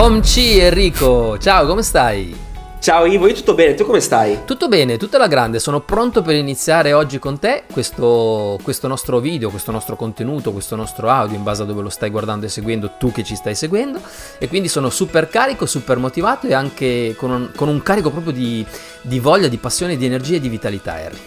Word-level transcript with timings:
Omci 0.00 0.58
Enrico, 0.58 1.36
ciao, 1.36 1.66
come 1.66 1.82
stai? 1.82 2.34
Ciao 2.78 3.04
Ivo, 3.04 3.26
io 3.26 3.34
tutto 3.34 3.52
bene, 3.52 3.74
tu 3.74 3.84
come 3.84 4.00
stai? 4.00 4.46
Tutto 4.46 4.66
bene, 4.66 4.96
tutta 4.96 5.18
la 5.18 5.26
grande, 5.26 5.58
sono 5.58 5.80
pronto 5.80 6.22
per 6.22 6.36
iniziare 6.36 6.94
oggi 6.94 7.18
con 7.18 7.38
te 7.38 7.64
questo, 7.70 8.58
questo, 8.62 8.88
nostro 8.88 9.20
video, 9.20 9.50
questo 9.50 9.70
nostro 9.72 9.96
contenuto, 9.96 10.52
questo 10.52 10.74
nostro 10.74 11.10
audio 11.10 11.36
in 11.36 11.42
base 11.42 11.64
a 11.64 11.66
dove 11.66 11.82
lo 11.82 11.90
stai 11.90 12.08
guardando 12.08 12.46
e 12.46 12.48
seguendo, 12.48 12.92
tu 12.98 13.12
che 13.12 13.22
ci 13.22 13.34
stai 13.34 13.54
seguendo 13.54 14.00
e 14.38 14.48
quindi 14.48 14.68
sono 14.68 14.88
super 14.88 15.28
carico, 15.28 15.66
super 15.66 15.98
motivato 15.98 16.46
e 16.46 16.54
anche 16.54 17.14
con 17.14 17.30
un, 17.30 17.50
con 17.54 17.68
un 17.68 17.82
carico 17.82 18.08
proprio 18.08 18.32
di, 18.32 18.64
di 19.02 19.20
voglia, 19.20 19.48
di 19.48 19.58
passione, 19.58 19.98
di 19.98 20.06
energia 20.06 20.36
e 20.36 20.40
di 20.40 20.48
vitalità 20.48 20.94
Harry. 20.94 21.18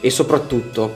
E 0.00 0.10
soprattutto, 0.10 0.92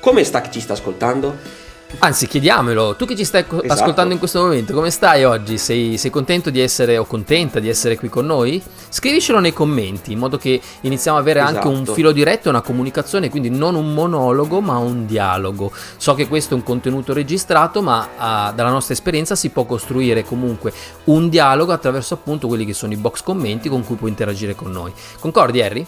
come 0.00 0.24
sta 0.24 0.40
chi 0.40 0.50
ci 0.50 0.60
sta 0.60 0.72
ascoltando? 0.72 1.62
Anzi, 1.98 2.26
chiediamolo, 2.26 2.96
tu 2.96 3.06
che 3.06 3.16
ci 3.16 3.24
stai 3.24 3.44
esatto. 3.48 3.72
ascoltando 3.72 4.12
in 4.12 4.18
questo 4.18 4.40
momento, 4.42 4.72
come 4.74 4.90
stai 4.90 5.24
oggi? 5.24 5.58
Sei, 5.58 5.96
sei, 5.96 6.10
contento 6.10 6.50
di 6.50 6.60
essere 6.60 6.98
o 6.98 7.04
contenta 7.04 7.60
di 7.60 7.68
essere 7.68 7.96
qui 7.96 8.08
con 8.08 8.26
noi? 8.26 8.62
Scrivicelo 8.88 9.38
nei 9.38 9.52
commenti 9.52 10.12
in 10.12 10.18
modo 10.18 10.36
che 10.36 10.60
iniziamo 10.82 11.16
ad 11.16 11.22
avere 11.22 11.40
esatto. 11.40 11.56
anche 11.56 11.68
un 11.68 11.74
esatto. 11.74 11.94
filo 11.94 12.12
diretto 12.12 12.48
e 12.48 12.50
una 12.50 12.60
comunicazione, 12.60 13.30
quindi 13.30 13.50
non 13.50 13.74
un 13.74 13.94
monologo 13.94 14.60
ma 14.60 14.76
un 14.76 15.06
dialogo. 15.06 15.72
So 15.96 16.14
che 16.14 16.28
questo 16.28 16.54
è 16.54 16.56
un 16.56 16.62
contenuto 16.62 17.12
registrato, 17.12 17.80
ma 17.82 18.00
uh, 18.00 18.54
dalla 18.54 18.70
nostra 18.70 18.94
esperienza 18.94 19.34
si 19.34 19.50
può 19.50 19.64
costruire 19.64 20.24
comunque 20.24 20.72
un 21.04 21.28
dialogo 21.28 21.72
attraverso 21.72 22.14
appunto 22.14 22.48
quelli 22.48 22.64
che 22.64 22.74
sono 22.74 22.92
i 22.92 22.96
box 22.96 23.22
commenti 23.22 23.68
con 23.68 23.84
cui 23.84 23.96
puoi 23.96 24.10
interagire 24.10 24.54
con 24.54 24.70
noi. 24.70 24.92
Concordi 25.20 25.62
Harry? 25.62 25.86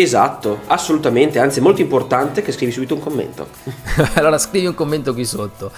Esatto, 0.00 0.60
assolutamente, 0.66 1.40
anzi 1.40 1.58
è 1.58 1.62
molto 1.62 1.80
importante 1.80 2.40
che 2.40 2.52
scrivi 2.52 2.70
subito 2.70 2.94
un 2.94 3.00
commento. 3.00 3.48
allora 4.14 4.38
scrivi 4.38 4.66
un 4.66 4.74
commento 4.74 5.12
qui 5.12 5.24
sotto. 5.24 5.72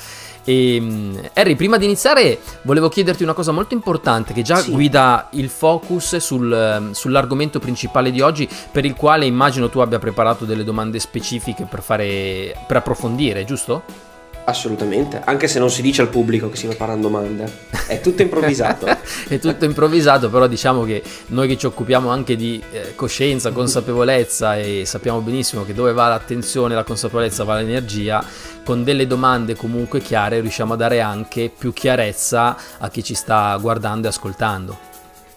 E, 0.44 0.76
ehm, 0.76 1.30
Harry, 1.32 1.54
prima 1.54 1.78
di 1.78 1.86
iniziare 1.86 2.38
volevo 2.62 2.90
chiederti 2.90 3.22
una 3.22 3.32
cosa 3.32 3.50
molto 3.50 3.72
importante 3.72 4.34
che 4.34 4.42
già 4.42 4.56
sì. 4.56 4.72
guida 4.72 5.28
il 5.32 5.48
focus 5.48 6.16
sul, 6.16 6.90
sull'argomento 6.92 7.58
principale 7.58 8.10
di 8.10 8.20
oggi 8.20 8.46
per 8.70 8.84
il 8.84 8.94
quale 8.94 9.24
immagino 9.24 9.70
tu 9.70 9.78
abbia 9.78 9.98
preparato 9.98 10.44
delle 10.44 10.64
domande 10.64 10.98
specifiche 10.98 11.64
per, 11.64 11.82
fare, 11.82 12.54
per 12.66 12.76
approfondire, 12.76 13.44
giusto? 13.44 14.09
Assolutamente, 14.50 15.22
anche 15.24 15.46
se 15.46 15.60
non 15.60 15.70
si 15.70 15.80
dice 15.80 16.02
al 16.02 16.08
pubblico 16.08 16.50
che 16.50 16.56
si 16.56 16.66
preparano 16.66 17.00
domande, 17.00 17.50
è 17.86 18.00
tutto 18.00 18.22
improvvisato. 18.22 18.84
è 19.28 19.38
tutto 19.38 19.64
improvvisato, 19.64 20.28
però 20.28 20.48
diciamo 20.48 20.82
che 20.82 21.04
noi 21.28 21.46
che 21.46 21.56
ci 21.56 21.66
occupiamo 21.66 22.10
anche 22.10 22.34
di 22.34 22.60
eh, 22.72 22.96
coscienza, 22.96 23.52
consapevolezza 23.52 24.56
e 24.56 24.82
sappiamo 24.86 25.20
benissimo 25.20 25.64
che 25.64 25.72
dove 25.72 25.92
va 25.92 26.08
l'attenzione, 26.08 26.74
la 26.74 26.82
consapevolezza 26.82 27.44
va 27.44 27.54
l'energia, 27.54 28.24
con 28.64 28.82
delle 28.82 29.06
domande 29.06 29.54
comunque 29.54 30.00
chiare 30.00 30.40
riusciamo 30.40 30.74
a 30.74 30.76
dare 30.76 31.00
anche 31.00 31.52
più 31.56 31.72
chiarezza 31.72 32.56
a 32.78 32.88
chi 32.88 33.04
ci 33.04 33.14
sta 33.14 33.56
guardando 33.60 34.08
e 34.08 34.10
ascoltando. 34.10 34.89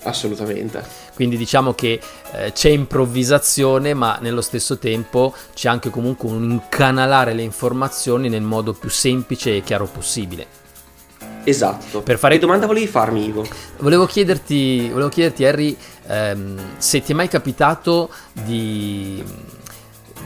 Assolutamente. 0.03 0.83
Quindi 1.13 1.37
diciamo 1.37 1.73
che 1.73 1.99
eh, 2.33 2.51
c'è 2.51 2.69
improvvisazione, 2.69 3.93
ma 3.93 4.17
nello 4.21 4.41
stesso 4.41 4.77
tempo 4.77 5.33
c'è 5.53 5.69
anche 5.69 5.89
comunque 5.89 6.29
un 6.29 6.51
incanalare 6.51 7.33
le 7.33 7.41
informazioni 7.41 8.29
nel 8.29 8.41
modo 8.41 8.73
più 8.73 8.89
semplice 8.89 9.57
e 9.57 9.63
chiaro 9.63 9.85
possibile. 9.85 10.61
Esatto. 11.45 12.01
Per 12.01 12.17
fare... 12.17 12.35
Che 12.35 12.41
domanda 12.41 12.65
volevi 12.65 12.87
farmi, 12.87 13.25
Ivo? 13.25 13.45
Volevo 13.79 14.05
chiederti, 14.05 14.89
volevo 14.89 15.09
chiederti 15.09 15.45
Harry, 15.45 15.77
ehm, 16.07 16.59
se 16.77 17.01
ti 17.01 17.11
è 17.11 17.15
mai 17.15 17.27
capitato 17.27 18.09
di 18.31 19.23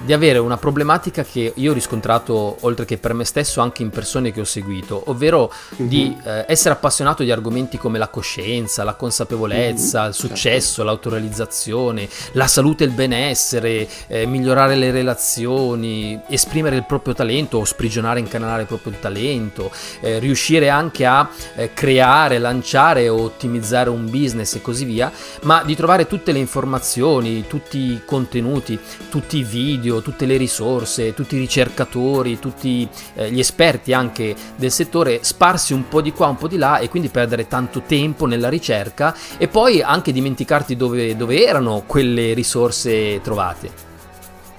di 0.04 0.14
avere 0.14 0.38
una 0.40 0.58
problematica 0.58 1.24
che 1.24 1.52
io 1.56 1.72
ho 1.72 1.74
riscontrato 1.74 2.58
oltre 2.62 2.86
che 2.86 2.98
per 2.98 3.14
me 3.14 3.26
stesso 3.26 3.62
anche 3.62 3.82
in 3.82 3.90
persone 3.90 4.32
che 4.32 4.40
ho 4.40 4.46
seguito, 4.46 5.04
ovvero 5.08 5.52
mm-hmm. 5.52 5.90
di 5.90 6.18
eh, 6.24 6.46
essere 6.48 6.76
appassionato 6.76 7.24
di 7.24 7.32
argomenti 7.32 7.78
come 7.78 7.98
la 7.98 8.08
coscienza, 8.08 8.84
la 8.84 8.96
consapevolezza, 8.96 10.02
mm-hmm. 10.02 10.10
il 10.10 10.16
successo, 10.16 10.68
certo. 10.68 10.84
l'autorealizzazione, 10.84 12.08
la 12.34 12.48
salute 12.48 12.84
e 12.84 12.88
il 12.88 12.94
benessere, 12.94 13.88
eh, 14.08 14.26
migliorare 14.26 14.76
le 14.76 14.92
relazioni, 14.92 16.20
esprimere 16.28 16.76
il 16.76 16.86
proprio 16.86 17.14
talento 17.14 17.58
o 17.58 17.66
sprigionare 17.66 18.20
e 18.20 18.24
incanalare 18.24 18.62
il 18.62 18.68
proprio 18.68 18.94
talento, 19.00 19.72
eh, 20.02 20.20
riuscire 20.20 20.70
anche 20.70 21.06
a 21.06 21.30
eh, 21.56 21.74
creare, 21.74 22.38
lanciare 22.38 23.10
o 23.10 23.22
ottimizzare 23.22 23.90
un 23.90 24.10
business 24.10 24.56
e 24.56 24.62
così 24.62 24.86
via, 24.86 25.12
ma 25.44 25.64
di 25.64 25.76
trovare 25.76 26.08
tutte 26.08 26.32
le 26.32 26.40
informazioni, 26.40 27.46
tutti 27.48 27.78
i 27.78 28.02
contenuti, 28.06 28.80
tutti 29.10 29.38
i 29.38 29.44
video, 29.44 29.87
studio, 29.88 30.02
tutte 30.02 30.26
le 30.26 30.38
risorse, 30.38 31.14
tutti 31.14 31.36
i 31.36 31.40
ricercatori, 31.40 32.40
tutti 32.40 32.88
eh, 33.16 33.32
gli 33.32 33.40
esperti 33.40 33.94
anche 33.94 34.36
del 34.56 34.72
settore 34.72 35.20
sparsi 35.24 35.74
un 35.74 35.88
po' 35.88 36.02
di 36.02 36.12
qua, 36.12 36.28
un 36.28 36.36
po' 36.36 36.48
di 36.48 36.58
là 36.58 36.80
e 36.80 36.90
quindi 36.90 37.08
perdere 37.08 37.48
tanto 37.48 37.82
tempo 37.82 38.26
nella 38.26 38.50
ricerca 38.50 39.16
e 39.38 39.48
poi 39.48 39.82
anche 39.82 40.12
dimenticarti 40.12 40.76
dove, 40.76 41.16
dove 41.16 41.46
erano 41.46 41.84
quelle 41.86 42.34
risorse 42.34 43.22
trovate. 43.22 43.86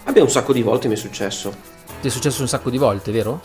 Abbia 0.04 0.22
un 0.22 0.30
sacco 0.30 0.54
di 0.54 0.62
volte 0.62 0.88
mi 0.88 0.94
è 0.94 0.96
successo. 0.96 1.76
Ti 2.00 2.06
è 2.06 2.10
successo 2.12 2.42
un 2.42 2.48
sacco 2.48 2.70
di 2.70 2.78
volte, 2.78 3.10
vero? 3.10 3.40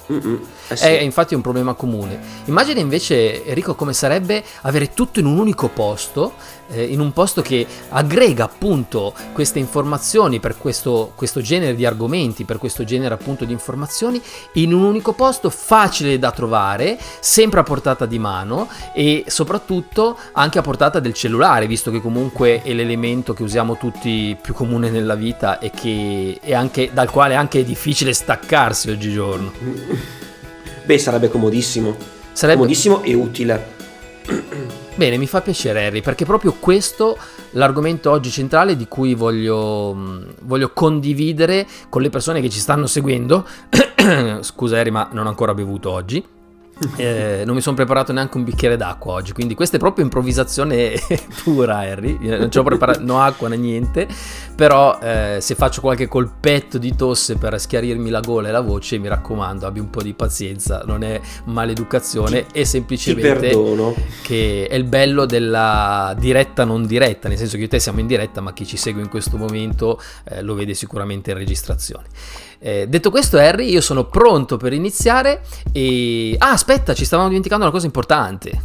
Eh 0.68 0.76
sì. 0.76 0.86
È 0.86 1.00
infatti 1.00 1.34
un 1.34 1.42
problema 1.42 1.74
comune. 1.74 2.20
Immagina 2.46 2.80
invece, 2.80 3.44
Enrico, 3.46 3.74
come 3.74 3.94
sarebbe 3.94 4.44
avere 4.62 4.94
tutto 4.94 5.20
in 5.20 5.26
un 5.26 5.40
unico 5.40 5.70
posto, 5.70 6.34
eh, 6.70 6.84
in 6.84 7.00
un 7.00 7.12
posto 7.14 7.42
che 7.42 7.66
aggrega 7.90 8.44
appunto 8.44 9.14
queste 9.32 9.58
informazioni 9.58 10.40
per 10.40 10.56
questo, 10.58 11.14
questo, 11.16 11.42
genere 11.42 11.74
di 11.74 11.84
argomenti, 11.84 12.44
per 12.44 12.60
questo 12.60 12.84
genere 12.84 13.16
appunto 13.16 13.44
di 13.44 13.54
informazioni, 13.54 14.22
in 14.54 14.72
un 14.72 14.84
unico 14.84 15.14
posto, 15.14 15.50
facile 15.50 16.20
da 16.20 16.30
trovare, 16.30 17.00
sempre 17.20 17.60
a 17.60 17.64
portata 17.64 18.06
di 18.06 18.20
mano 18.20 18.70
e 18.94 19.24
soprattutto 19.28 20.16
anche 20.34 20.60
a 20.60 20.62
portata 20.62 21.00
del 21.00 21.14
cellulare, 21.14 21.66
visto 21.66 21.90
che 21.90 22.02
comunque 22.02 22.62
è 22.62 22.72
l'elemento 22.72 23.34
che 23.34 23.42
usiamo 23.42 23.78
tutti 23.78 24.38
più 24.40 24.54
comune 24.54 24.92
nella 24.92 25.16
vita 25.16 25.58
e 25.58 25.72
che 25.72 26.38
è 26.40 26.54
anche, 26.54 26.92
dal 26.94 27.10
quale 27.10 27.34
anche 27.34 27.62
è 27.62 27.64
difficile 27.64 28.14
staccare 28.14 28.42
staccarsi 28.44 28.90
oggigiorno. 28.92 29.52
Beh, 30.86 30.98
sarebbe 30.98 31.30
comodissimo. 31.30 31.96
Sarebbe 32.34 32.58
comodissimo 32.58 33.02
e 33.02 33.14
utile. 33.14 33.72
Bene, 34.96 35.18
mi 35.18 35.28
fa 35.28 35.42
piacere 35.42 35.86
Harry, 35.86 36.02
perché 36.02 36.26
proprio 36.26 36.54
questo 36.60 37.18
l'argomento 37.52 38.12
oggi 38.12 38.30
centrale 38.30 38.76
di 38.76 38.88
cui 38.88 39.16
voglio, 39.16 40.26
voglio 40.42 40.72
condividere 40.74 41.66
con 41.90 42.02
le 42.02 42.10
persone 42.10 42.42
che 42.42 42.50
ci 42.50 42.60
stanno 42.60 42.86
seguendo. 42.86 43.48
Scusa 44.42 44.80
Harry, 44.80 44.92
ma 44.92 45.10
non 45.12 45.26
ho 45.26 45.30
ancora 45.30 45.54
bevuto 45.54 45.90
oggi. 45.90 46.33
Eh, 46.96 47.44
non 47.46 47.56
mi 47.56 47.62
sono 47.62 47.76
preparato 47.76 48.12
neanche 48.12 48.38
un 48.38 48.44
bicchiere 48.44 48.78
d'acqua 48.78 49.14
oggi, 49.14 49.34
quindi 49.34 49.56
questa 49.56 49.78
è 49.78 49.80
proprio 49.80 50.04
improvvisazione 50.04 50.94
pura, 51.44 51.80
Harry. 51.80 52.18
Non 52.20 52.52
ci 52.52 52.58
ho 52.58 52.64
preparato 52.64 53.02
no 53.04 53.20
acqua 53.20 53.48
né 53.48 53.58
niente. 53.58 54.08
Però 54.56 55.00
eh, 55.02 55.38
se 55.42 55.56
faccio 55.56 55.82
qualche 55.82 56.08
colpetto 56.08 56.78
di 56.78 56.96
tosse 56.96 57.38
per 57.38 57.60
schiarirmi 57.60 58.10
la 58.12 58.20
gola 58.20 58.50
e 58.50 58.52
la 58.52 58.62
voce, 58.62 59.00
mi 59.00 59.08
raccomando, 59.08 59.66
abbi 59.66 59.80
un 59.80 59.90
po' 59.90 60.04
di 60.04 60.14
pazienza, 60.14 60.84
non 60.86 61.04
è 61.04 61.20
maleducazione, 61.46 62.46
ti, 62.46 62.60
è 62.60 62.64
semplicemente 62.64 63.50
che 64.22 64.68
è 64.70 64.76
il 64.76 64.84
bello 64.84 65.26
della 65.26 66.16
diretta 66.20 66.66
non 66.66 66.86
diretta, 66.86 67.28
nel 67.28 67.38
senso 67.38 67.54
che 67.54 67.62
io 67.62 67.66
e 67.66 67.70
te 67.70 67.80
siamo 67.80 68.00
in 68.00 68.08
diretta, 68.08 68.42
ma 68.42 68.54
chi 68.54 68.66
ci 68.66 68.78
segue 68.78 69.02
in 69.02 69.10
questo 69.10 69.38
momento 69.38 70.00
eh, 70.26 70.44
lo 70.44 70.54
vede 70.54 70.76
sicuramente 70.76 71.32
in 71.32 71.38
registrazione. 71.38 72.06
Eh, 72.66 72.88
detto 72.88 73.10
questo, 73.10 73.38
Harry, 73.38 73.70
io 73.70 73.82
sono 73.82 74.06
pronto 74.06 74.56
per 74.56 74.72
iniziare 74.72 75.44
e... 75.74 76.34
Ah, 76.38 76.52
aspetta, 76.52 76.94
ci 76.94 77.04
stavamo 77.04 77.28
dimenticando 77.28 77.66
una 77.66 77.74
cosa 77.74 77.88
importante. 77.88 78.64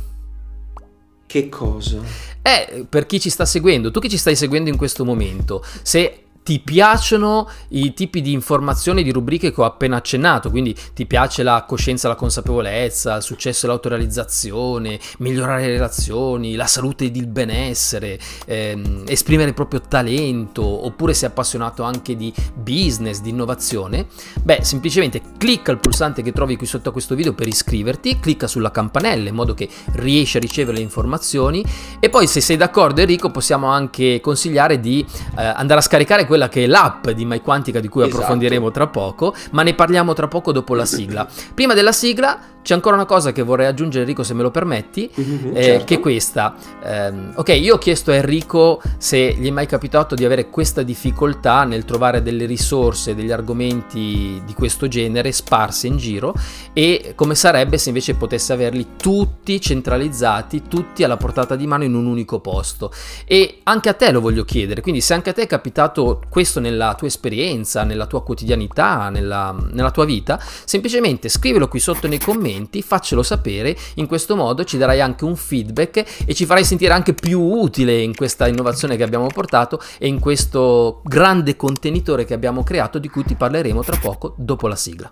Che 1.27 1.49
cosa? 1.49 1.99
Eh, 2.41 2.87
per 2.89 3.07
chi 3.07 3.19
ci 3.19 3.29
sta 3.29 3.45
seguendo, 3.45 3.91
tu 3.91 3.99
che 3.99 4.09
ci 4.09 4.17
stai 4.17 4.37
seguendo 4.37 4.71
in 4.71 4.77
questo 4.77 5.05
momento, 5.05 5.65
se 5.83 6.28
ti 6.49 6.61
piacciono 6.61 7.47
i 7.69 7.93
tipi 7.93 8.23
di 8.23 8.33
informazioni, 8.33 9.03
di 9.03 9.13
rubriche 9.13 9.53
che 9.53 9.61
ho 9.61 9.67
appena 9.67 9.97
accennato, 9.97 10.49
quindi 10.49 10.75
ti 10.95 11.05
piace 11.05 11.43
la 11.43 11.67
coscienza, 11.69 12.09
la 12.09 12.15
consapevolezza, 12.15 13.17
il 13.17 13.23
successo 13.23 13.67
e 13.67 13.69
l'autorealizzazione, 13.69 14.99
migliorare 15.19 15.67
le 15.67 15.73
relazioni, 15.73 16.55
la 16.55 16.67
salute 16.67 17.05
ed 17.05 17.17
il 17.17 17.27
benessere, 17.27 18.19
ehm, 18.47 19.05
esprimere 19.07 19.51
il 19.51 19.55
proprio 19.55 19.83
talento, 19.87 20.63
oppure 20.63 21.13
sei 21.13 21.29
appassionato 21.29 21.83
anche 21.83 22.17
di 22.17 22.33
business, 22.55 23.21
di 23.21 23.29
innovazione, 23.29 24.07
beh, 24.43 24.61
semplicemente 24.63 25.21
clicca 25.37 25.71
il 25.71 25.81
pulsante 25.81 26.23
che 26.23 26.33
trovi 26.33 26.57
qui 26.57 26.65
sotto 26.65 26.89
a 26.89 26.93
questo 26.93 27.15
video 27.15 27.35
per 27.35 27.47
iscriverti, 27.47 28.21
clicca 28.21 28.47
sulla 28.47 28.71
campanella 28.71 29.29
in 29.29 29.35
modo 29.35 29.53
che 29.53 29.69
riesci 29.97 30.39
a 30.39 30.41
ricevere 30.41 30.79
le 30.79 30.83
informazioni 30.83 31.63
e 32.01 32.09
poi 32.09 32.27
se 32.27 32.41
sei 32.41 32.57
d'accordo 32.57 33.03
Enrico 33.03 33.31
possiamo 33.31 33.67
anche 33.67 34.23
consigliare 34.23 34.81
di 34.81 35.05
eh, 35.37 35.45
andare 35.45 35.81
a 35.81 35.83
scaricare 35.83 36.25
quella 36.25 36.37
quella 36.39 36.49
che 36.49 36.63
è 36.63 36.67
l'app 36.67 37.09
di 37.11 37.25
MyQuantica 37.25 37.81
di 37.81 37.89
cui 37.89 38.03
esatto. 38.03 38.17
approfondiremo 38.17 38.71
tra 38.71 38.87
poco, 38.87 39.35
ma 39.51 39.65
ne 39.65 39.75
parliamo 39.75 40.13
tra 40.13 40.29
poco 40.29 40.53
dopo 40.53 40.75
la 40.75 40.85
sigla. 40.85 41.27
Prima 41.53 41.75
della 41.75 41.93
sigla 41.93 42.39
C'è 42.69 42.75
ancora 42.75 42.97
una 42.97 43.07
cosa 43.07 43.33
che 43.33 43.41
vorrei 43.41 43.65
aggiungere 43.65 44.03
Enrico 44.03 44.23
se 44.23 44.35
me 44.35 44.43
lo 44.43 44.51
permetti, 44.51 45.11
Mhm, 45.15 45.57
eh, 45.57 45.63
certo. 45.63 45.85
che 45.87 45.95
è 45.95 46.01
questa. 46.01 46.55
Ehm, 46.85 47.33
ok, 47.35 47.49
io 47.59 47.77
ho 47.77 47.79
chiesto 47.79 48.11
a 48.11 48.17
Enrico 48.17 48.83
se 48.99 49.33
gli 49.39 49.47
è 49.47 49.51
mai 49.51 49.65
capitato 49.65 50.15
di 50.15 50.23
avere 50.27 50.51
questa 50.51 50.83
difficoltà 50.83 51.65
nel 51.65 51.87
trovare 51.87 52.21
delle 52.21 52.45
risorse, 52.45 53.15
degli 53.15 53.31
argomenti 53.31 54.43
di 54.45 54.53
questo 54.53 54.87
genere 54.87 55.33
sparsi 55.33 55.87
in 55.87 55.97
giro 55.97 56.35
e 56.75 57.15
come 57.15 57.35
sarebbe 57.35 57.79
se 57.79 57.89
invece 57.89 58.17
potesse 58.17 58.53
averli 58.53 58.89
tutti 58.99 59.59
centralizzati, 59.59 60.65
tutti 60.69 61.03
alla 61.03 61.17
portata 61.17 61.57
di 61.57 61.67
mano 61.67 61.85
in 61.85 61.95
un 61.95 62.05
unico 62.05 62.41
posto. 62.41 62.93
E 63.25 63.61
anche 63.63 63.89
a 63.89 63.95
te 63.95 64.11
lo 64.13 64.21
voglio 64.21 64.45
chiedere, 64.45 64.83
quindi 64.83 65.01
se 65.01 65.15
anche 65.15 65.31
a 65.31 65.33
te 65.33 65.45
è 65.45 65.47
capitato 65.47 66.21
questo 66.29 66.61
nella 66.61 66.95
tua 66.99 67.07
esperienza, 67.07 67.83
nella 67.83 68.05
tua 68.05 68.23
quotidianità, 68.23 69.09
nella, 69.09 69.57
nella 69.73 69.91
tua 69.91 70.05
vita, 70.05 70.39
semplicemente 70.67 71.31
scrivilo 71.31 71.67
qui 71.67 71.81
sotto 71.81 72.07
nei 72.07 72.19
commenti, 72.19 72.57
faccelo 72.83 73.23
sapere, 73.23 73.77
in 73.95 74.07
questo 74.07 74.37
modo 74.37 74.65
ci 74.65 74.79
darai 74.79 75.01
anche 75.01 75.25
un 75.25 75.37
feedback 75.37 76.25
e 76.27 76.35
ci 76.35 76.47
farai 76.47 76.65
sentire 76.65 76.93
anche 76.93 77.15
più 77.15 77.41
utile 77.41 78.01
in 78.01 78.15
questa 78.15 78.49
innovazione 78.49 78.97
che 78.97 79.03
abbiamo 79.03 79.27
portato 79.27 79.81
e 79.99 80.09
in 80.09 80.19
questo 80.19 81.01
grande 81.05 81.57
contenitore 81.57 82.25
che 82.25 82.35
abbiamo 82.35 82.63
creato 82.63 82.99
di 82.99 83.09
cui 83.09 83.25
ti 83.25 83.35
parleremo 83.35 83.83
tra 83.83 83.97
poco 83.97 84.35
dopo 84.37 84.67
la 84.69 84.77
sigla. 84.77 85.11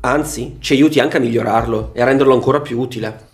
Anzi, 0.00 0.56
ci 0.60 0.74
aiuti 0.74 1.00
anche 1.00 1.16
a 1.16 1.20
migliorarlo 1.20 1.90
e 1.94 2.02
a 2.02 2.04
renderlo 2.04 2.34
ancora 2.34 2.60
più 2.60 2.78
utile. 2.78 3.32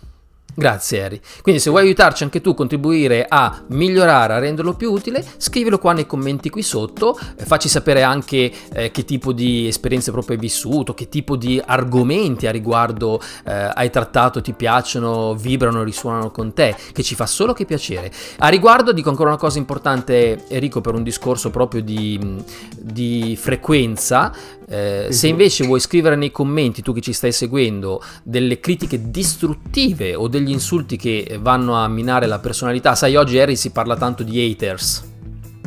Grazie 0.53 1.03
Harry. 1.03 1.19
Quindi 1.41 1.61
se 1.61 1.69
vuoi 1.69 1.83
aiutarci 1.83 2.23
anche 2.23 2.41
tu 2.41 2.49
a 2.49 2.55
contribuire 2.55 3.25
a 3.27 3.63
migliorare, 3.67 4.33
a 4.33 4.39
renderlo 4.39 4.73
più 4.73 4.91
utile, 4.91 5.23
scrivilo 5.37 5.77
qua 5.79 5.93
nei 5.93 6.05
commenti 6.05 6.49
qui 6.49 6.61
sotto, 6.61 7.17
eh, 7.37 7.45
facci 7.45 7.69
sapere 7.69 8.03
anche 8.03 8.51
eh, 8.73 8.91
che 8.91 9.05
tipo 9.05 9.31
di 9.31 9.67
esperienze 9.67 10.11
proprio 10.11 10.35
hai 10.35 10.41
vissuto, 10.41 10.93
che 10.93 11.07
tipo 11.07 11.37
di 11.37 11.61
argomenti 11.63 12.47
a 12.47 12.51
riguardo 12.51 13.21
eh, 13.45 13.71
hai 13.73 13.89
trattato, 13.89 14.41
ti 14.41 14.53
piacciono, 14.53 15.35
vibrano, 15.35 15.83
risuonano 15.83 16.31
con 16.31 16.53
te, 16.53 16.75
che 16.91 17.01
ci 17.01 17.15
fa 17.15 17.25
solo 17.25 17.53
che 17.53 17.65
piacere. 17.65 18.11
A 18.39 18.49
riguardo 18.49 18.91
dico 18.91 19.09
ancora 19.09 19.29
una 19.29 19.37
cosa 19.37 19.57
importante 19.57 20.43
Enrico 20.49 20.81
per 20.81 20.95
un 20.95 21.03
discorso 21.03 21.49
proprio 21.49 21.81
di, 21.81 22.43
di 22.77 23.37
frequenza, 23.39 24.33
eh, 24.71 25.07
se 25.09 25.27
invece 25.27 25.65
vuoi 25.65 25.81
scrivere 25.81 26.15
nei 26.15 26.31
commenti, 26.31 26.81
tu 26.81 26.93
che 26.93 27.01
ci 27.01 27.11
stai 27.11 27.33
seguendo, 27.33 28.01
delle 28.23 28.61
critiche 28.61 29.11
distruttive 29.11 30.15
o 30.15 30.29
degli 30.29 30.49
insulti 30.49 30.95
che 30.95 31.37
vanno 31.41 31.75
a 31.75 31.89
minare 31.89 32.25
la 32.25 32.39
personalità, 32.39 32.95
sai, 32.95 33.17
oggi 33.17 33.37
Harry 33.37 33.57
si 33.57 33.71
parla 33.71 33.97
tanto 33.97 34.23
di 34.23 34.39
haters 34.39 35.09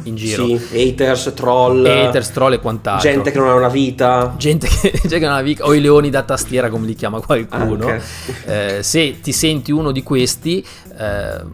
in 0.04 0.16
giro. 0.16 0.46
Sì, 0.46 0.60
haters, 0.72 1.32
troll, 1.34 1.84
Haters, 1.84 2.30
troll 2.30 2.54
e 2.54 2.58
quant'altro. 2.60 3.10
gente 3.10 3.30
che 3.30 3.38
non 3.38 3.48
ha 3.48 3.54
una 3.54 3.68
vita. 3.68 4.34
Gente 4.38 4.68
che, 4.68 4.92
gente 5.02 5.18
che 5.18 5.26
non 5.26 5.34
ha 5.34 5.42
vic- 5.42 5.64
o 5.64 5.74
i 5.74 5.80
leoni 5.80 6.10
da 6.10 6.22
tastiera 6.22 6.68
come 6.68 6.86
li 6.86 6.94
chiama 6.94 7.20
qualcuno. 7.20 7.86
Anche. 7.88 8.02
Eh, 8.78 8.82
se 8.82 9.20
ti 9.20 9.32
senti 9.32 9.72
uno 9.72 9.92
di 9.92 10.02
questi, 10.02 10.64
eh, 10.96 11.44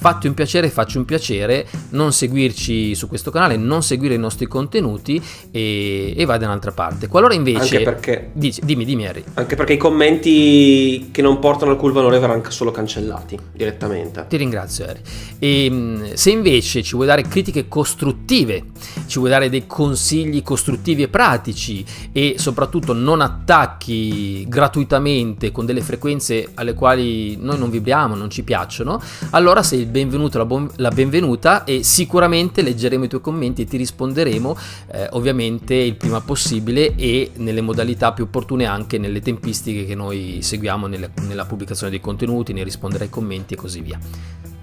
fatti 0.00 0.26
un 0.26 0.34
piacere, 0.34 0.70
facci 0.70 0.96
un 0.96 1.04
piacere, 1.04 1.66
non 1.90 2.12
seguirci 2.12 2.94
su 2.94 3.06
questo 3.06 3.30
canale, 3.30 3.56
non 3.56 3.82
seguire 3.82 4.14
i 4.14 4.18
nostri 4.18 4.46
contenuti 4.46 5.22
e, 5.50 6.14
e 6.16 6.24
vai 6.24 6.38
da 6.38 6.46
un'altra 6.46 6.72
parte. 6.72 7.06
Qualora 7.06 7.34
invece... 7.34 7.76
Anche 7.76 7.82
perché, 7.82 8.30
Dici- 8.32 8.62
dimmi, 8.64 8.86
dimmi 8.86 9.06
Harry. 9.06 9.22
anche 9.34 9.56
perché 9.56 9.74
i 9.74 9.76
commenti 9.76 11.10
che 11.10 11.20
non 11.20 11.38
portano 11.38 11.72
alcun 11.72 11.92
valore 11.92 12.18
verranno 12.18 12.50
solo 12.50 12.70
cancellati 12.70 13.38
direttamente. 13.52 14.24
Ti 14.26 14.36
ringrazio 14.38 14.86
Harry. 14.86 15.00
E, 15.38 15.70
mh, 15.70 16.14
se 16.14 16.30
invece 16.30 16.82
ci 16.82 16.94
vuoi 16.94 17.06
dare 17.06 17.20
critiche 17.22 17.68
costruttive, 17.68 18.64
ci 19.06 19.18
vuoi 19.18 19.30
dare 19.30 19.50
dei 19.50 19.66
consigli 19.66 20.42
costruttivi 20.42 21.02
e 21.02 21.08
pratici 21.08 21.84
e 22.10 22.36
soprattutto 22.38 22.94
non 22.94 23.20
attacchi 23.20 24.46
gratuitamente 24.48 25.52
con 25.52 25.66
delle 25.66 25.82
frequenze 25.82 26.48
alle 26.54 26.72
quali 26.72 27.36
noi 27.36 27.58
non 27.58 27.68
vibriamo, 27.68 28.14
non 28.14 28.30
ci 28.30 28.42
piacciono, 28.42 28.89
allora 29.30 29.62
sei 29.62 29.80
il 29.80 29.86
benvenuto, 29.86 30.38
la, 30.38 30.44
buon- 30.46 30.70
la 30.76 30.90
benvenuta 30.90 31.64
e 31.64 31.82
sicuramente 31.82 32.62
leggeremo 32.62 33.04
i 33.04 33.08
tuoi 33.08 33.20
commenti 33.20 33.62
e 33.62 33.64
ti 33.66 33.76
risponderemo 33.76 34.56
eh, 34.92 35.08
ovviamente 35.12 35.74
il 35.74 35.96
prima 35.96 36.20
possibile 36.20 36.94
e 36.96 37.32
nelle 37.36 37.60
modalità 37.60 38.12
più 38.12 38.24
opportune 38.24 38.64
anche 38.64 38.96
nelle 38.98 39.20
tempistiche 39.20 39.84
che 39.84 39.94
noi 39.94 40.38
seguiamo 40.42 40.86
nelle- 40.86 41.10
nella 41.26 41.44
pubblicazione 41.44 41.90
dei 41.90 42.00
contenuti, 42.00 42.52
nel 42.52 42.64
rispondere 42.64 43.04
ai 43.04 43.10
commenti 43.10 43.54
e 43.54 43.56
così 43.56 43.80
via. 43.80 43.98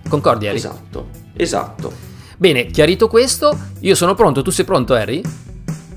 Concordi 0.09 0.47
Harry? 0.47 0.57
Esatto, 0.57 1.07
esatto. 1.35 1.91
Bene, 2.37 2.67
chiarito 2.67 3.07
questo, 3.07 3.57
io 3.81 3.95
sono 3.95 4.13
pronto, 4.15 4.41
tu 4.41 4.51
sei 4.51 4.63
pronto 4.65 4.93
Harry? 4.93 5.21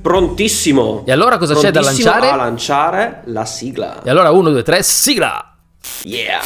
Prontissimo. 0.00 1.04
E 1.06 1.12
allora 1.12 1.36
cosa 1.36 1.54
c'è 1.54 1.70
da 1.70 1.80
Prontissimo 1.80 2.10
lanciare? 2.10 2.32
a 2.32 2.36
lanciare 2.36 3.22
la 3.26 3.44
sigla. 3.44 4.02
E 4.02 4.10
allora 4.10 4.30
1, 4.30 4.50
2, 4.50 4.62
3, 4.62 4.82
sigla! 4.82 5.56
Yeah. 6.04 6.40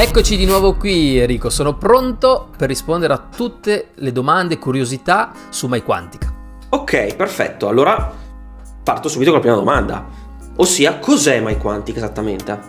Eccoci 0.00 0.38
di 0.38 0.46
nuovo 0.46 0.76
qui 0.76 1.18
Enrico, 1.18 1.50
sono 1.50 1.76
pronto 1.76 2.48
per 2.56 2.68
rispondere 2.68 3.12
a 3.12 3.18
tutte 3.18 3.90
le 3.96 4.12
domande 4.12 4.54
e 4.54 4.58
curiosità 4.58 5.30
su 5.50 5.66
MyQuantica. 5.66 6.32
Ok, 6.70 7.14
perfetto. 7.16 7.68
Allora 7.68 8.10
parto 8.82 9.10
subito 9.10 9.30
con 9.30 9.40
la 9.40 9.44
prima 9.44 9.58
domanda. 9.58 10.06
Ossia, 10.56 10.98
cos'è 10.98 11.40
MyQuantic 11.40 11.96
esattamente? 11.96 12.60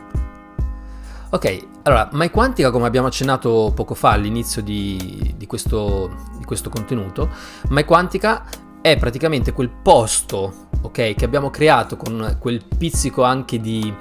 Ok, 1.30 1.68
allora, 1.84 2.10
MyQuantica, 2.12 2.70
come 2.70 2.86
abbiamo 2.86 3.08
accennato 3.08 3.72
poco 3.74 3.94
fa 3.94 4.10
all'inizio 4.10 4.62
di, 4.62 5.34
di 5.38 5.46
questo, 5.48 6.14
di 6.38 6.44
questo 6.44 6.70
contenuto, 6.70 7.30
MyQuantica 7.70 8.44
è 8.82 8.98
praticamente 8.98 9.52
quel 9.54 9.70
posto, 9.70 10.68
ok, 10.82 11.14
che 11.16 11.26
abbiamo 11.26 11.50
creato 11.50 11.96
con 11.98 12.38
quel 12.40 12.64
pizzico 12.78 13.24
anche 13.24 13.60
di, 13.60 13.94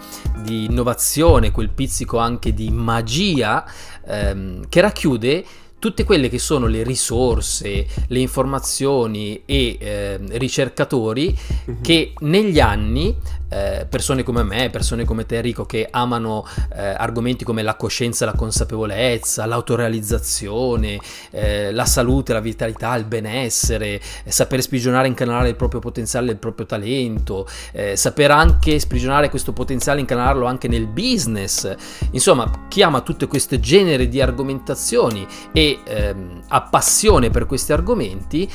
di 0.43 0.65
innovazione, 0.65 1.50
quel 1.50 1.69
pizzico 1.69 2.19
anche 2.19 2.55
di 2.55 2.71
magia, 2.71 3.65
ehm, 4.06 4.69
che 4.69 4.81
racchiude 4.81 5.44
tutte 5.79 6.05
quelle 6.05 6.29
che 6.29 6.38
sono 6.38 6.67
le 6.67 6.82
risorse, 6.82 7.87
le 8.06 8.19
informazioni 8.19 9.43
e 9.47 9.79
ehm, 9.81 10.37
ricercatori 10.38 11.37
Mhm. 11.67 11.81
che 11.81 12.12
negli 12.21 12.61
anni 12.61 13.17
eh, 13.50 13.87
persone 13.88 14.23
come 14.23 14.43
me, 14.43 14.70
persone 14.70 15.05
come 15.05 15.26
te 15.26 15.37
Enrico 15.37 15.64
che 15.67 15.88
amano 15.91 16.47
eh, 16.75 16.82
argomenti 16.82 17.44
come 17.44 17.62
la 17.62 17.75
coscienza, 17.75 18.25
la 18.25 18.35
consapevolezza, 18.35 19.44
l'autorealizzazione, 19.47 20.99
eh, 21.31 21.73
la 21.73 21.85
salute, 21.85 22.32
la 22.32 22.41
vitalità, 22.41 22.94
il 22.97 23.05
benessere, 23.05 24.00
eh, 24.25 24.31
sapere 24.31 24.62
sprigionare 24.62 25.06
e 25.06 25.08
incanalare 25.08 25.48
il 25.48 25.56
proprio 25.56 25.81
potenziale, 25.81 26.31
il 26.31 26.39
proprio 26.39 26.67
talento, 26.67 27.46
eh, 27.72 27.96
saper 27.96 28.31
anche 28.31 28.79
sprigionare 28.79 29.29
questo 29.29 29.53
potenziale 29.53 29.98
e 29.98 30.03
incanalarlo 30.03 30.46
anche 30.46 30.69
nel 30.69 30.86
business. 30.86 31.75
Insomma, 32.13 32.67
chi 32.69 32.82
ama 32.82 33.01
tutte 33.01 33.27
queste 33.27 33.58
generi 33.60 34.08
di 34.08 34.20
argomentazioni 34.20 35.27
e 35.53 35.81
ehm, 35.84 36.43
ha 36.48 36.63
passione 36.63 37.31
per 37.31 37.46
questi 37.46 37.72
argomenti 37.72 38.48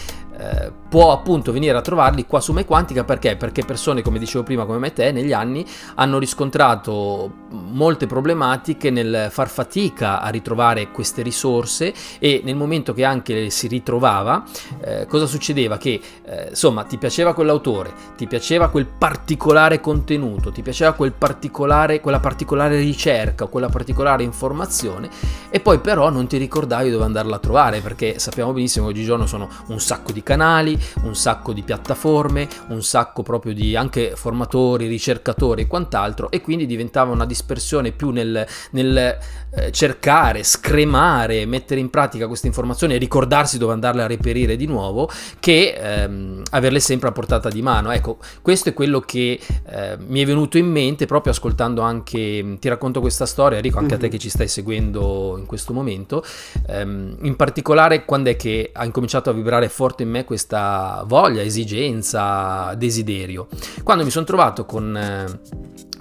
può 0.96 1.12
appunto 1.12 1.52
venire 1.52 1.78
a 1.78 1.82
trovarli 1.82 2.26
qua 2.26 2.40
su 2.40 2.54
MyQuantica 2.54 3.04
perché? 3.04 3.36
Perché 3.36 3.66
persone 3.66 4.02
come 4.02 4.18
dicevo 4.18 4.46
prima 4.46 4.64
come 4.64 4.78
me 4.78 4.94
te 4.94 5.12
negli 5.12 5.34
anni 5.34 5.66
hanno 5.96 6.18
riscontrato 6.20 7.30
molte 7.50 8.08
problematiche 8.08 8.90
nel 8.92 9.28
far 9.30 9.50
fatica 9.50 10.22
a 10.22 10.30
ritrovare 10.30 10.92
queste 10.92 11.22
risorse 11.22 11.94
e 12.18 12.40
nel 12.46 12.56
momento 12.56 12.94
che 12.94 13.04
anche 13.04 13.50
si 13.50 13.68
ritrovava 13.68 14.46
eh, 14.80 15.06
cosa 15.06 15.26
succedeva? 15.26 15.76
Che 15.76 16.00
eh, 16.24 16.48
insomma 16.52 16.84
ti 16.84 16.98
piaceva 16.98 17.34
quell'autore, 17.34 17.92
ti 18.16 18.26
piaceva 18.26 18.70
quel 18.70 18.86
particolare 18.86 19.82
contenuto, 19.82 20.50
ti 20.54 20.62
piaceva 20.62 20.94
quel 20.94 21.12
particolare, 21.12 22.00
quella 22.00 22.22
particolare 22.22 22.78
ricerca, 22.78 23.48
quella 23.48 23.68
particolare 23.68 24.24
informazione 24.24 25.10
e 25.50 25.60
poi 25.60 25.80
però 25.80 26.10
non 26.10 26.26
ti 26.28 26.38
ricordavi 26.38 26.90
dove 26.90 27.04
andarla 27.04 27.36
a 27.36 27.40
trovare 27.40 27.82
perché 27.82 28.18
sappiamo 28.18 28.54
benissimo 28.54 28.86
che 28.86 28.94
oggigiorno 28.94 29.26
sono 29.26 29.50
un 29.68 29.82
sacco 29.82 30.14
di 30.14 30.24
canali, 30.24 30.84
un 31.04 31.16
sacco 31.16 31.54
di 31.54 31.62
piattaforme, 31.64 32.48
un 32.70 32.84
sacco 32.84 33.24
proprio 33.24 33.54
di 33.54 33.76
anche 33.76 34.14
formatori, 34.16 34.88
ricercatori 34.88 35.64
e 35.64 35.68
quant'altro 35.68 36.30
e 36.32 36.42
quindi 36.42 36.66
diventava 36.66 37.12
una 37.12 37.26
dispersione 37.26 37.92
più 37.92 38.10
nel, 38.10 38.46
nel 38.72 39.18
eh, 39.56 39.72
cercare, 39.72 40.44
scremare, 40.44 41.46
mettere 41.46 41.80
in 41.80 41.90
pratica 41.90 42.28
queste 42.28 42.48
informazioni 42.48 42.96
e 42.96 42.98
ricordarsi 42.98 43.58
dove 43.58 43.74
andarle 43.74 44.04
a 44.04 44.08
reperire 44.08 44.56
di 44.56 44.66
nuovo 44.66 45.10
che 45.40 45.76
ehm, 45.78 46.44
averle 46.52 46.80
sempre 46.80 47.10
a 47.10 47.12
portata 47.12 47.50
di 47.50 47.62
mano. 47.62 47.92
Ecco, 47.92 48.18
questo 48.42 48.70
è 48.70 48.74
quello 48.74 49.00
che 49.00 49.40
eh, 49.70 49.98
mi 50.08 50.22
è 50.22 50.26
venuto 50.26 50.58
in 50.58 50.68
mente 50.68 51.06
proprio 51.06 51.32
ascoltando 51.34 51.82
anche, 51.82 52.58
ti 52.60 52.68
racconto 52.68 53.00
questa 53.02 53.26
storia, 53.26 53.58
Enrico, 53.58 53.80
anche 53.80 53.94
a 53.96 53.98
te 53.98 54.06
Mhm. 54.06 54.12
che 54.12 54.18
ci 54.20 54.30
stai 54.30 54.48
seguendo 54.48 55.36
in 55.38 55.46
questo 55.46 55.74
momento, 55.74 56.24
Ehm, 56.68 57.18
in 57.22 57.36
particolare 57.36 58.06
quando 58.06 58.30
è 58.30 58.36
che 58.36 58.70
ha 58.74 58.86
incominciato 58.86 59.30
a 59.30 59.34
vibrare 59.34 59.70
forte 59.70 60.04
in 60.04 60.10
me 60.10 60.24
questa 60.26 60.65
voglia, 61.06 61.42
esigenza, 61.42 62.74
desiderio. 62.76 63.48
Quando 63.84 64.04
mi 64.04 64.10
sono 64.10 64.26
trovato 64.26 64.66
con... 64.66 65.40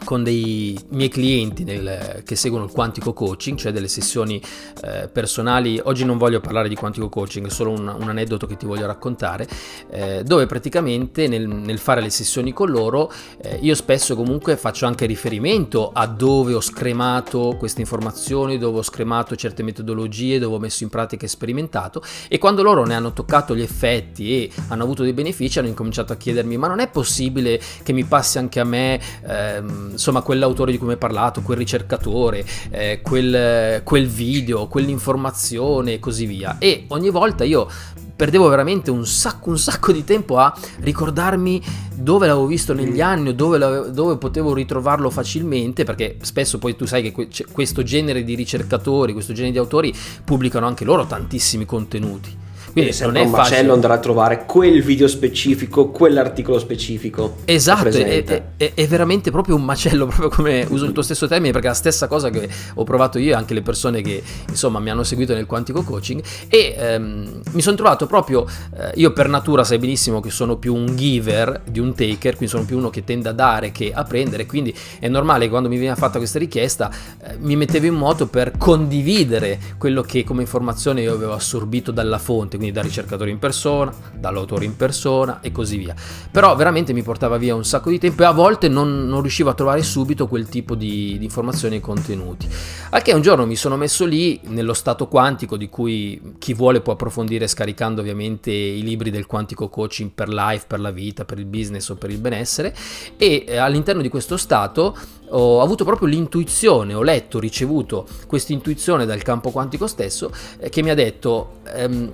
Con 0.04 0.22
dei 0.22 0.78
miei 0.90 1.08
clienti 1.08 1.64
nel, 1.64 2.22
che 2.24 2.36
seguono 2.36 2.66
il 2.66 2.70
quantico 2.70 3.12
coaching, 3.12 3.58
cioè 3.58 3.72
delle 3.72 3.88
sessioni 3.88 4.40
eh, 4.82 5.08
personali. 5.08 5.80
Oggi 5.82 6.04
non 6.04 6.18
voglio 6.18 6.40
parlare 6.40 6.68
di 6.68 6.74
quantico 6.74 7.08
coaching, 7.08 7.46
è 7.46 7.50
solo 7.50 7.70
un, 7.70 7.86
un 7.86 8.08
aneddoto 8.08 8.46
che 8.46 8.56
ti 8.56 8.66
voglio 8.66 8.86
raccontare, 8.86 9.48
eh, 9.90 10.22
dove 10.24 10.46
praticamente 10.46 11.28
nel, 11.28 11.46
nel, 11.48 11.78
fare 11.78 12.00
le 12.00 12.10
sessioni 12.10 12.52
con 12.52 12.70
loro 12.70 13.12
eh, 13.40 13.58
io 13.60 13.74
spesso 13.74 14.16
comunque 14.16 14.56
faccio 14.56 14.86
anche 14.86 15.06
riferimento 15.06 15.90
a 15.92 16.06
dove 16.06 16.54
ho 16.54 16.60
scremato 16.60 17.56
queste 17.58 17.80
informazioni, 17.80 18.58
dove 18.58 18.78
ho 18.78 18.82
scremato 18.82 19.36
certe 19.36 19.62
metodologie, 19.62 20.38
dove 20.38 20.56
ho 20.56 20.58
messo 20.58 20.84
in 20.84 20.90
pratica 20.90 21.24
e 21.24 21.28
sperimentato 21.28 22.02
e 22.28 22.38
quando 22.38 22.62
loro 22.62 22.84
ne 22.84 22.94
hanno 22.94 23.12
toccato 23.12 23.54
gli 23.54 23.62
effetti 23.62 24.44
e 24.44 24.50
hanno 24.68 24.82
avuto 24.82 25.02
dei 25.02 25.12
benefici 25.12 25.58
hanno 25.58 25.68
incominciato 25.68 26.12
a 26.12 26.16
chiedermi 26.16 26.56
ma 26.56 26.68
non 26.68 26.80
è 26.80 26.88
possibile 26.88 27.60
che 27.82 27.92
mi 27.92 28.04
passi 28.04 28.38
anche 28.38 28.60
a 28.60 28.64
me 28.64 29.00
ehm, 29.26 29.93
insomma 29.94 30.20
quell'autore 30.20 30.70
di 30.70 30.78
cui 30.78 30.86
mi 30.86 30.92
hai 30.92 30.98
parlato, 30.98 31.40
quel 31.40 31.56
ricercatore, 31.56 32.44
eh, 32.70 33.00
quel, 33.02 33.82
quel 33.82 34.06
video, 34.06 34.66
quell'informazione 34.66 35.94
e 35.94 35.98
così 35.98 36.26
via. 36.26 36.56
E 36.58 36.84
ogni 36.88 37.10
volta 37.10 37.44
io 37.44 37.68
perdevo 38.16 38.48
veramente 38.48 38.90
un 38.90 39.06
sacco, 39.06 39.50
un 39.50 39.58
sacco 39.58 39.92
di 39.92 40.04
tempo 40.04 40.38
a 40.38 40.56
ricordarmi 40.80 41.62
dove 41.94 42.26
l'avevo 42.26 42.46
visto 42.46 42.72
negli 42.72 43.00
anni 43.00 43.30
o 43.30 43.34
dove, 43.34 43.58
dove, 43.58 44.16
potevo 44.18 44.54
ritrovarlo 44.54 45.10
facilmente, 45.10 45.84
perché 45.84 46.16
spesso 46.20 46.58
poi 46.58 46.76
tu 46.76 46.84
sai 46.84 47.02
che 47.02 47.12
que- 47.12 47.28
questo 47.50 47.82
genere 47.82 48.24
di 48.24 48.34
ricercatori, 48.34 49.12
questo 49.12 49.32
genere 49.32 49.52
di 49.52 49.58
autori 49.58 49.94
pubblicano 50.24 50.66
anche 50.66 50.84
loro 50.84 51.06
tantissimi 51.06 51.64
contenuti. 51.64 52.42
Quindi 52.74 52.90
e 52.90 53.04
non 53.04 53.16
è 53.16 53.20
un 53.20 53.30
macello 53.30 53.72
andare 53.72 53.94
a 53.94 53.98
trovare 53.98 54.44
quel 54.46 54.82
video 54.82 55.06
specifico, 55.06 55.90
quell'articolo 55.90 56.58
specifico. 56.58 57.36
Esatto, 57.44 57.86
è, 57.86 58.24
è, 58.56 58.72
è, 58.74 58.86
veramente 58.88 59.30
proprio 59.30 59.54
un 59.54 59.62
macello, 59.62 60.06
proprio 60.10 60.28
come 60.28 60.66
uso 60.70 60.84
il 60.84 60.90
tuo 60.90 61.02
stesso 61.02 61.28
termine, 61.28 61.52
perché 61.52 61.68
è 61.68 61.70
la 61.70 61.76
stessa 61.76 62.08
cosa 62.08 62.30
che 62.30 62.48
ho 62.74 62.82
provato 62.82 63.20
io 63.20 63.30
e 63.30 63.34
anche 63.34 63.54
le 63.54 63.62
persone 63.62 64.02
che 64.02 64.20
insomma 64.48 64.80
mi 64.80 64.90
hanno 64.90 65.04
seguito 65.04 65.34
nel 65.34 65.46
quantico 65.46 65.84
coaching. 65.84 66.20
E 66.48 66.74
ehm, 66.76 67.42
mi 67.52 67.62
sono 67.62 67.76
trovato 67.76 68.06
proprio, 68.08 68.44
eh, 68.76 68.90
io 68.96 69.12
per 69.12 69.28
natura 69.28 69.62
sai 69.62 69.78
benissimo 69.78 70.18
che 70.18 70.30
sono 70.30 70.56
più 70.56 70.74
un 70.74 70.96
giver 70.96 71.62
di 71.64 71.78
un 71.78 71.94
taker, 71.94 72.34
quindi 72.34 72.48
sono 72.48 72.64
più 72.64 72.76
uno 72.76 72.90
che 72.90 73.04
tende 73.04 73.28
a 73.28 73.32
dare 73.32 73.70
che 73.70 73.92
a 73.94 74.02
prendere, 74.02 74.46
quindi 74.46 74.74
è 74.98 75.06
normale 75.06 75.44
che 75.44 75.50
quando 75.50 75.68
mi 75.68 75.78
viene 75.78 75.94
fatta 75.94 76.18
questa 76.18 76.40
richiesta 76.40 76.90
eh, 77.22 77.36
mi 77.38 77.54
mettevo 77.54 77.86
in 77.86 77.94
moto 77.94 78.26
per 78.26 78.56
condividere 78.58 79.60
quello 79.78 80.02
che 80.02 80.24
come 80.24 80.40
informazione 80.40 81.02
io 81.02 81.14
avevo 81.14 81.34
assorbito 81.34 81.92
dalla 81.92 82.18
fonte 82.18 82.62
quindi 82.64 82.72
da 82.72 82.82
ricercatore 82.82 83.30
in 83.30 83.38
persona, 83.38 83.92
dall'autore 84.14 84.64
in 84.64 84.76
persona 84.76 85.40
e 85.40 85.52
così 85.52 85.76
via. 85.76 85.94
Però 86.30 86.54
veramente 86.56 86.92
mi 86.92 87.02
portava 87.02 87.36
via 87.36 87.54
un 87.54 87.64
sacco 87.64 87.90
di 87.90 87.98
tempo 87.98 88.22
e 88.22 88.26
a 88.26 88.32
volte 88.32 88.68
non, 88.68 89.06
non 89.06 89.20
riuscivo 89.20 89.50
a 89.50 89.54
trovare 89.54 89.82
subito 89.82 90.26
quel 90.26 90.48
tipo 90.48 90.74
di, 90.74 91.18
di, 91.18 91.24
informazioni 91.24 91.76
e 91.76 91.80
contenuti. 91.80 92.48
Al 92.90 93.02
che 93.02 93.12
un 93.12 93.20
giorno 93.20 93.46
mi 93.46 93.56
sono 93.56 93.76
messo 93.76 94.06
lì 94.06 94.40
nello 94.44 94.72
stato 94.72 95.08
quantico 95.08 95.56
di 95.56 95.68
cui 95.68 96.34
chi 96.38 96.54
vuole 96.54 96.80
può 96.80 96.94
approfondire 96.94 97.46
scaricando 97.46 98.00
ovviamente 98.00 98.50
i 98.50 98.82
libri 98.82 99.10
del 99.10 99.26
quantico 99.26 99.68
coaching 99.68 100.10
per 100.14 100.28
life, 100.28 100.64
per 100.66 100.80
la 100.80 100.90
vita, 100.90 101.24
per 101.24 101.38
il 101.38 101.46
business 101.46 101.88
o 101.90 101.96
per 101.96 102.10
il 102.10 102.18
benessere 102.18 102.74
e 103.16 103.44
eh, 103.46 103.56
all'interno 103.56 104.00
di 104.00 104.08
questo 104.08 104.36
stato 104.36 104.96
ho 105.36 105.60
avuto 105.60 105.84
proprio 105.84 106.06
l'intuizione, 106.06 106.94
ho 106.94 107.02
letto, 107.02 107.40
ricevuto 107.40 108.06
questa 108.26 108.52
intuizione 108.52 109.04
dal 109.04 109.22
campo 109.22 109.50
quantico 109.50 109.86
stesso 109.86 110.30
eh, 110.58 110.68
che 110.68 110.82
mi 110.82 110.90
ha 110.90 110.94
detto 110.94 111.60
ehm, 111.74 112.12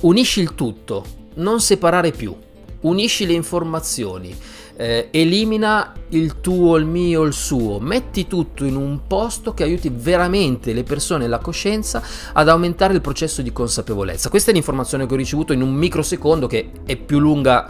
Unisci 0.00 0.40
il 0.40 0.54
tutto, 0.54 1.04
non 1.34 1.60
separare 1.60 2.12
più, 2.12 2.34
unisci 2.82 3.26
le 3.26 3.32
informazioni, 3.32 4.32
eh, 4.76 5.08
elimina 5.10 5.92
il 6.10 6.40
tuo, 6.40 6.76
il 6.76 6.84
mio, 6.84 7.24
il 7.24 7.32
suo, 7.32 7.80
metti 7.80 8.28
tutto 8.28 8.64
in 8.64 8.76
un 8.76 9.00
posto 9.08 9.54
che 9.54 9.64
aiuti 9.64 9.90
veramente 9.92 10.72
le 10.72 10.84
persone 10.84 11.24
e 11.24 11.28
la 11.28 11.38
coscienza 11.38 12.00
ad 12.32 12.48
aumentare 12.48 12.94
il 12.94 13.00
processo 13.00 13.42
di 13.42 13.52
consapevolezza. 13.52 14.28
Questa 14.28 14.52
è 14.52 14.54
l'informazione 14.54 15.04
che 15.04 15.14
ho 15.14 15.16
ricevuto 15.16 15.52
in 15.52 15.62
un 15.62 15.74
microsecondo 15.74 16.46
che 16.46 16.70
è 16.86 16.94
più 16.94 17.18
lunga 17.18 17.68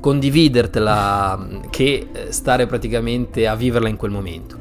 condividertela 0.00 1.48
che 1.70 2.08
eh, 2.12 2.32
stare 2.32 2.66
praticamente 2.66 3.46
a 3.46 3.56
viverla 3.56 3.88
in 3.88 3.96
quel 3.96 4.10
momento. 4.10 4.56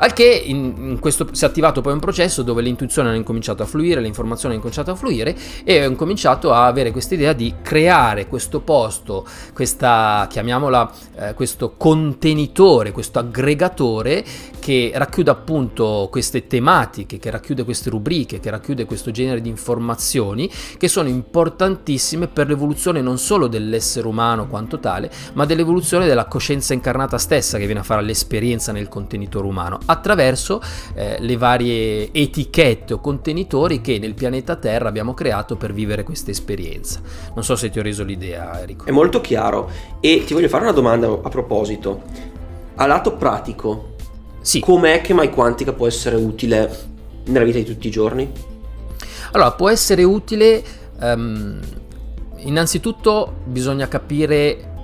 Al 0.00 0.12
che 0.12 0.26
in, 0.26 0.74
in 0.78 0.98
questo, 1.00 1.26
si 1.32 1.44
è 1.44 1.48
attivato 1.48 1.80
poi 1.80 1.92
un 1.92 1.98
processo 1.98 2.42
dove 2.42 2.62
l'intuizione 2.62 3.10
ha 3.10 3.14
incominciato 3.14 3.64
a 3.64 3.66
fluire, 3.66 4.00
l'informazione 4.00 4.54
ha 4.54 4.56
incominciato 4.56 4.92
a 4.92 4.94
fluire 4.94 5.36
e 5.64 5.84
ho 5.84 5.88
incominciato 5.88 6.52
a 6.52 6.66
avere 6.66 6.92
questa 6.92 7.14
idea 7.14 7.32
di 7.32 7.54
creare 7.62 8.28
questo 8.28 8.60
posto, 8.60 9.26
questa, 9.52 10.28
chiamiamola, 10.30 10.92
eh, 11.16 11.34
questo 11.34 11.74
contenitore, 11.76 12.92
questo 12.92 13.18
aggregatore 13.18 14.24
che 14.60 14.92
racchiude 14.94 15.30
appunto 15.30 16.08
queste 16.12 16.46
tematiche, 16.46 17.18
che 17.18 17.30
racchiude 17.30 17.64
queste 17.64 17.90
rubriche, 17.90 18.38
che 18.38 18.50
racchiude 18.50 18.84
questo 18.84 19.10
genere 19.10 19.40
di 19.40 19.48
informazioni 19.48 20.48
che 20.76 20.86
sono 20.86 21.08
importantissime 21.08 22.28
per 22.28 22.46
l'evoluzione 22.46 23.00
non 23.00 23.18
solo 23.18 23.48
dell'essere 23.48 24.06
umano 24.06 24.46
quanto 24.46 24.78
tale, 24.78 25.10
ma 25.32 25.44
dell'evoluzione 25.44 26.06
della 26.06 26.26
coscienza 26.26 26.72
incarnata 26.72 27.18
stessa 27.18 27.58
che 27.58 27.64
viene 27.64 27.80
a 27.80 27.84
fare 27.84 28.02
l'esperienza 28.02 28.70
nel 28.70 28.88
contenitore 28.88 29.46
umano 29.46 29.78
attraverso 29.90 30.60
eh, 30.94 31.16
le 31.18 31.36
varie 31.36 32.12
etichette 32.12 32.94
o 32.94 33.00
contenitori 33.00 33.80
che 33.80 33.98
nel 33.98 34.14
pianeta 34.14 34.56
Terra 34.56 34.88
abbiamo 34.88 35.14
creato 35.14 35.56
per 35.56 35.72
vivere 35.72 36.02
questa 36.02 36.30
esperienza. 36.30 37.00
Non 37.34 37.42
so 37.42 37.56
se 37.56 37.70
ti 37.70 37.78
ho 37.78 37.82
reso 37.82 38.04
l'idea, 38.04 38.60
Enrico. 38.60 38.84
È 38.84 38.90
molto 38.90 39.20
chiaro 39.20 39.70
e 40.00 40.24
ti 40.26 40.34
voglio 40.34 40.48
fare 40.48 40.64
una 40.64 40.72
domanda 40.72 41.08
a 41.08 41.28
proposito. 41.28 42.02
A 42.76 42.86
lato 42.86 43.16
pratico, 43.16 43.94
sì. 44.40 44.60
com'è 44.60 45.00
che 45.00 45.14
Mai 45.14 45.30
Quantica 45.30 45.72
può 45.72 45.86
essere 45.86 46.16
utile 46.16 46.86
nella 47.24 47.44
vita 47.44 47.58
di 47.58 47.64
tutti 47.64 47.88
i 47.88 47.90
giorni? 47.90 48.30
Allora, 49.32 49.52
può 49.52 49.68
essere 49.68 50.04
utile... 50.04 50.62
Um, 51.00 51.60
innanzitutto 52.38 53.42
bisogna 53.44 53.88
capire 53.88 54.76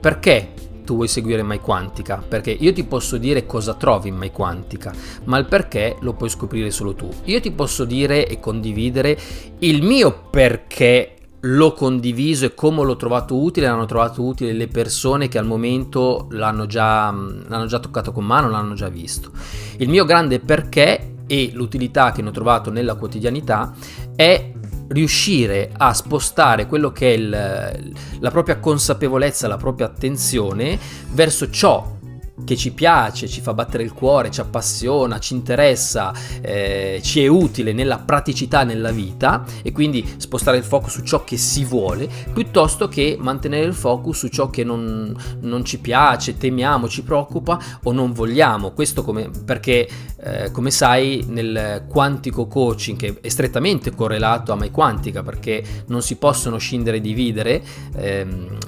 perché 0.00 0.52
tu 0.86 0.94
vuoi 0.94 1.08
seguire 1.08 1.42
MyQuantica, 1.42 2.24
perché 2.26 2.52
io 2.52 2.72
ti 2.72 2.84
posso 2.84 3.18
dire 3.18 3.44
cosa 3.44 3.74
trovi 3.74 4.08
in 4.08 4.16
MyQuantica, 4.16 4.94
ma 5.24 5.36
il 5.36 5.44
perché 5.44 5.96
lo 6.00 6.14
puoi 6.14 6.30
scoprire 6.30 6.70
solo 6.70 6.94
tu. 6.94 7.10
Io 7.24 7.40
ti 7.40 7.50
posso 7.50 7.84
dire 7.84 8.26
e 8.26 8.40
condividere 8.40 9.18
il 9.58 9.82
mio 9.82 10.28
perché 10.30 11.16
l'ho 11.40 11.72
condiviso 11.72 12.46
e 12.46 12.54
come 12.54 12.84
l'ho 12.84 12.96
trovato 12.96 13.36
utile, 13.36 13.66
l'hanno 13.66 13.84
trovato 13.84 14.22
utile 14.22 14.52
le 14.52 14.68
persone 14.68 15.28
che 15.28 15.38
al 15.38 15.46
momento 15.46 16.28
l'hanno 16.30 16.66
già, 16.66 17.10
l'hanno 17.10 17.66
già 17.66 17.78
toccato 17.78 18.12
con 18.12 18.24
mano, 18.24 18.48
l'hanno 18.48 18.74
già 18.74 18.88
visto. 18.88 19.30
Il 19.78 19.88
mio 19.88 20.04
grande 20.04 20.38
perché 20.40 21.14
e 21.26 21.50
l'utilità 21.52 22.12
che 22.12 22.22
ne 22.22 22.28
ho 22.28 22.32
trovato 22.32 22.70
nella 22.70 22.94
quotidianità 22.94 23.74
è 24.14 24.52
riuscire 24.88 25.70
a 25.76 25.92
spostare 25.92 26.66
quello 26.66 26.92
che 26.92 27.12
è 27.12 27.16
il, 27.16 27.92
la 28.20 28.30
propria 28.30 28.58
consapevolezza, 28.58 29.48
la 29.48 29.56
propria 29.56 29.86
attenzione 29.86 30.78
verso 31.12 31.50
ciò 31.50 31.95
che 32.44 32.56
ci 32.56 32.72
piace, 32.72 33.28
ci 33.28 33.40
fa 33.40 33.54
battere 33.54 33.82
il 33.82 33.92
cuore, 33.92 34.30
ci 34.30 34.40
appassiona, 34.40 35.18
ci 35.18 35.34
interessa, 35.34 36.12
eh, 36.40 37.00
ci 37.02 37.22
è 37.22 37.26
utile 37.26 37.72
nella 37.72 37.98
praticità 37.98 38.62
nella 38.62 38.90
vita 38.90 39.44
e 39.62 39.72
quindi 39.72 40.06
spostare 40.18 40.58
il 40.58 40.64
focus 40.64 40.92
su 40.92 41.02
ciò 41.02 41.24
che 41.24 41.36
si 41.36 41.64
vuole 41.64 42.08
piuttosto 42.32 42.88
che 42.88 43.16
mantenere 43.18 43.64
il 43.64 43.74
focus 43.74 44.18
su 44.18 44.28
ciò 44.28 44.50
che 44.50 44.64
non, 44.64 45.14
non 45.40 45.64
ci 45.64 45.78
piace, 45.78 46.36
temiamo, 46.36 46.88
ci 46.88 47.02
preoccupa 47.02 47.58
o 47.84 47.92
non 47.92 48.12
vogliamo. 48.12 48.72
Questo 48.72 49.02
come, 49.02 49.30
perché 49.44 49.88
eh, 50.18 50.50
come 50.50 50.70
sai 50.70 51.24
nel 51.28 51.84
quantico 51.88 52.46
coaching 52.46 52.98
che 52.98 53.18
è 53.20 53.28
strettamente 53.28 53.94
correlato 53.94 54.52
a 54.52 54.56
MyQuantica 54.56 55.22
perché 55.22 55.62
non 55.86 56.02
si 56.02 56.16
possono 56.16 56.58
scindere 56.58 56.98
e 56.98 57.00
dividere 57.00 57.62
ehm, 57.94 58.58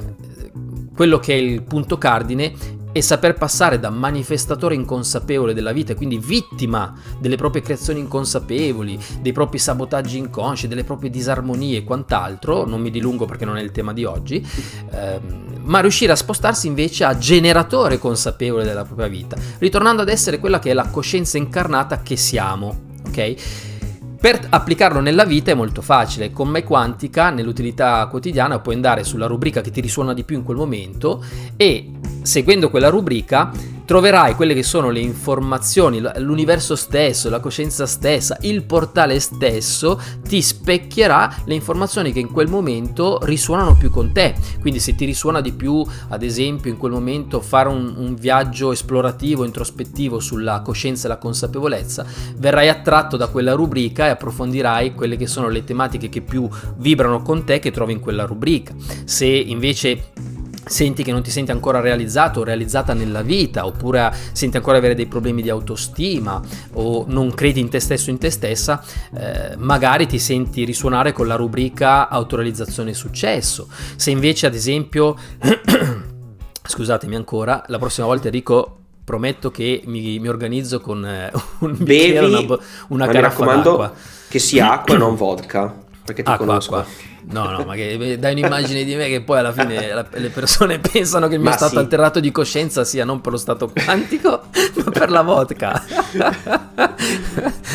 quello 0.95 1.19
che 1.19 1.35
è 1.35 1.37
il 1.37 1.63
punto 1.63 1.97
cardine 1.97 2.77
e 2.93 3.03
saper 3.03 3.35
passare 3.35 3.79
da 3.79 3.91
manifestatore 3.91 4.75
inconsapevole 4.75 5.55
della 5.55 5.73
vita, 5.73 5.95
quindi 5.95 6.19
vittima 6.19 6.95
delle 7.19 7.37
proprie 7.37 7.63
creazioni 7.63 8.01
inconsapevoli, 8.01 8.99
dei 9.21 9.33
propri 9.33 9.59
sabotaggi 9.59 10.19
inconsci, 10.19 10.69
delle 10.69 10.85
proprie 10.85 11.11
disarmonie 11.11 11.79
e 11.79 11.85
quant'altro, 11.85 12.67
non 12.67 12.81
mi 12.81 12.91
dilungo 12.91 13.27
perché 13.27 13.45
non 13.45 13.57
è 13.57 13.63
il 13.63 13.73
tema 13.73 13.93
di 13.93 14.05
oggi, 14.05 14.47
ehm, 14.91 15.61
ma 15.63 15.81
riuscire 15.81 16.13
a 16.13 16.17
spostarsi 16.17 16.67
invece 16.67 17.05
a 17.05 17.19
generatore 17.19 17.99
consapevole 17.99 18.65
della 18.65 18.85
propria 18.85 19.09
vita, 19.09 19.37
ritornando 19.59 20.03
ad 20.03 20.09
essere 20.09 20.39
quella 20.39 20.59
che 20.59 20.71
è 20.71 20.75
la 20.75 20.89
coscienza 20.89 21.37
incarnata 21.37 22.03
che 22.03 22.17
siamo, 22.17 22.81
ok? 23.07 23.77
Per 24.21 24.47
applicarlo 24.51 24.99
nella 24.99 25.25
vita 25.25 25.53
è 25.53 25.55
molto 25.55 25.81
facile, 25.81 26.33
con 26.33 26.49
Me 26.49 26.65
Quantica 26.65 27.31
nell'utilità 27.31 28.05
quotidiana 28.07 28.59
puoi 28.59 28.75
andare 28.75 29.05
sulla 29.05 29.27
rubrica 29.27 29.61
che 29.61 29.71
ti 29.71 29.81
risuona 29.81 30.13
di 30.13 30.25
più 30.25 30.37
in 30.37 30.43
quel 30.43 30.57
momento 30.57 31.23
e 31.57 31.93
seguendo 32.23 32.69
quella 32.69 32.89
rubrica 32.89 33.53
troverai 33.89 34.35
quelle 34.35 34.53
che 34.53 34.63
sono 34.63 34.91
le 34.91 35.01
informazioni, 35.01 36.03
l'universo 36.17 36.77
stesso, 36.77 37.31
la 37.31 37.41
coscienza 37.41 37.87
stessa, 37.87 38.37
il 38.43 38.65
portale 38.65 39.19
stesso 39.19 39.99
ti 40.29 40.43
specchierà 40.43 41.35
le 41.47 41.55
informazioni 41.55 42.13
che 42.13 42.19
in 42.19 42.31
quel 42.31 42.49
momento 42.49 43.19
risuonano 43.23 43.79
più 43.79 43.89
con 43.89 44.13
te. 44.13 44.35
Quindi 44.61 44.79
se 44.79 44.95
ti 44.95 45.07
risuona 45.07 45.41
di 45.41 45.53
più, 45.53 45.83
ad 46.09 46.23
esempio, 46.23 46.71
in 46.71 46.77
quel 46.77 46.93
momento 46.93 47.41
fare 47.41 47.71
un, 47.71 47.95
un 47.97 48.15
viaggio 48.15 48.73
esplorativo, 48.73 49.47
introspettivo 49.47 50.21
sulla 50.21 50.61
coscienza 50.61 51.07
e 51.07 51.09
la 51.09 51.17
consapevolezza, 51.17 52.05
verrai 52.37 52.69
attratto 52.69 53.17
da 53.17 53.29
quella 53.29 53.55
rubrica 53.55 54.05
e 54.05 54.11
approfondirai 54.11 54.93
quelle 54.93 55.17
che 55.17 55.27
sono 55.27 55.49
le 55.49 55.65
tematiche 55.65 56.11
che 56.11 56.21
più 56.21 56.47
vibrano 56.77 57.23
con 57.23 57.43
te 57.43 57.59
che 57.59 57.71
trovi 57.71 57.95
in 57.95 58.01
quella 58.01 58.27
rubrica. 58.27 58.75
Se 59.07 59.25
invece 59.25 60.37
senti 60.69 61.03
che 61.03 61.13
non 61.13 61.23
ti 61.23 61.31
senti 61.31 61.51
ancora 61.51 61.81
realizzato 61.81 62.41
o 62.41 62.45
realizzata 62.45 62.95
nella 62.95 63.23
vita, 63.23 63.67
oppure 63.67 64.13
senti 64.33 64.57
ancora 64.57 64.79
avere 64.79 64.95
dei 64.95 65.07
problemi 65.07 65.43
di 65.43 65.51
autostima 65.51 66.41
o 66.75 67.05
non 67.09 67.35
credi 67.35 67.61
in 67.61 67.69
te 67.69 67.81
stesso 67.81 68.11
in 68.11 68.19
te 68.19 68.31
stessa, 68.31 68.83
eh, 69.15 69.57
magari 69.57 70.07
ti 70.07 70.19
senti 70.19 70.65
risuonare 70.65 71.13
con 71.13 71.27
la 71.27 71.35
rubrica 71.35 72.09
autorealizzazione 72.09 72.91
e 72.91 72.95
successo. 72.95 73.69
Se 73.97 74.11
invece 74.11 74.47
ad 74.47 74.55
esempio, 74.55 75.17
scusatemi 76.63 77.15
ancora, 77.15 77.63
la 77.67 77.79
prossima 77.79 78.07
volta 78.07 78.27
Enrico 78.27 78.75
prometto 79.09 79.51
che 79.51 79.83
mi, 79.87 80.19
mi 80.19 80.29
organizzo 80.29 80.81
con 80.81 81.05
eh, 81.05 81.33
un 81.61 81.77
bicchiere, 81.79 82.27
una, 82.27 82.59
una 82.89 83.07
caraffa 83.07 83.45
d'acqua. 83.45 83.93
Che 84.29 84.39
sia 84.39 84.73
acqua 84.73 84.95
e 84.95 84.99
non 84.99 85.17
vodka, 85.17 85.87
perché 86.09 86.23
ti 86.23 86.31
acqua, 86.31 86.47
conosco. 86.47 86.77
Acqua. 86.77 87.17
No, 87.31 87.51
no, 87.51 87.65
ma 87.65 87.75
che 87.75 88.17
dai 88.19 88.33
un'immagine 88.33 88.85
di 88.85 88.95
me 88.95 89.09
che 89.09 89.21
poi 89.21 89.39
alla 89.39 89.53
fine 89.53 89.93
la, 89.93 90.07
le 90.11 90.31
persone 90.31 90.79
pensano 90.81 91.29
che 91.29 91.35
il 91.35 91.41
mio 91.41 91.51
ma 91.51 91.57
stato 91.57 91.73
sì. 91.73 91.79
alterato 91.79 92.21
di 92.21 92.31
coscienza 92.31 92.85
sia 92.85 93.05
non 93.05 93.21
per 93.21 93.33
lo 93.33 93.39
stato 93.39 93.71
quantico, 93.71 94.45
ma 94.85 94.91
per 94.91 95.11
la 95.11 95.21
vodka. 95.21 95.85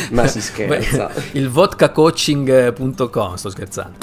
ma 0.09 0.27
si 0.27 0.41
scherza. 0.41 1.11
il 1.33 1.49
vodkacoaching.com, 1.49 3.35
sto 3.35 3.49
scherzando. 3.49 3.97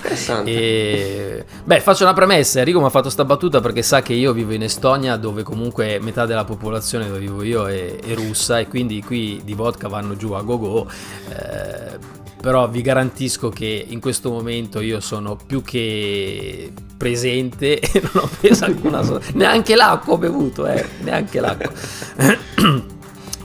E, 0.44 1.44
beh, 1.64 1.80
faccio 1.80 2.04
una 2.04 2.12
premessa, 2.12 2.60
Enrico 2.60 2.78
mi 2.78 2.86
ha 2.86 2.90
fatto 2.90 3.10
sta 3.10 3.24
battuta 3.24 3.60
perché 3.60 3.82
sa 3.82 4.02
che 4.02 4.12
io 4.12 4.32
vivo 4.32 4.52
in 4.52 4.62
Estonia 4.62 5.16
dove 5.16 5.42
comunque 5.42 5.98
metà 6.00 6.26
della 6.26 6.44
popolazione 6.44 7.08
dove 7.08 7.18
vivo 7.18 7.42
io 7.42 7.66
è, 7.66 7.96
è 7.96 8.14
russa 8.14 8.60
e 8.60 8.68
quindi 8.68 9.02
qui 9.02 9.40
di 9.42 9.54
vodka 9.54 9.88
vanno 9.88 10.16
giù 10.16 10.30
a 10.32 10.42
go-go. 10.42 10.88
Eh, 11.28 12.19
però 12.40 12.68
vi 12.68 12.80
garantisco 12.80 13.50
che 13.50 13.84
in 13.88 14.00
questo 14.00 14.30
momento 14.30 14.80
io 14.80 15.00
sono 15.00 15.36
più 15.36 15.62
che 15.62 16.72
presente 16.96 17.78
e 17.80 18.00
non 18.00 18.24
ho 18.24 18.30
preso 18.40 18.64
alcuna 18.64 19.02
sola, 19.02 19.20
neanche 19.34 19.76
l'acqua 19.76 20.14
ho 20.14 20.18
bevuto, 20.18 20.66
eh, 20.66 20.86
neanche 21.00 21.40
l'acqua. 21.40 21.72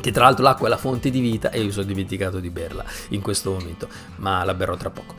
che 0.05 0.11
tra 0.11 0.25
l'altro 0.25 0.43
l'acqua 0.43 0.67
è 0.67 0.69
la 0.69 0.77
fonte 0.77 1.09
di 1.09 1.19
vita 1.19 1.49
e 1.49 1.61
io 1.61 1.71
sono 1.71 1.85
dimenticato 1.85 2.39
di 2.39 2.51
berla 2.51 2.85
in 3.09 3.21
questo 3.21 3.51
momento, 3.51 3.87
ma 4.17 4.43
la 4.43 4.53
berrò 4.53 4.77
tra 4.77 4.91
poco. 4.91 5.15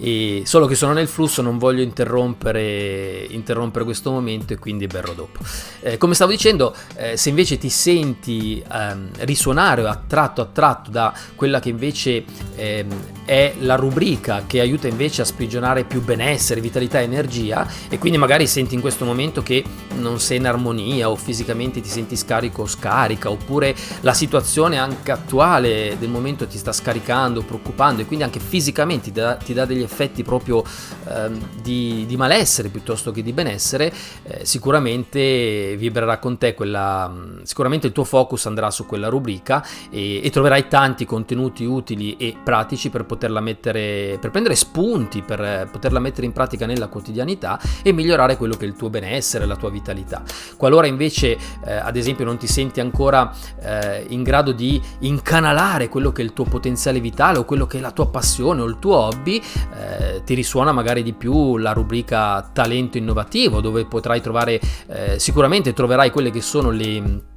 E 0.00 0.42
solo 0.44 0.66
che 0.66 0.74
sono 0.74 0.92
nel 0.92 1.08
flusso, 1.08 1.42
non 1.42 1.58
voglio 1.58 1.82
interrompere, 1.82 3.26
interrompere 3.30 3.84
questo 3.84 4.10
momento 4.10 4.52
e 4.52 4.58
quindi 4.58 4.86
berrò 4.86 5.12
dopo. 5.12 5.40
Eh, 5.80 5.98
come 5.98 6.14
stavo 6.14 6.30
dicendo, 6.30 6.74
eh, 6.96 7.16
se 7.16 7.28
invece 7.28 7.58
ti 7.58 7.68
senti 7.68 8.62
ehm, 8.70 9.10
risuonare 9.20 9.82
o 9.82 9.88
attratto 9.88 10.40
attratto 10.40 10.90
da 10.90 11.12
quella 11.34 11.60
che 11.60 11.68
invece 11.68 12.24
ehm, 12.54 12.88
è 13.24 13.54
la 13.60 13.74
rubrica 13.74 14.44
che 14.46 14.60
aiuta 14.60 14.88
invece 14.88 15.22
a 15.22 15.24
sprigionare 15.24 15.84
più 15.84 16.02
benessere, 16.02 16.60
vitalità 16.60 17.00
e 17.00 17.04
energia 17.04 17.66
e 17.88 17.98
quindi 17.98 18.18
magari 18.18 18.46
senti 18.46 18.74
in 18.74 18.80
questo 18.80 19.04
momento 19.04 19.42
che 19.42 19.62
non 19.96 20.18
sei 20.20 20.38
in 20.38 20.46
armonia 20.46 21.10
o 21.10 21.16
fisicamente 21.16 21.80
ti 21.80 21.88
senti 21.88 22.16
scarico 22.16 22.62
o 22.62 22.66
scarica 22.66 23.30
oppure 23.30 23.74
la 24.00 24.14
situazione 24.14 24.78
anche 24.78 25.10
attuale 25.10 25.96
del 25.98 26.08
momento 26.08 26.46
ti 26.46 26.58
sta 26.58 26.72
scaricando, 26.72 27.42
preoccupando 27.42 28.02
e 28.02 28.06
quindi 28.06 28.24
anche 28.24 28.40
fisicamente 28.40 29.10
ti 29.10 29.12
dà, 29.12 29.34
ti 29.36 29.52
dà 29.52 29.64
degli 29.64 29.82
effetti 29.88 30.22
proprio 30.22 30.62
ehm, 31.08 31.60
di, 31.62 32.04
di, 32.06 32.16
malessere 32.16 32.68
piuttosto 32.68 33.10
che 33.10 33.22
di 33.22 33.32
benessere, 33.32 33.92
eh, 34.24 34.44
sicuramente 34.44 35.76
vibrerà 35.76 36.18
con 36.18 36.36
te 36.38 36.54
quella, 36.54 37.12
sicuramente 37.42 37.86
il 37.86 37.92
tuo 37.92 38.04
focus 38.04 38.46
andrà 38.46 38.70
su 38.70 38.86
quella 38.86 39.08
rubrica 39.08 39.64
e, 39.90 40.24
e 40.24 40.30
troverai 40.30 40.68
tanti 40.68 41.04
contenuti 41.04 41.64
utili 41.64 42.16
e 42.16 42.36
pratici 42.42 42.90
per 42.90 43.04
poterla 43.04 43.40
mettere, 43.40 44.18
per 44.20 44.30
prendere 44.30 44.54
spunti, 44.54 45.22
per 45.22 45.68
poterla 45.70 45.98
mettere 45.98 46.26
in 46.26 46.32
pratica 46.32 46.66
nella 46.66 46.88
quotidianità 46.88 47.58
e 47.82 47.92
migliorare 47.92 48.36
quello 48.36 48.54
che 48.54 48.64
è 48.64 48.68
il 48.68 48.74
tuo 48.74 48.90
benessere, 48.90 49.46
la 49.46 49.56
tua 49.56 49.70
vitalità. 49.70 50.22
Qualora 50.56 50.86
invece, 50.86 51.36
eh, 51.64 51.72
ad 51.72 51.96
esempio, 51.96 52.24
non 52.24 52.36
ti 52.36 52.46
senti 52.46 52.80
ancora 52.80 53.32
eh, 53.60 54.04
in 54.08 54.22
grado 54.22 54.52
di 54.52 54.80
incanalare 55.00 55.88
quello 55.88 56.12
che 56.12 56.22
è 56.22 56.24
il 56.24 56.32
tuo 56.32 56.44
potenziale 56.44 57.00
vitale 57.00 57.38
o 57.38 57.44
quello 57.44 57.66
che 57.66 57.78
è 57.78 57.80
la 57.80 57.92
tua 57.92 58.08
passione 58.08 58.60
o 58.60 58.66
il 58.66 58.78
tuo 58.78 58.96
hobby, 58.96 59.42
eh, 59.78 60.22
ti 60.24 60.34
risuona 60.34 60.72
magari 60.72 61.02
di 61.02 61.12
più 61.12 61.56
la 61.56 61.72
rubrica 61.72 62.50
talento 62.52 62.98
innovativo 62.98 63.60
dove 63.60 63.86
potrai 63.86 64.20
trovare 64.20 64.60
eh, 64.88 65.18
sicuramente 65.18 65.72
troverai 65.72 66.10
quelle 66.10 66.30
che 66.30 66.40
sono 66.40 66.70
le 66.70 67.36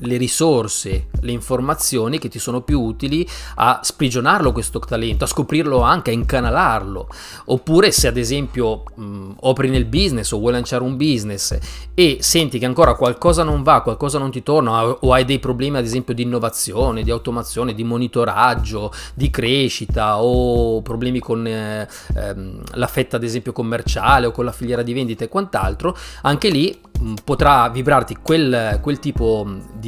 le 0.00 0.16
risorse, 0.16 1.06
le 1.20 1.32
informazioni 1.32 2.18
che 2.18 2.28
ti 2.28 2.38
sono 2.38 2.60
più 2.60 2.80
utili 2.80 3.26
a 3.56 3.80
sprigionarlo 3.82 4.52
questo 4.52 4.78
talento, 4.78 5.24
a 5.24 5.26
scoprirlo 5.26 5.80
anche, 5.80 6.10
a 6.10 6.14
incanalarlo. 6.14 7.08
Oppure 7.46 7.90
se 7.90 8.08
ad 8.08 8.16
esempio 8.16 8.84
mh, 8.94 9.30
operi 9.40 9.70
nel 9.70 9.84
business 9.84 10.30
o 10.32 10.38
vuoi 10.38 10.52
lanciare 10.52 10.82
un 10.82 10.96
business 10.96 11.58
e 11.94 12.18
senti 12.20 12.58
che 12.58 12.66
ancora 12.66 12.94
qualcosa 12.94 13.42
non 13.42 13.62
va, 13.62 13.82
qualcosa 13.82 14.18
non 14.18 14.30
ti 14.30 14.42
torna 14.42 14.86
o 14.86 15.12
hai 15.12 15.24
dei 15.24 15.38
problemi 15.38 15.78
ad 15.78 15.84
esempio 15.84 16.14
di 16.14 16.22
innovazione, 16.22 17.02
di 17.02 17.10
automazione, 17.10 17.74
di 17.74 17.84
monitoraggio, 17.84 18.92
di 19.14 19.30
crescita 19.30 20.22
o 20.22 20.80
problemi 20.82 21.18
con 21.18 21.46
eh, 21.46 21.88
ehm, 22.14 22.62
la 22.74 22.86
fetta 22.86 23.16
ad 23.16 23.24
esempio 23.24 23.52
commerciale 23.52 24.26
o 24.26 24.30
con 24.30 24.44
la 24.44 24.52
filiera 24.52 24.82
di 24.82 24.92
vendita 24.92 25.24
e 25.24 25.28
quant'altro, 25.28 25.96
anche 26.22 26.48
lì 26.50 26.86
potrà 27.24 27.68
vibrarti 27.68 28.16
quel, 28.20 28.78
quel, 28.82 28.98
tipo 28.98 29.46
di 29.78 29.87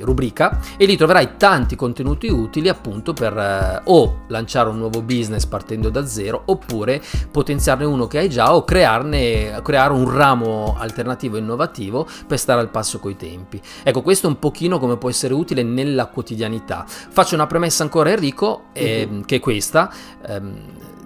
rubrica 0.00 0.60
e 0.76 0.86
lì 0.86 0.96
troverai 0.96 1.36
tanti 1.36 1.76
contenuti 1.76 2.28
utili 2.28 2.68
appunto 2.68 3.12
per 3.12 3.36
eh, 3.36 3.80
o 3.84 4.24
lanciare 4.28 4.68
un 4.68 4.78
nuovo 4.78 5.02
business 5.02 5.46
partendo 5.46 5.88
da 5.90 6.06
zero 6.06 6.42
oppure 6.46 7.02
potenziarne 7.30 7.84
uno 7.84 8.06
che 8.06 8.18
hai 8.18 8.28
già 8.28 8.54
o 8.54 8.64
crearne, 8.64 9.60
creare 9.62 9.92
un 9.92 10.10
ramo 10.10 10.76
alternativo 10.78 11.36
innovativo 11.36 12.06
per 12.26 12.38
stare 12.38 12.60
al 12.60 12.70
passo 12.70 12.98
coi 12.98 13.16
tempi. 13.16 13.60
Ecco, 13.82 14.02
questo 14.02 14.26
è 14.26 14.30
un 14.30 14.38
pochino 14.38 14.78
come 14.78 14.96
può 14.96 15.08
essere 15.08 15.34
utile 15.34 15.62
nella 15.62 16.06
quotidianità. 16.06 16.84
Faccio 16.86 17.34
una 17.34 17.46
premessa 17.46 17.82
ancora 17.82 18.10
Enrico, 18.10 18.64
eh, 18.72 19.08
uh-huh. 19.10 19.24
che 19.24 19.36
è 19.36 19.40
questa. 19.40 19.92
Eh, 20.26 20.40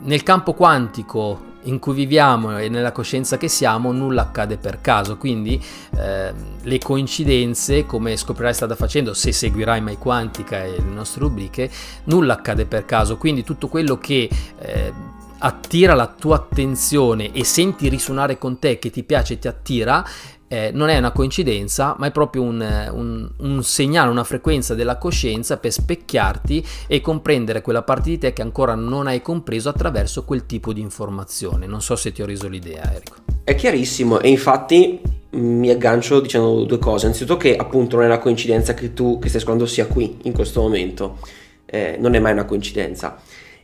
nel 0.04 0.22
campo 0.22 0.52
quantico 0.52 1.50
in 1.64 1.78
cui 1.78 1.94
viviamo 1.94 2.58
e 2.58 2.68
nella 2.68 2.92
coscienza 2.92 3.36
che 3.36 3.48
siamo, 3.48 3.92
nulla 3.92 4.22
accade 4.22 4.56
per 4.56 4.80
caso. 4.80 5.16
Quindi 5.16 5.62
eh, 5.96 6.32
le 6.60 6.78
coincidenze, 6.78 7.86
come 7.86 8.16
scoprirai 8.16 8.54
strada 8.54 8.74
facendo 8.74 9.14
se 9.14 9.32
seguirai 9.32 9.80
Mai 9.80 9.98
Quantica 9.98 10.64
e 10.64 10.76
le 10.78 10.92
nostre 10.92 11.20
rubriche, 11.20 11.70
nulla 12.04 12.34
accade 12.34 12.66
per 12.66 12.84
caso. 12.84 13.16
Quindi 13.16 13.44
tutto 13.44 13.68
quello 13.68 13.98
che 13.98 14.28
eh, 14.58 14.92
attira 15.38 15.94
la 15.94 16.06
tua 16.06 16.36
attenzione 16.36 17.32
e 17.32 17.44
senti 17.44 17.88
risuonare 17.88 18.38
con 18.38 18.58
te, 18.58 18.78
che 18.78 18.90
ti 18.90 19.02
piace 19.02 19.34
e 19.34 19.38
ti 19.38 19.48
attira, 19.48 20.04
eh, 20.52 20.70
non 20.70 20.90
è 20.90 20.98
una 20.98 21.12
coincidenza, 21.12 21.96
ma 21.98 22.08
è 22.08 22.10
proprio 22.10 22.42
un, 22.42 22.60
un, 22.92 23.30
un, 23.38 23.64
segnale, 23.64 24.10
una 24.10 24.22
frequenza 24.22 24.74
della 24.74 24.98
coscienza 24.98 25.56
per 25.56 25.72
specchiarti 25.72 26.62
e 26.88 27.00
comprendere 27.00 27.62
quella 27.62 27.82
parte 27.82 28.10
di 28.10 28.18
te 28.18 28.34
che 28.34 28.42
ancora 28.42 28.74
non 28.74 29.06
hai 29.06 29.22
compreso 29.22 29.70
attraverso 29.70 30.24
quel 30.24 30.44
tipo 30.44 30.74
di 30.74 30.82
informazione. 30.82 31.64
Non 31.64 31.80
so 31.80 31.96
se 31.96 32.12
ti 32.12 32.20
ho 32.20 32.26
reso 32.26 32.48
l'idea, 32.48 32.84
Enrico. 32.84 33.14
È 33.42 33.54
chiarissimo 33.54 34.20
e 34.20 34.28
infatti 34.28 35.00
mi 35.30 35.70
aggancio 35.70 36.20
dicendo 36.20 36.64
due 36.64 36.78
cose. 36.78 37.06
Innanzitutto 37.06 37.38
che 37.38 37.56
appunto 37.56 37.96
non 37.96 38.04
è 38.04 38.08
una 38.08 38.18
coincidenza 38.18 38.74
che 38.74 38.92
tu 38.92 39.18
che 39.18 39.28
stai 39.28 39.40
ascoltando 39.40 39.66
sia 39.66 39.86
qui 39.86 40.18
in 40.24 40.34
questo 40.34 40.60
momento, 40.60 41.16
eh, 41.64 41.96
non 41.98 42.14
è 42.14 42.18
mai 42.18 42.32
una 42.32 42.44
coincidenza. 42.44 43.18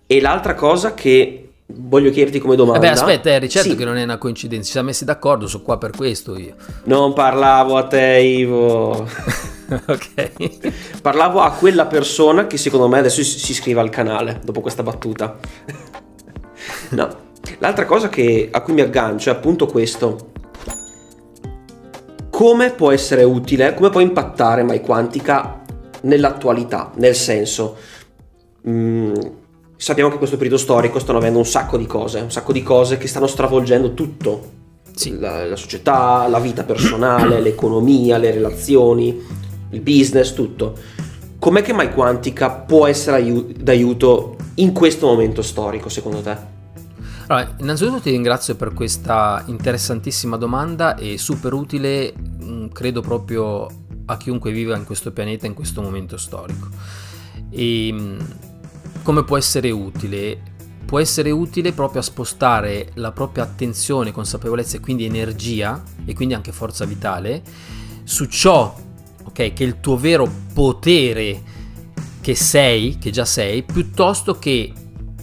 E 0.06 0.22
l'altra 0.22 0.54
cosa 0.54 0.94
che 0.94 1.47
voglio 1.74 2.10
chiederti 2.10 2.38
come 2.38 2.56
domanda. 2.56 2.80
Vabbè, 2.80 2.92
aspetta, 2.92 3.30
Harry, 3.30 3.48
certo 3.48 3.70
sì. 3.70 3.76
che 3.76 3.84
non 3.84 3.96
è 3.96 4.02
una 4.02 4.18
coincidenza, 4.18 4.64
ci 4.64 4.72
siamo 4.72 4.88
messi 4.88 5.04
d'accordo, 5.04 5.46
sono 5.46 5.62
qua 5.62 5.78
per 5.78 5.90
questo 5.90 6.36
io. 6.36 6.54
Non 6.84 7.12
parlavo 7.12 7.76
a 7.76 7.86
te, 7.86 8.18
Ivo. 8.20 9.06
ok. 9.86 11.00
Parlavo 11.02 11.40
a 11.40 11.52
quella 11.52 11.86
persona 11.86 12.46
che 12.46 12.56
secondo 12.56 12.88
me 12.88 12.98
adesso 12.98 13.22
si 13.22 13.50
iscrive 13.50 13.80
al 13.80 13.90
canale 13.90 14.40
dopo 14.42 14.60
questa 14.60 14.82
battuta. 14.82 15.38
no. 16.90 17.26
L'altra 17.58 17.86
cosa 17.86 18.08
che, 18.08 18.48
a 18.50 18.60
cui 18.62 18.74
mi 18.74 18.80
aggancio 18.80 19.30
è 19.30 19.32
appunto 19.32 19.66
questo. 19.66 20.32
Come 22.30 22.70
può 22.70 22.92
essere 22.92 23.24
utile, 23.24 23.74
come 23.74 23.90
può 23.90 24.00
impattare 24.00 24.62
Mai 24.62 24.80
Quantica 24.80 25.60
nell'attualità? 26.02 26.92
Nel 26.96 27.14
senso, 27.14 27.76
mh, 28.62 28.70
mm, 28.70 29.14
sappiamo 29.78 30.08
che 30.08 30.14
in 30.14 30.20
questo 30.20 30.36
periodo 30.36 30.60
storico 30.60 30.98
stanno 30.98 31.18
avendo 31.18 31.38
un 31.38 31.46
sacco 31.46 31.76
di 31.76 31.86
cose, 31.86 32.20
un 32.20 32.32
sacco 32.32 32.52
di 32.52 32.62
cose 32.62 32.98
che 32.98 33.06
stanno 33.06 33.28
stravolgendo 33.28 33.94
tutto. 33.94 34.56
Sì. 34.92 35.16
La, 35.18 35.46
la 35.46 35.56
società, 35.56 36.26
la 36.26 36.40
vita 36.40 36.64
personale, 36.64 37.38
l'economia, 37.40 38.18
le 38.18 38.32
relazioni, 38.32 39.24
il 39.70 39.80
business, 39.80 40.34
tutto. 40.34 40.76
Com'è 41.38 41.62
che 41.62 41.72
Mai 41.72 41.92
Quantica 41.92 42.50
può 42.50 42.86
essere 42.88 43.18
aiu- 43.18 43.52
d'aiuto 43.52 44.36
in 44.56 44.72
questo 44.72 45.06
momento 45.06 45.40
storico, 45.42 45.88
secondo 45.88 46.20
te? 46.20 46.36
Allora, 47.28 47.54
innanzitutto 47.58 48.00
ti 48.00 48.10
ringrazio 48.10 48.56
per 48.56 48.72
questa 48.74 49.44
interessantissima 49.46 50.36
domanda 50.36 50.96
e 50.96 51.16
super 51.18 51.52
utile, 51.52 52.12
mm, 52.16 52.66
credo 52.68 53.00
proprio 53.00 53.68
a 54.06 54.16
chiunque 54.16 54.50
viva 54.50 54.76
in 54.76 54.84
questo 54.84 55.12
pianeta 55.12 55.46
in 55.46 55.54
questo 55.54 55.80
momento 55.80 56.16
storico. 56.16 56.66
E 57.50 57.90
mm, 57.92 58.18
come 59.08 59.24
può 59.24 59.38
essere 59.38 59.70
utile? 59.70 60.38
Può 60.84 60.98
essere 60.98 61.30
utile 61.30 61.72
proprio 61.72 62.02
a 62.02 62.04
spostare 62.04 62.90
la 62.96 63.10
propria 63.10 63.42
attenzione, 63.42 64.12
consapevolezza 64.12 64.76
e 64.76 64.80
quindi 64.80 65.06
energia 65.06 65.82
e 66.04 66.12
quindi 66.12 66.34
anche 66.34 66.52
forza 66.52 66.84
vitale 66.84 67.42
su 68.04 68.26
ciò 68.26 68.76
okay, 69.24 69.54
che 69.54 69.64
è 69.64 69.66
il 69.66 69.80
tuo 69.80 69.96
vero 69.96 70.30
potere 70.52 71.42
che 72.20 72.34
sei, 72.34 72.98
che 72.98 73.10
già 73.10 73.24
sei, 73.24 73.62
piuttosto 73.62 74.38
che 74.38 74.74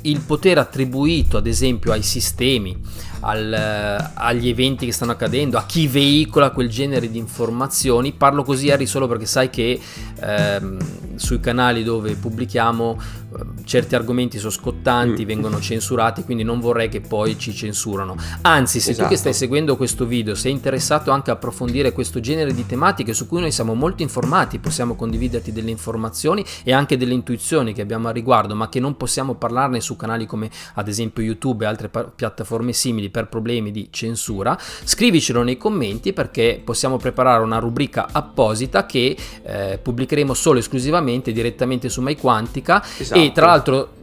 il 0.01 0.19
potere 0.21 0.59
attribuito 0.59 1.37
ad 1.37 1.45
esempio 1.45 1.91
ai 1.91 2.01
sistemi, 2.01 2.75
al, 3.21 4.11
agli 4.13 4.49
eventi 4.49 4.85
che 4.85 4.91
stanno 4.91 5.11
accadendo, 5.11 5.57
a 5.57 5.65
chi 5.65 5.87
veicola 5.87 6.51
quel 6.51 6.69
genere 6.69 7.09
di 7.09 7.17
informazioni. 7.17 8.13
Parlo 8.13 8.43
così 8.43 8.69
Harry 8.71 8.85
solo 8.85 9.07
perché 9.07 9.25
sai 9.25 9.49
che 9.49 9.79
ehm, 10.19 10.77
sui 11.15 11.39
canali 11.39 11.83
dove 11.83 12.15
pubblichiamo 12.15 13.01
ehm, 13.37 13.63
certi 13.65 13.95
argomenti 13.95 14.37
sono 14.37 14.51
scottanti, 14.51 15.23
mm. 15.23 15.27
vengono 15.27 15.59
censurati, 15.59 16.23
quindi 16.23 16.43
non 16.43 16.59
vorrei 16.59 16.89
che 16.89 17.01
poi 17.01 17.37
ci 17.37 17.53
censurano. 17.53 18.15
Anzi, 18.41 18.79
se 18.79 18.91
esatto. 18.91 19.07
tu 19.07 19.13
che 19.13 19.19
stai 19.19 19.31
esatto. 19.31 19.45
seguendo 19.45 19.77
questo 19.77 20.05
video 20.05 20.35
sei 20.35 20.51
interessato 20.51 21.11
anche 21.11 21.31
a 21.31 21.33
approfondire 21.33 21.91
questo 21.91 22.19
genere 22.19 22.53
di 22.53 22.65
tematiche 22.65 23.13
su 23.13 23.27
cui 23.27 23.41
noi 23.41 23.51
siamo 23.51 23.73
molto 23.73 24.01
informati, 24.01 24.59
possiamo 24.59 24.95
condividerti 24.95 25.51
delle 25.51 25.71
informazioni 25.71 26.45
e 26.63 26.73
anche 26.73 26.97
delle 26.97 27.13
intuizioni 27.13 27.73
che 27.73 27.81
abbiamo 27.81 28.07
a 28.07 28.11
riguardo, 28.11 28.55
ma 28.55 28.69
che 28.69 28.79
non 28.79 28.97
possiamo 28.97 29.35
parlarne 29.35 29.81
su 29.81 29.95
canali 29.95 30.25
come 30.25 30.49
ad 30.75 30.87
esempio 30.87 31.23
YouTube 31.23 31.65
e 31.65 31.67
altre 31.67 31.89
pa- 31.89 32.03
piattaforme 32.03 32.73
simili 32.73 33.09
per 33.15 33.27
problemi 33.27 33.71
di 33.71 33.87
censura, 33.91 34.59
scrivicelo 34.59 35.41
nei 35.41 35.55
commenti 35.55 36.11
perché 36.11 36.59
possiamo 36.61 36.97
preparare 36.97 37.41
una 37.43 37.59
rubrica 37.59 38.09
apposita 38.11 38.85
che 38.85 39.15
eh, 39.43 39.79
pubblicheremo 39.81 40.33
solo 40.33 40.59
esclusivamente 40.59 41.31
direttamente 41.31 41.87
su 41.87 42.01
MyQuantica 42.01 42.83
esatto. 42.97 43.21
e 43.21 43.31
tra 43.31 43.45
l'altro 43.45 43.93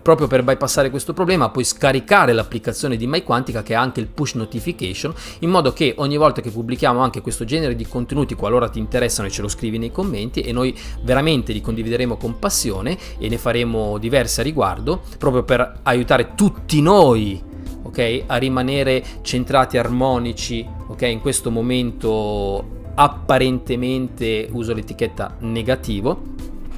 proprio 0.00 0.26
per 0.26 0.42
bypassare 0.42 0.88
questo 0.88 1.12
problema 1.12 1.50
puoi 1.50 1.64
scaricare 1.64 2.32
l'applicazione 2.32 2.96
di 2.96 3.06
MyQuantica 3.06 3.62
che 3.62 3.74
ha 3.74 3.80
anche 3.82 4.00
il 4.00 4.06
push 4.06 4.36
notification 4.36 5.12
in 5.40 5.50
modo 5.50 5.74
che 5.74 5.92
ogni 5.98 6.16
volta 6.16 6.40
che 6.40 6.50
pubblichiamo 6.50 7.00
anche 7.00 7.20
questo 7.20 7.44
genere 7.44 7.76
di 7.76 7.86
contenuti 7.86 8.34
qualora 8.34 8.70
ti 8.70 8.78
interessano 8.78 9.28
e 9.28 9.30
ce 9.30 9.42
lo 9.42 9.48
scrivi 9.48 9.76
nei 9.76 9.92
commenti 9.92 10.40
e 10.40 10.52
noi 10.52 10.74
veramente 11.02 11.52
li 11.52 11.60
condivideremo 11.60 12.16
con 12.16 12.38
passione 12.38 12.96
e 13.18 13.28
ne 13.28 13.36
faremo 13.36 13.98
diverse 13.98 14.40
a 14.40 14.44
riguardo 14.44 15.02
proprio 15.18 15.42
per 15.42 15.80
aiutare 15.82 16.32
tutti 16.34 16.80
noi 16.80 17.50
ok? 17.92 18.24
A 18.26 18.36
rimanere 18.36 19.04
centrati, 19.20 19.76
armonici, 19.76 20.66
ok? 20.86 21.02
In 21.02 21.20
questo 21.20 21.50
momento 21.50 22.80
apparentemente 22.94 24.48
uso 24.50 24.72
l'etichetta 24.72 25.36
negativo 25.40 26.30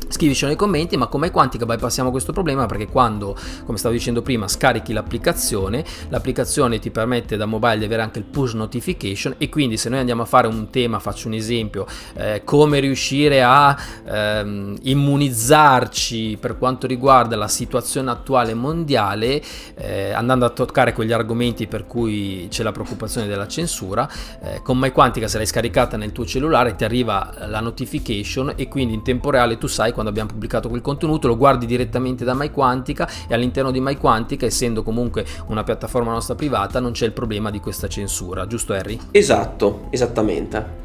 Scrivici 0.09 0.45
nei 0.45 0.57
commenti, 0.57 0.97
ma 0.97 1.07
come 1.07 1.31
Quantica 1.31 1.65
bypassiamo 1.65 2.11
questo 2.11 2.33
problema? 2.33 2.67
Perché 2.67 2.87
quando, 2.87 3.37
come 3.65 3.79
stavo 3.79 3.95
dicendo 3.95 4.23
prima, 4.23 4.47
scarichi 4.47 4.93
l'applicazione, 4.93 5.85
l'applicazione 6.09 6.79
ti 6.79 6.91
permette 6.91 7.37
da 7.37 7.47
mobile 7.47 7.79
di 7.79 7.85
avere 7.85 8.03
anche 8.03 8.19
il 8.19 8.25
push 8.25 8.53
notification 8.53 9.35
e 9.39 9.49
quindi 9.49 9.77
se 9.77 9.89
noi 9.89 10.01
andiamo 10.01 10.23
a 10.23 10.27
fare 10.27 10.47
un 10.47 10.69
tema, 10.71 10.99
faccio 10.99 11.29
un 11.29 11.35
esempio, 11.35 11.87
eh, 12.15 12.43
come 12.45 12.81
riuscire 12.81 13.43
a 13.43 13.77
ehm, 14.07 14.77
immunizzarci 14.83 16.37
per 16.39 16.59
quanto 16.59 16.87
riguarda 16.87 17.35
la 17.37 17.49
situazione 17.49 18.11
attuale 18.11 18.55
mondiale, 18.55 19.43
eh, 19.75 20.13
andando 20.13 20.45
a 20.45 20.51
toccare 20.51 20.93
quegli 20.93 21.13
argomenti 21.13 21.67
per 21.67 21.87
cui 21.87 22.47
c'è 22.51 22.63
la 22.63 22.73
preoccupazione 22.73 23.27
della 23.27 23.49
censura, 23.49 24.09
eh, 24.43 24.61
con 24.63 24.79
MyQuantica 24.79 25.29
se 25.29 25.39
l'hai 25.39 25.47
scaricata 25.47 25.97
nel 25.97 26.13
tuo 26.13 26.27
cellulare 26.27 26.77
ti 26.77 26.85
arriva 26.85 27.33
la 27.47 27.61
notification 27.61 28.53
e 28.57 28.69
quindi 28.69 28.95
in 28.95 29.03
tempo 29.03 29.31
reale 29.31 29.57
tu 29.57 29.67
sai 29.67 29.93
quando 29.95 30.11
abbiamo 30.11 30.29
pubblicato 30.29 30.69
quel 30.69 30.83
contenuto, 30.83 31.27
lo 31.27 31.39
guardi 31.39 31.65
direttamente 31.65 32.25
da 32.25 32.35
MyQuantica 32.35 33.09
e 33.27 33.33
all'interno 33.33 33.71
di 33.71 33.81
MyQuantica, 33.81 34.45
essendo 34.45 34.83
comunque 34.83 35.25
una 35.47 35.65
piattaforma 35.65 36.13
nostra 36.13 36.35
privata, 36.35 36.81
non 36.81 36.93
c'è 36.93 37.07
il 37.07 37.13
problema 37.13 37.51
di 37.51 37.61
questa 37.61 37.89
censura, 37.89 38.47
giusto 38.47 38.75
Harry? 38.75 38.99
Esatto, 39.13 39.87
esattamente. 39.89 40.83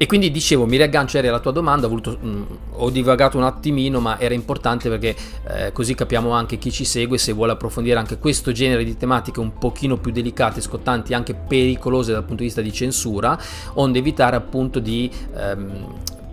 E 0.00 0.06
quindi 0.06 0.30
dicevo, 0.30 0.64
mi 0.64 0.76
riaggancio 0.76 1.18
alla 1.18 1.40
tua 1.40 1.50
domanda, 1.50 1.86
ho, 1.86 1.88
voluto, 1.88 2.16
mh, 2.20 2.28
mm, 2.28 2.42
ho, 2.76 2.88
divagato 2.88 3.36
un 3.36 3.42
attimino, 3.42 3.98
ma 3.98 4.20
era 4.20 4.32
importante 4.32 4.88
perché 4.88 5.16
eh, 5.48 5.72
così 5.72 5.96
capiamo 5.96 6.30
anche 6.30 6.56
chi 6.56 6.70
ci 6.70 6.84
segue 6.84 7.18
se 7.18 7.32
vuole 7.32 7.50
approfondire 7.50 7.98
anche 7.98 8.16
questo 8.16 8.52
genere 8.52 8.84
di 8.84 8.96
tematiche 8.96 9.40
un 9.40 9.58
pochino 9.58 9.96
più 9.96 10.12
delicate, 10.12 10.60
scottanti, 10.60 11.14
anche 11.14 11.34
pericolose 11.34 12.12
dal 12.12 12.22
punto 12.22 12.42
di 12.42 12.44
vista 12.44 12.60
di 12.60 12.72
censura, 12.72 13.36
onde 13.74 13.98
evitare 13.98 14.36
appunto 14.36 14.78
di 14.78 15.10
ehm, 15.36 15.86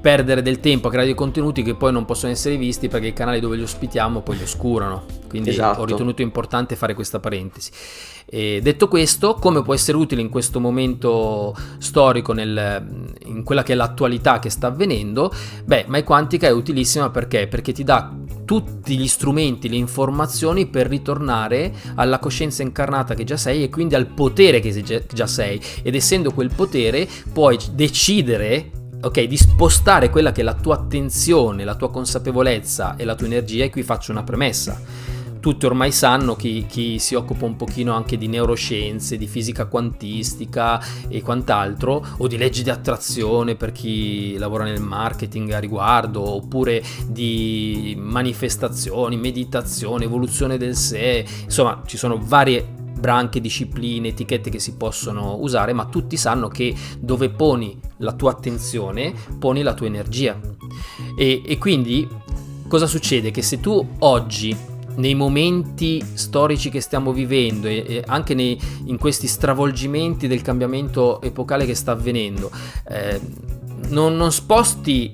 perdere 0.05 0.43
del 0.43 0.59
tempo 0.59 0.85
a 0.85 0.89
creare 0.91 1.07
dei 1.07 1.15
contenuti 1.15 1.63
che 1.63 1.73
poi 1.73 1.91
non 1.91 2.05
possono 2.05 2.31
essere 2.31 2.57
visti 2.57 2.89
perché 2.89 3.07
i 3.07 3.13
canali 3.13 3.39
dove 3.39 3.55
li 3.55 3.63
ospitiamo 3.63 4.21
poi 4.21 4.37
li 4.37 4.43
oscurano. 4.43 5.03
Quindi 5.27 5.49
esatto. 5.49 5.81
ho 5.81 5.85
ritenuto 5.85 6.21
importante 6.21 6.75
fare 6.75 6.93
questa 6.93 7.19
parentesi. 7.19 7.71
E 8.27 8.59
detto 8.61 8.87
questo, 8.87 9.33
come 9.33 9.63
può 9.63 9.73
essere 9.73 9.97
utile 9.97 10.21
in 10.21 10.29
questo 10.29 10.59
momento 10.59 11.55
storico, 11.79 12.33
nel, 12.33 13.15
in 13.23 13.41
quella 13.41 13.63
che 13.63 13.73
è 13.73 13.75
l'attualità 13.75 14.37
che 14.37 14.51
sta 14.51 14.67
avvenendo? 14.67 15.33
Beh, 15.63 15.85
MyQuantica 15.87 16.45
è 16.45 16.51
utilissima 16.51 17.09
perché? 17.09 17.47
Perché 17.47 17.71
ti 17.71 17.83
dà 17.83 18.13
tutti 18.45 18.95
gli 18.99 19.07
strumenti, 19.07 19.67
le 19.69 19.77
informazioni 19.77 20.67
per 20.67 20.85
ritornare 20.85 21.73
alla 21.95 22.19
coscienza 22.19 22.61
incarnata 22.61 23.15
che 23.15 23.23
già 23.23 23.37
sei 23.37 23.63
e 23.63 23.69
quindi 23.69 23.95
al 23.95 24.05
potere 24.05 24.59
che 24.59 24.83
già 24.83 25.25
sei. 25.25 25.59
Ed 25.81 25.95
essendo 25.95 26.31
quel 26.31 26.51
potere, 26.53 27.09
puoi 27.33 27.57
decidere 27.71 28.83
ok, 29.05 29.21
di 29.21 29.37
spostare 29.37 30.09
quella 30.09 30.31
che 30.31 30.41
è 30.41 30.43
la 30.43 30.55
tua 30.55 30.75
attenzione, 30.75 31.63
la 31.63 31.75
tua 31.75 31.91
consapevolezza 31.91 32.95
e 32.95 33.05
la 33.05 33.13
tua 33.13 33.27
energia, 33.27 33.63
e 33.63 33.69
qui 33.69 33.83
faccio 33.83 34.11
una 34.11 34.23
premessa. 34.23 34.81
Tutti 35.39 35.67
ormai 35.67 35.91
sanno, 35.91 36.35
chi, 36.35 36.65
chi 36.67 36.97
si 36.97 37.13
occupa 37.13 37.45
un 37.45 37.55
pochino 37.55 37.93
anche 37.93 38.17
di 38.17 38.27
neuroscienze, 38.27 39.15
di 39.15 39.27
fisica 39.27 39.65
quantistica 39.65 40.81
e 41.07 41.21
quant'altro, 41.21 42.03
o 42.17 42.27
di 42.27 42.35
leggi 42.35 42.63
di 42.63 42.71
attrazione 42.71 43.53
per 43.53 43.71
chi 43.71 44.37
lavora 44.39 44.63
nel 44.63 44.81
marketing 44.81 45.51
a 45.51 45.59
riguardo, 45.59 46.27
oppure 46.27 46.83
di 47.05 47.95
manifestazioni, 47.95 49.17
meditazione, 49.17 50.05
evoluzione 50.05 50.57
del 50.57 50.75
sé, 50.75 51.23
insomma 51.43 51.83
ci 51.85 51.97
sono 51.97 52.19
varie 52.19 52.74
branche, 53.05 53.39
discipline, 53.39 54.07
etichette 54.07 54.49
che 54.49 54.57
si 54.57 54.73
possono 54.73 55.37
usare, 55.39 55.73
ma 55.73 55.85
tutti 55.85 56.17
sanno 56.17 56.47
che 56.47 56.73
dove 56.97 57.29
poni 57.29 57.79
la 57.97 58.13
tua 58.13 58.31
attenzione, 58.31 59.13
poni 59.37 59.61
la 59.61 59.75
tua 59.75 59.85
energia. 59.85 60.39
E, 61.15 61.43
e 61.45 61.57
quindi 61.59 62.07
cosa 62.67 62.87
succede? 62.87 63.29
Che 63.29 63.43
se 63.43 63.59
tu 63.59 63.87
oggi 63.99 64.57
nei 64.95 65.13
momenti 65.13 66.03
storici 66.13 66.71
che 66.71 66.81
stiamo 66.81 67.13
vivendo 67.13 67.67
e, 67.67 68.03
anche 68.07 68.33
nei, 68.33 68.59
in 68.85 68.97
questi 68.97 69.27
stravolgimenti 69.27 70.27
del 70.27 70.41
cambiamento 70.41 71.21
epocale 71.21 71.67
che 71.67 71.75
sta 71.75 71.91
avvenendo, 71.91 72.49
eh, 72.89 73.21
non, 73.89 74.15
non 74.15 74.31
sposti 74.31 75.13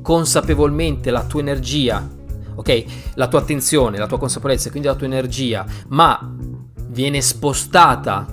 consapevolmente 0.00 1.10
la 1.10 1.24
tua 1.24 1.40
energia, 1.40 2.08
ok? 2.54 2.84
La 3.14 3.26
tua 3.26 3.40
attenzione, 3.40 3.98
la 3.98 4.06
tua 4.06 4.18
consapevolezza, 4.18 4.70
quindi 4.70 4.86
la 4.86 4.94
tua 4.94 5.06
energia, 5.06 5.66
ma 5.88 6.36
viene 6.92 7.22
spostata 7.22 8.26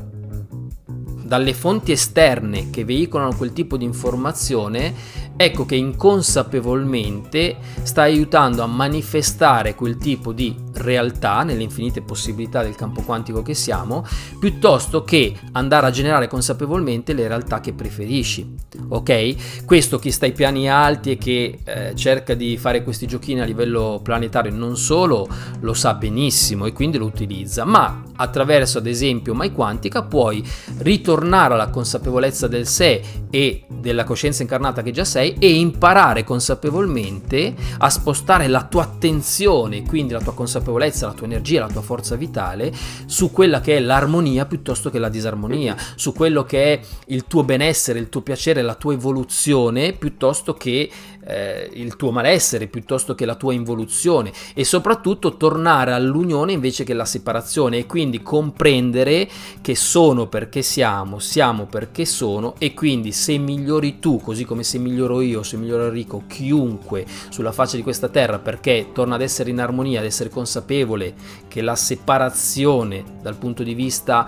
dalle 1.23 1.53
fonti 1.53 1.91
esterne 1.91 2.69
che 2.69 2.83
veicolano 2.83 3.35
quel 3.35 3.53
tipo 3.53 3.77
di 3.77 3.85
informazione, 3.85 4.93
ecco 5.41 5.65
che 5.65 5.75
inconsapevolmente 5.75 7.55
sta 7.83 8.01
aiutando 8.01 8.61
a 8.61 8.67
manifestare 8.67 9.73
quel 9.73 9.95
tipo 9.95 10.33
di 10.33 10.53
realtà 10.73 11.43
nelle 11.43 11.63
infinite 11.63 12.01
possibilità 12.01 12.61
del 12.61 12.75
campo 12.75 13.03
quantico 13.03 13.41
che 13.41 13.53
siamo, 13.53 14.05
piuttosto 14.37 15.03
che 15.03 15.33
andare 15.53 15.87
a 15.87 15.91
generare 15.91 16.27
consapevolmente 16.27 17.13
le 17.13 17.29
realtà 17.29 17.61
che 17.61 17.71
preferisci. 17.71 18.53
Ok? 18.89 19.63
Questo 19.63 19.97
chi 19.97 20.11
sta 20.11 20.25
ai 20.25 20.33
piani 20.33 20.69
alti 20.69 21.11
e 21.11 21.17
che 21.17 21.59
eh, 21.63 21.95
cerca 21.95 22.33
di 22.33 22.57
fare 22.57 22.83
questi 22.83 23.07
giochini 23.07 23.39
a 23.39 23.45
livello 23.45 24.01
planetario 24.03 24.51
non 24.51 24.75
solo 24.75 25.25
lo 25.61 25.73
sa 25.73 25.93
benissimo 25.93 26.65
e 26.65 26.73
quindi 26.73 26.97
lo 26.97 27.05
utilizza, 27.05 27.63
ma 27.63 28.03
attraverso 28.17 28.79
ad 28.79 28.87
esempio 28.87 29.33
MyQuantica 29.33 30.03
puoi 30.03 30.45
ritornare 30.79 31.53
alla 31.53 31.69
consapevolezza 31.69 32.47
del 32.47 32.67
sé 32.67 33.01
e 33.29 33.63
della 33.69 34.03
coscienza 34.03 34.41
incarnata 34.41 34.81
che 34.81 34.91
già 34.91 35.05
sei 35.05 35.28
e 35.37 35.53
imparare 35.53 36.23
consapevolmente 36.23 37.53
a 37.77 37.89
spostare 37.89 38.47
la 38.47 38.63
tua 38.63 38.83
attenzione, 38.83 39.83
quindi 39.83 40.13
la 40.13 40.21
tua 40.21 40.33
consapevolezza, 40.33 41.07
la 41.07 41.13
tua 41.13 41.27
energia, 41.27 41.59
la 41.59 41.67
tua 41.67 41.81
forza 41.81 42.15
vitale 42.15 42.73
su 43.05 43.31
quella 43.31 43.61
che 43.61 43.77
è 43.77 43.79
l'armonia 43.79 44.45
piuttosto 44.45 44.89
che 44.89 44.99
la 44.99 45.09
disarmonia, 45.09 45.75
su 45.95 46.13
quello 46.13 46.43
che 46.43 46.73
è 46.73 46.79
il 47.07 47.25
tuo 47.25 47.43
benessere, 47.43 47.99
il 47.99 48.09
tuo 48.09 48.21
piacere, 48.21 48.61
la 48.61 48.75
tua 48.75 48.93
evoluzione 48.93 49.93
piuttosto 49.93 50.53
che 50.53 50.89
eh, 51.25 51.69
il 51.73 51.95
tuo 51.95 52.11
malessere 52.11 52.67
piuttosto 52.67 53.15
che 53.15 53.25
la 53.25 53.35
tua 53.35 53.53
involuzione 53.53 54.31
e 54.53 54.63
soprattutto 54.63 55.37
tornare 55.37 55.91
all'unione 55.93 56.53
invece 56.53 56.83
che 56.83 56.93
alla 56.93 57.05
separazione 57.05 57.77
e 57.77 57.85
quindi 57.85 58.21
comprendere 58.21 59.27
che 59.61 59.75
sono 59.75 60.27
perché 60.27 60.61
siamo, 60.61 61.19
siamo 61.19 61.65
perché 61.65 62.05
sono 62.05 62.55
e 62.57 62.73
quindi 62.73 63.11
se 63.11 63.37
migliori 63.37 63.99
tu 63.99 64.19
così 64.19 64.45
come 64.45 64.63
se 64.63 64.77
miglioro 64.77 65.21
io, 65.21 65.43
se 65.43 65.57
migliora 65.57 65.85
Enrico, 65.85 66.23
chiunque 66.27 67.05
sulla 67.29 67.51
faccia 67.51 67.75
di 67.75 67.83
questa 67.83 68.09
terra 68.09 68.39
perché 68.39 68.89
torna 68.93 69.15
ad 69.15 69.21
essere 69.21 69.49
in 69.49 69.59
armonia, 69.59 69.99
ad 69.99 70.05
essere 70.05 70.29
consapevole 70.29 71.13
che 71.47 71.61
la 71.61 71.75
separazione 71.75 73.03
dal 73.21 73.35
punto 73.35 73.63
di 73.63 73.73
vista 73.73 74.27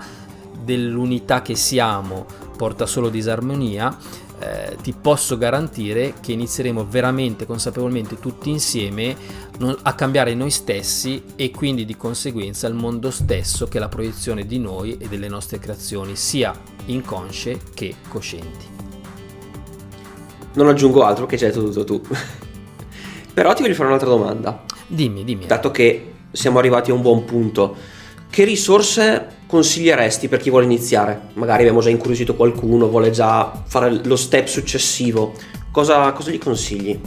dell'unità 0.62 1.42
che 1.42 1.56
siamo 1.56 2.26
porta 2.56 2.86
solo 2.86 3.08
disarmonia, 3.08 3.96
eh, 4.42 4.76
ti 4.82 4.92
posso 4.92 5.38
garantire 5.38 6.14
che 6.20 6.32
inizieremo 6.32 6.84
veramente 6.84 7.46
consapevolmente 7.46 8.18
tutti 8.18 8.50
insieme 8.50 9.14
a 9.82 9.94
cambiare 9.94 10.34
noi 10.34 10.50
stessi 10.50 11.22
e 11.36 11.50
quindi 11.50 11.84
di 11.84 11.96
conseguenza 11.96 12.66
il 12.66 12.74
mondo 12.74 13.12
stesso 13.12 13.66
che 13.66 13.76
è 13.76 13.80
la 13.80 13.88
proiezione 13.88 14.44
di 14.44 14.58
noi 14.58 14.96
e 14.98 15.06
delle 15.06 15.28
nostre 15.28 15.60
creazioni, 15.60 16.16
sia 16.16 16.52
inconsce 16.86 17.60
che 17.72 17.94
coscienti. 18.08 18.66
Non 20.54 20.68
aggiungo 20.68 21.04
altro 21.04 21.26
che 21.26 21.38
ci 21.38 21.44
hai 21.44 21.52
tutto 21.52 21.84
tu. 21.84 22.00
Però 23.32 23.54
ti 23.54 23.62
voglio 23.62 23.74
fare 23.74 23.88
un'altra 23.88 24.08
domanda. 24.08 24.64
Dimmi, 24.86 25.22
dimmi. 25.22 25.46
Dato 25.46 25.70
che 25.70 26.12
siamo 26.32 26.58
arrivati 26.58 26.90
a 26.90 26.94
un 26.94 27.02
buon 27.02 27.24
punto, 27.24 27.76
che 28.28 28.44
risorse 28.44 29.41
consiglieresti 29.52 30.28
per 30.28 30.38
chi 30.38 30.48
vuole 30.48 30.64
iniziare? 30.64 31.28
Magari 31.34 31.60
abbiamo 31.60 31.82
già 31.82 31.90
incuriosito 31.90 32.34
qualcuno, 32.34 32.88
vuole 32.88 33.10
già 33.10 33.52
fare 33.66 34.00
lo 34.02 34.16
step 34.16 34.46
successivo. 34.46 35.34
Cosa, 35.70 36.10
cosa 36.12 36.30
gli 36.30 36.38
consigli? 36.38 36.98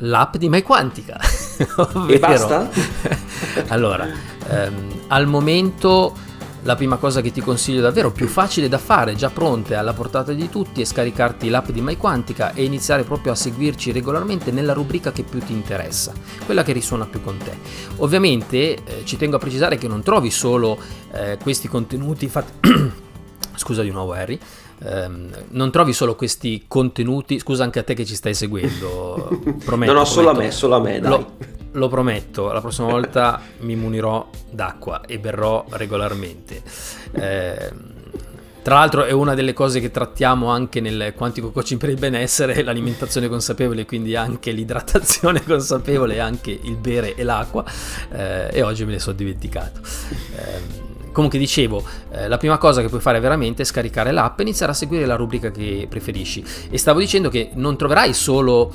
L'app 0.00 0.36
di 0.36 0.50
MyQuantica. 0.50 1.18
e 2.06 2.18
basta? 2.18 2.68
allora, 3.68 4.06
ehm, 4.50 5.04
al 5.06 5.26
momento 5.28 6.14
la 6.62 6.74
prima 6.74 6.96
cosa 6.96 7.20
che 7.20 7.30
ti 7.30 7.40
consiglio 7.40 7.80
davvero 7.80 8.10
più 8.10 8.26
facile 8.26 8.68
da 8.68 8.78
fare, 8.78 9.14
già 9.14 9.30
pronte 9.30 9.74
alla 9.74 9.92
portata 9.92 10.32
di 10.32 10.48
tutti, 10.48 10.80
è 10.80 10.84
scaricarti 10.84 11.48
l'app 11.48 11.68
di 11.68 11.80
MyQuantica 11.80 12.52
e 12.52 12.64
iniziare 12.64 13.04
proprio 13.04 13.32
a 13.32 13.34
seguirci 13.34 13.92
regolarmente 13.92 14.50
nella 14.50 14.72
rubrica 14.72 15.12
che 15.12 15.22
più 15.22 15.40
ti 15.40 15.52
interessa, 15.52 16.12
quella 16.44 16.62
che 16.62 16.72
risuona 16.72 17.06
più 17.06 17.22
con 17.22 17.36
te. 17.38 17.56
Ovviamente 17.96 18.74
eh, 18.74 19.02
ci 19.04 19.16
tengo 19.16 19.36
a 19.36 19.38
precisare 19.38 19.78
che 19.78 19.88
non 19.88 20.02
trovi 20.02 20.30
solo 20.30 20.78
eh, 21.12 21.38
questi 21.40 21.68
contenuti 21.68 22.28
fatti... 22.28 22.68
Scusa 23.54 23.82
di 23.82 23.90
nuovo 23.90 24.12
Harry. 24.12 24.38
Um, 24.80 25.28
non 25.48 25.72
trovi 25.72 25.92
solo 25.92 26.14
questi 26.14 26.66
contenuti, 26.68 27.40
scusa 27.40 27.64
anche 27.64 27.80
a 27.80 27.82
te 27.82 27.94
che 27.94 28.04
ci 28.04 28.14
stai 28.14 28.32
seguendo, 28.32 29.40
prometto. 29.64 29.92
no, 29.92 29.98
no, 29.98 30.04
solo 30.04 30.30
a 30.30 30.34
me, 30.34 30.52
solo 30.52 30.76
a 30.76 30.80
me, 30.80 31.00
dai. 31.00 31.10
Lo, 31.10 31.36
lo 31.78 31.88
prometto, 31.88 32.52
la 32.52 32.60
prossima 32.60 32.88
volta 32.90 33.40
mi 33.60 33.76
munirò 33.76 34.28
d'acqua 34.50 35.02
e 35.06 35.18
berrò 35.18 35.64
regolarmente. 35.70 36.62
Eh, 37.12 37.72
tra 38.62 38.74
l'altro 38.74 39.04
è 39.04 39.12
una 39.12 39.32
delle 39.34 39.54
cose 39.54 39.80
che 39.80 39.90
trattiamo 39.90 40.48
anche 40.48 40.80
nel 40.80 41.14
quantico 41.16 41.50
coaching 41.50 41.80
per 41.80 41.88
il 41.88 41.98
benessere, 41.98 42.62
l'alimentazione 42.62 43.26
consapevole, 43.26 43.86
quindi 43.86 44.14
anche 44.14 44.50
l'idratazione 44.50 45.42
consapevole, 45.46 46.20
anche 46.20 46.50
il 46.50 46.76
bere 46.76 47.14
e 47.14 47.22
l'acqua, 47.22 47.64
eh, 48.12 48.50
e 48.52 48.62
oggi 48.62 48.84
me 48.84 48.92
ne 48.92 48.98
sono 48.98 49.16
dimenticato. 49.16 49.80
Eh, 50.36 50.86
Comunque 51.18 51.40
dicevo, 51.40 51.82
eh, 52.12 52.28
la 52.28 52.36
prima 52.36 52.58
cosa 52.58 52.80
che 52.80 52.88
puoi 52.88 53.00
fare 53.00 53.18
veramente 53.18 53.62
è 53.62 53.64
scaricare 53.64 54.12
l'app 54.12 54.38
e 54.38 54.42
iniziare 54.42 54.70
a 54.70 54.74
seguire 54.74 55.04
la 55.04 55.16
rubrica 55.16 55.50
che 55.50 55.88
preferisci. 55.90 56.44
E 56.70 56.78
stavo 56.78 57.00
dicendo 57.00 57.28
che 57.28 57.50
non 57.54 57.76
troverai 57.76 58.14
solo 58.14 58.72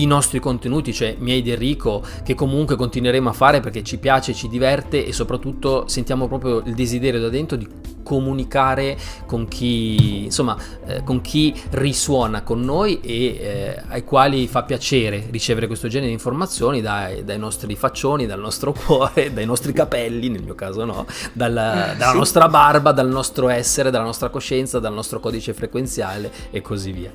i 0.00 0.06
nostri 0.06 0.40
contenuti, 0.40 0.92
cioè 0.92 1.16
miei 1.18 1.42
di 1.42 1.50
Enrico, 1.50 2.02
che 2.24 2.34
comunque 2.34 2.76
continueremo 2.76 3.28
a 3.28 3.32
fare 3.32 3.60
perché 3.60 3.82
ci 3.82 3.98
piace, 3.98 4.34
ci 4.34 4.48
diverte 4.48 5.04
e 5.04 5.12
soprattutto 5.12 5.88
sentiamo 5.88 6.28
proprio 6.28 6.62
il 6.64 6.74
desiderio 6.74 7.20
da 7.20 7.28
dentro 7.28 7.56
di 7.56 7.66
comunicare 8.06 8.96
con 9.26 9.48
chi, 9.48 10.22
insomma, 10.22 10.56
eh, 10.86 11.02
con 11.02 11.20
chi 11.20 11.52
risuona 11.70 12.42
con 12.42 12.60
noi 12.60 13.00
e 13.00 13.24
eh, 13.24 13.82
ai 13.88 14.04
quali 14.04 14.46
fa 14.46 14.62
piacere 14.62 15.26
ricevere 15.32 15.66
questo 15.66 15.88
genere 15.88 16.06
di 16.06 16.12
informazioni 16.12 16.80
dai, 16.80 17.24
dai, 17.24 17.36
nostri 17.36 17.74
faccioni, 17.74 18.26
dal 18.26 18.38
nostro 18.38 18.72
cuore, 18.72 19.32
dai 19.34 19.44
nostri 19.44 19.72
capelli, 19.72 20.28
nel 20.28 20.44
mio 20.44 20.54
caso 20.54 20.84
no, 20.84 21.04
dalla, 21.32 21.94
dalla 21.98 22.12
sì. 22.12 22.16
nostra 22.16 22.48
barba, 22.48 22.92
dal 22.92 23.08
nostro 23.08 23.48
essere, 23.48 23.90
dalla 23.90 24.04
nostra 24.04 24.28
coscienza, 24.28 24.78
dal 24.78 24.94
nostro 24.94 25.18
codice 25.18 25.52
frequenziale 25.52 26.30
e 26.52 26.60
così 26.60 26.92
via. 26.92 27.10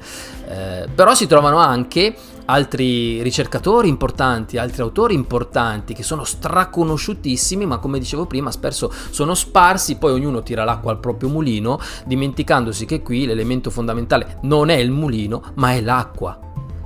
Eh, 0.49 0.89
però 0.93 1.13
si 1.13 1.25
trovano 1.25 1.57
anche 1.57 2.13
altri 2.45 3.21
ricercatori 3.21 3.87
importanti, 3.87 4.57
altri 4.57 4.81
autori 4.81 5.13
importanti 5.13 5.93
che 5.93 6.03
sono 6.03 6.23
straconosciutissimi, 6.23 7.65
ma 7.65 7.77
come 7.77 7.97
dicevo 7.97 8.25
prima, 8.25 8.51
spesso 8.51 8.91
sono 9.09 9.33
sparsi, 9.33 9.95
poi 9.95 10.11
ognuno 10.11 10.43
tira 10.43 10.63
l'acqua 10.81 10.91
al 10.91 10.99
proprio 10.99 11.29
mulino, 11.29 11.79
dimenticandosi 12.05 12.85
che 12.85 13.01
qui 13.01 13.25
l'elemento 13.25 13.69
fondamentale 13.69 14.39
non 14.41 14.69
è 14.69 14.75
il 14.75 14.91
mulino, 14.91 15.43
ma 15.55 15.73
è 15.73 15.81
l'acqua, 15.81 16.39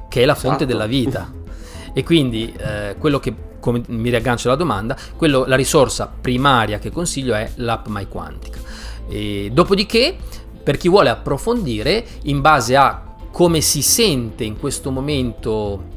che 0.10 0.22
è 0.22 0.26
la 0.26 0.36
fonte 0.36 0.64
esatto. 0.64 0.72
della 0.72 0.86
vita. 0.86 1.32
E 1.94 2.04
quindi 2.04 2.54
eh, 2.56 2.98
quello 3.00 3.20
che 3.20 3.54
come 3.60 3.82
mi 3.88 4.10
riaggancio 4.10 4.48
alla 4.48 4.58
domanda, 4.58 4.96
quello, 5.16 5.46
la 5.48 5.56
risorsa 5.56 6.14
primaria 6.22 6.78
che 6.78 6.92
consiglio 6.92 7.34
è 7.34 7.50
l'app 7.56 7.88
MyQuantica. 7.88 8.60
E 9.10 9.50
dopodiché, 9.52 10.16
per 10.62 10.78
chi 10.78 10.88
vuole 10.88 11.10
approfondire, 11.10 12.06
in 12.24 12.42
base 12.42 12.76
a 12.76 13.02
come 13.32 13.62
si 13.62 13.82
sente 13.82 14.44
in 14.44 14.60
questo 14.60 14.92
momento 14.92 15.94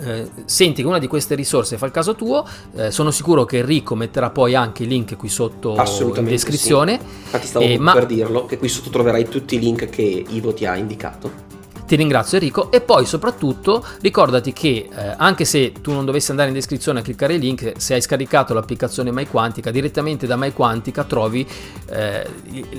eh, 0.00 0.30
senti 0.44 0.82
che 0.82 0.88
una 0.88 0.98
di 0.98 1.06
queste 1.06 1.34
risorse 1.34 1.76
fa 1.76 1.86
il 1.86 1.92
caso 1.92 2.14
tuo, 2.14 2.46
eh, 2.76 2.90
sono 2.90 3.10
sicuro 3.10 3.44
che 3.44 3.58
Enrico 3.58 3.94
metterà 3.94 4.30
poi 4.30 4.54
anche 4.54 4.84
i 4.84 4.86
link 4.86 5.16
qui 5.16 5.28
sotto 5.28 5.74
in 5.74 6.24
descrizione. 6.24 6.98
Sì. 6.98 7.06
Infatti 7.24 7.46
stavo 7.46 7.64
eh, 7.64 7.78
ma... 7.78 7.92
per 7.92 8.06
dirlo, 8.06 8.46
che 8.46 8.58
qui 8.58 8.68
sotto 8.68 8.90
troverai 8.90 9.28
tutti 9.28 9.56
i 9.56 9.58
link 9.58 9.88
che 9.88 10.24
Ivo 10.28 10.52
ti 10.52 10.66
ha 10.66 10.76
indicato. 10.76 11.49
Ti 11.90 11.96
ringrazio 11.96 12.38
Enrico 12.38 12.70
e 12.70 12.82
poi 12.82 13.04
soprattutto 13.04 13.84
ricordati 14.00 14.52
che 14.52 14.88
eh, 14.88 15.14
anche 15.16 15.44
se 15.44 15.72
tu 15.80 15.90
non 15.90 16.04
dovessi 16.04 16.30
andare 16.30 16.50
in 16.50 16.54
descrizione 16.54 17.00
a 17.00 17.02
cliccare 17.02 17.34
il 17.34 17.40
link, 17.40 17.72
se 17.78 17.94
hai 17.94 18.00
scaricato 18.00 18.54
l'applicazione 18.54 19.10
MyQuantica, 19.10 19.72
direttamente 19.72 20.28
da 20.28 20.36
MyQuantica 20.36 21.02
trovi 21.02 21.44
eh, 21.88 22.24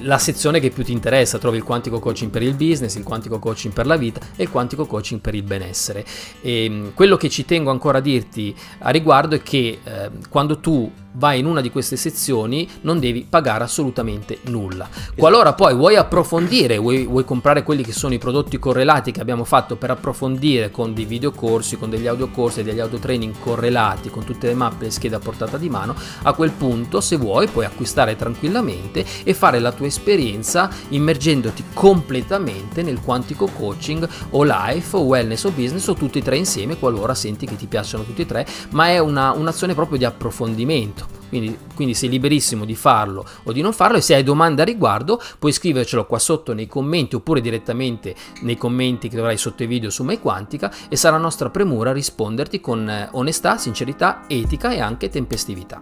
la 0.04 0.18
sezione 0.18 0.62
che 0.62 0.70
più 0.70 0.86
ti 0.86 0.94
interessa, 0.94 1.40
trovi 1.40 1.58
il 1.58 1.64
quantico 1.64 2.00
coaching 2.00 2.32
per 2.32 2.42
il 2.42 2.54
business, 2.54 2.96
il 2.96 3.04
quantico 3.04 3.38
coaching 3.38 3.74
per 3.74 3.86
la 3.86 3.98
vita 3.98 4.22
e 4.38 4.44
il 4.44 4.50
quantico 4.50 4.86
coaching 4.86 5.20
per 5.20 5.36
il 5.36 5.44
benessere. 5.44 6.06
E, 6.40 6.64
ehm, 6.64 6.94
quello 6.94 7.18
che 7.18 7.28
ci 7.28 7.44
tengo 7.44 7.70
ancora 7.70 7.98
a 7.98 8.02
dirti 8.02 8.56
a 8.78 8.92
riguardo 8.92 9.36
è 9.36 9.42
che 9.42 9.80
eh, 9.84 10.10
quando 10.30 10.60
tu 10.60 10.90
vai 11.14 11.40
in 11.40 11.46
una 11.46 11.62
di 11.62 11.72
queste 11.72 11.96
sezioni 11.96 12.68
non 12.82 13.00
devi 13.00 13.26
pagare 13.28 13.64
assolutamente 13.64 14.40
nulla. 14.44 14.88
Qualora 15.16 15.54
poi 15.54 15.76
vuoi 15.76 15.96
approfondire, 15.96 16.78
vuoi, 16.78 17.06
vuoi, 17.06 17.26
comprare 17.26 17.64
quelli 17.64 17.84
che 17.84 17.92
sono 17.92 18.14
i 18.14 18.18
prodotti 18.18 18.60
correlati 18.60 19.12
che 19.12 19.22
abbiamo 19.22 19.44
fatto 19.44 19.76
per 19.76 19.92
approfondire 19.92 20.72
con 20.72 20.94
dei 20.94 21.06
videocorsi, 21.06 21.78
con 21.78 21.90
degli 21.90 22.08
audiocorsi 22.08 22.62
e 22.62 22.64
degli 22.64 22.80
autotraining 22.80 23.36
correlati, 23.40 24.10
con 24.10 24.24
tutte 24.24 24.48
le 24.48 24.54
mappe 24.54 24.88
e 24.88 24.92
schede 24.92 25.16
a 25.16 25.20
portata 25.20 25.58
di 25.58 25.70
mano, 25.70 25.96
a 26.24 26.34
quel 26.34 26.52
punto 26.52 27.02
se 27.02 27.18
vuoi 27.18 27.48
puoi 27.48 27.66
acquistare 27.66 28.16
tranquillamente 28.16 29.06
e 29.24 29.34
fare 29.34 29.60
la 29.60 29.72
tua 29.72 29.88
esperienza 29.88 30.70
immergendoti 30.90 31.64
completamente 31.74 32.82
nel 32.82 33.02
quantico 33.02 33.48
coaching 33.48 34.08
o 34.32 34.44
life 34.44 34.96
o 34.96 35.02
wellness 35.02 35.44
o 35.44 35.52
business 35.52 35.88
o 35.88 35.94
tutti 35.94 36.20
e 36.20 36.22
tre 36.22 36.38
insieme 36.38 36.78
qualora 36.78 37.14
senti 37.14 37.46
che 37.46 37.56
ti 37.56 37.68
piacciono 37.68 38.04
tutti 38.04 38.22
e 38.22 38.26
tre, 38.26 38.46
ma 38.72 38.88
è 38.88 39.00
una, 39.00 39.32
un'azione 39.32 39.74
proprio 39.74 39.98
di 39.98 40.06
approfondimento 40.06 41.01
quindi, 41.32 41.58
quindi, 41.76 41.94
sei 41.94 42.10
liberissimo 42.10 42.66
di 42.66 42.76
farlo 42.76 43.26
o 43.44 43.54
di 43.54 43.62
non 43.62 43.72
farlo 43.72 43.96
e 43.96 44.02
se 44.02 44.14
hai 44.14 44.24
domande 44.24 44.62
a 44.62 44.66
riguardo 44.66 45.22
puoi 45.40 45.54
scrivercelo 45.54 46.06
qua 46.06 46.20
sotto 46.20 46.52
nei 46.52 46.68
commenti 46.68 47.16
oppure 47.16 47.40
direttamente 47.40 48.14
nei 48.42 48.58
commenti 48.58 49.08
che 49.08 49.16
dovrai 49.16 49.38
sotto 49.38 49.64
i 49.64 49.68
video 49.68 49.90
su 49.90 50.04
MyQuantica 50.04 50.72
e 50.90 50.98
sarà 50.98 51.16
nostra 51.16 51.50
premura 51.50 51.94
risponderti 51.94 52.60
con 52.60 52.90
eh, 52.90 53.08
onestà, 53.14 53.58
sincerità, 53.58 54.24
etica 54.28 54.72
e 54.72 54.82
anche 54.82 55.08
tempestività. 55.08 55.82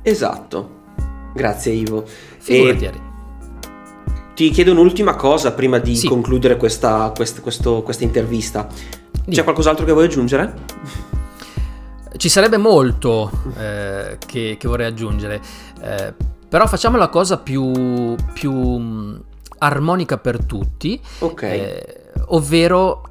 Esatto. 0.00 0.80
Grazie 1.34 1.72
Ivo. 1.72 2.04
Figurati. 2.06 2.84
E... 2.86 3.10
Ti 4.34 4.48
chiedo 4.48 4.72
un'ultima 4.72 5.14
cosa 5.14 5.52
prima 5.52 5.78
di 5.78 5.94
sì. 5.94 6.08
concludere 6.08 6.56
questa, 6.56 7.12
questa, 7.14 7.42
questo, 7.42 7.82
questa 7.82 8.04
intervista. 8.04 8.66
C'è 9.28 9.44
qualcos'altro 9.44 9.84
che 9.84 9.92
vuoi 9.92 10.06
aggiungere? 10.06 11.10
Ci 12.22 12.28
sarebbe 12.28 12.56
molto 12.56 13.32
eh, 13.58 14.16
che, 14.24 14.54
che, 14.56 14.68
vorrei 14.68 14.86
aggiungere, 14.86 15.42
eh, 15.80 16.14
però 16.48 16.68
facciamo 16.68 16.96
la 16.96 17.08
cosa 17.08 17.38
più, 17.38 18.14
più 18.32 18.52
mm, 18.52 19.16
armonica 19.58 20.18
per 20.18 20.44
tutti, 20.44 21.00
okay. 21.18 21.58
eh, 21.58 22.02
ovvero 22.26 23.02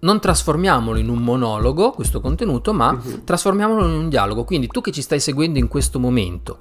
non 0.00 0.18
trasformiamolo 0.18 0.98
in 0.98 1.08
un 1.08 1.18
monologo, 1.18 1.92
questo 1.92 2.20
contenuto, 2.20 2.74
ma 2.74 2.90
uh-huh. 2.90 3.22
trasformiamolo 3.22 3.86
in 3.86 3.92
un 3.92 4.08
dialogo. 4.08 4.42
Quindi 4.42 4.66
tu 4.66 4.80
che 4.80 4.90
ci 4.90 5.02
stai 5.02 5.20
seguendo 5.20 5.60
in 5.60 5.68
questo 5.68 6.00
momento, 6.00 6.58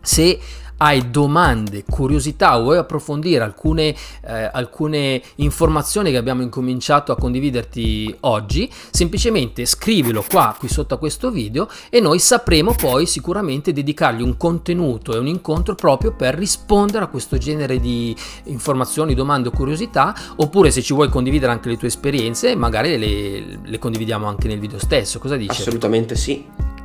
se 0.00 0.40
hai 0.78 1.10
domande, 1.10 1.84
curiosità 1.88 2.58
vuoi 2.58 2.78
approfondire 2.78 3.42
alcune, 3.42 3.94
eh, 4.26 4.50
alcune 4.52 5.22
informazioni 5.36 6.10
che 6.10 6.16
abbiamo 6.16 6.42
incominciato 6.42 7.12
a 7.12 7.16
condividerti 7.16 8.14
oggi, 8.20 8.70
semplicemente 8.90 9.64
scrivilo 9.64 10.24
qua, 10.28 10.54
qui 10.58 10.68
sotto 10.68 10.94
a 10.94 10.98
questo 10.98 11.30
video 11.30 11.68
e 11.88 12.00
noi 12.00 12.18
sapremo 12.18 12.74
poi 12.74 13.06
sicuramente 13.06 13.72
dedicargli 13.72 14.22
un 14.22 14.36
contenuto 14.36 15.14
e 15.14 15.18
un 15.18 15.26
incontro 15.26 15.74
proprio 15.74 16.12
per 16.12 16.34
rispondere 16.34 17.04
a 17.04 17.08
questo 17.08 17.38
genere 17.38 17.80
di 17.80 18.14
informazioni, 18.44 19.14
domande 19.14 19.48
o 19.48 19.52
curiosità, 19.52 20.14
oppure 20.36 20.70
se 20.70 20.82
ci 20.82 20.92
vuoi 20.92 21.08
condividere 21.08 21.52
anche 21.52 21.68
le 21.68 21.76
tue 21.76 21.88
esperienze, 21.88 22.54
magari 22.54 22.98
le, 22.98 23.58
le 23.62 23.78
condividiamo 23.78 24.26
anche 24.26 24.48
nel 24.48 24.58
video 24.58 24.78
stesso. 24.78 25.18
Cosa 25.18 25.36
dici? 25.36 25.60
Assolutamente 25.60 26.16
sì. 26.16 26.75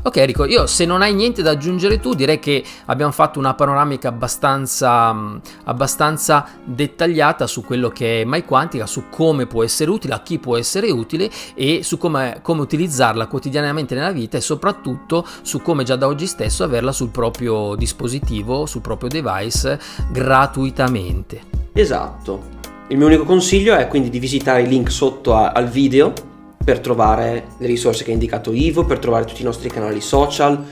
Ok 0.00 0.16
Enrico, 0.16 0.44
io 0.44 0.66
se 0.66 0.84
non 0.84 1.02
hai 1.02 1.12
niente 1.12 1.42
da 1.42 1.50
aggiungere 1.50 1.98
tu 1.98 2.14
direi 2.14 2.38
che 2.38 2.62
abbiamo 2.86 3.10
fatto 3.10 3.38
una 3.38 3.54
panoramica 3.54 4.08
abbastanza, 4.08 5.12
mm, 5.12 5.36
abbastanza 5.64 6.46
dettagliata 6.64 7.46
su 7.46 7.64
quello 7.64 7.88
che 7.90 8.22
è 8.22 8.24
MyQuantica, 8.24 8.86
su 8.86 9.08
come 9.10 9.46
può 9.46 9.64
essere 9.64 9.90
utile, 9.90 10.14
a 10.14 10.22
chi 10.22 10.38
può 10.38 10.56
essere 10.56 10.90
utile 10.90 11.28
e 11.54 11.80
su 11.82 11.98
come, 11.98 12.38
come 12.42 12.60
utilizzarla 12.60 13.26
quotidianamente 13.26 13.94
nella 13.94 14.12
vita 14.12 14.36
e 14.36 14.40
soprattutto 14.40 15.26
su 15.42 15.60
come 15.60 15.82
già 15.82 15.96
da 15.96 16.06
oggi 16.06 16.26
stesso 16.26 16.62
averla 16.62 16.92
sul 16.92 17.10
proprio 17.10 17.74
dispositivo, 17.74 18.66
sul 18.66 18.80
proprio 18.80 19.08
device 19.08 19.80
gratuitamente. 20.10 21.42
Esatto. 21.72 22.56
Il 22.88 22.96
mio 22.96 23.06
unico 23.06 23.24
consiglio 23.24 23.74
è 23.74 23.88
quindi 23.88 24.08
di 24.08 24.18
visitare 24.18 24.62
il 24.62 24.68
link 24.68 24.90
sotto 24.90 25.34
a, 25.34 25.50
al 25.50 25.68
video 25.68 26.27
per 26.68 26.80
trovare 26.80 27.46
le 27.56 27.66
risorse 27.66 28.04
che 28.04 28.10
ha 28.10 28.12
indicato 28.12 28.52
Ivo, 28.52 28.84
per 28.84 28.98
trovare 28.98 29.24
tutti 29.24 29.40
i 29.40 29.44
nostri 29.44 29.70
canali 29.70 30.02
social, 30.02 30.62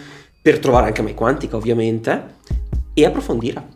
per 0.43 0.59
trovare 0.59 0.89
anche 0.89 1.01
MyQuantica 1.01 1.57
ovviamente 1.57 2.35
e 2.93 3.07
approfondire. 3.07 3.67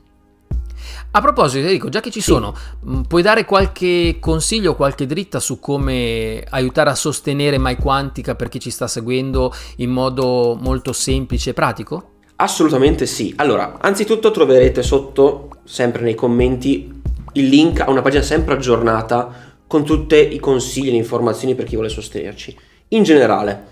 A 1.12 1.20
proposito, 1.22 1.64
Enrico, 1.64 1.88
già 1.88 2.00
che 2.00 2.10
ci 2.10 2.20
sì. 2.20 2.30
sono, 2.30 2.54
mm, 2.86 3.00
puoi 3.08 3.22
dare 3.22 3.46
qualche 3.46 4.18
consiglio, 4.20 4.76
qualche 4.76 5.06
dritta 5.06 5.40
su 5.40 5.60
come 5.60 6.44
aiutare 6.50 6.90
a 6.90 6.94
sostenere 6.94 7.56
MyQuantica 7.58 8.34
per 8.34 8.50
chi 8.50 8.60
ci 8.60 8.70
sta 8.70 8.86
seguendo 8.86 9.50
in 9.76 9.88
modo 9.88 10.58
molto 10.60 10.92
semplice 10.92 11.50
e 11.50 11.54
pratico? 11.54 12.10
Assolutamente 12.36 13.06
sì. 13.06 13.32
Allora, 13.36 13.78
anzitutto 13.80 14.30
troverete 14.30 14.82
sotto, 14.82 15.48
sempre 15.64 16.02
nei 16.02 16.14
commenti, 16.14 17.00
il 17.32 17.48
link 17.48 17.80
a 17.80 17.88
una 17.88 18.02
pagina 18.02 18.22
sempre 18.22 18.52
aggiornata 18.52 19.49
con 19.70 19.84
tutti 19.84 20.34
i 20.34 20.40
consigli 20.40 20.88
e 20.88 20.90
le 20.90 20.96
informazioni 20.96 21.54
per 21.54 21.64
chi 21.64 21.74
vuole 21.74 21.88
sostenerci. 21.88 22.56
In 22.88 23.04
generale, 23.04 23.66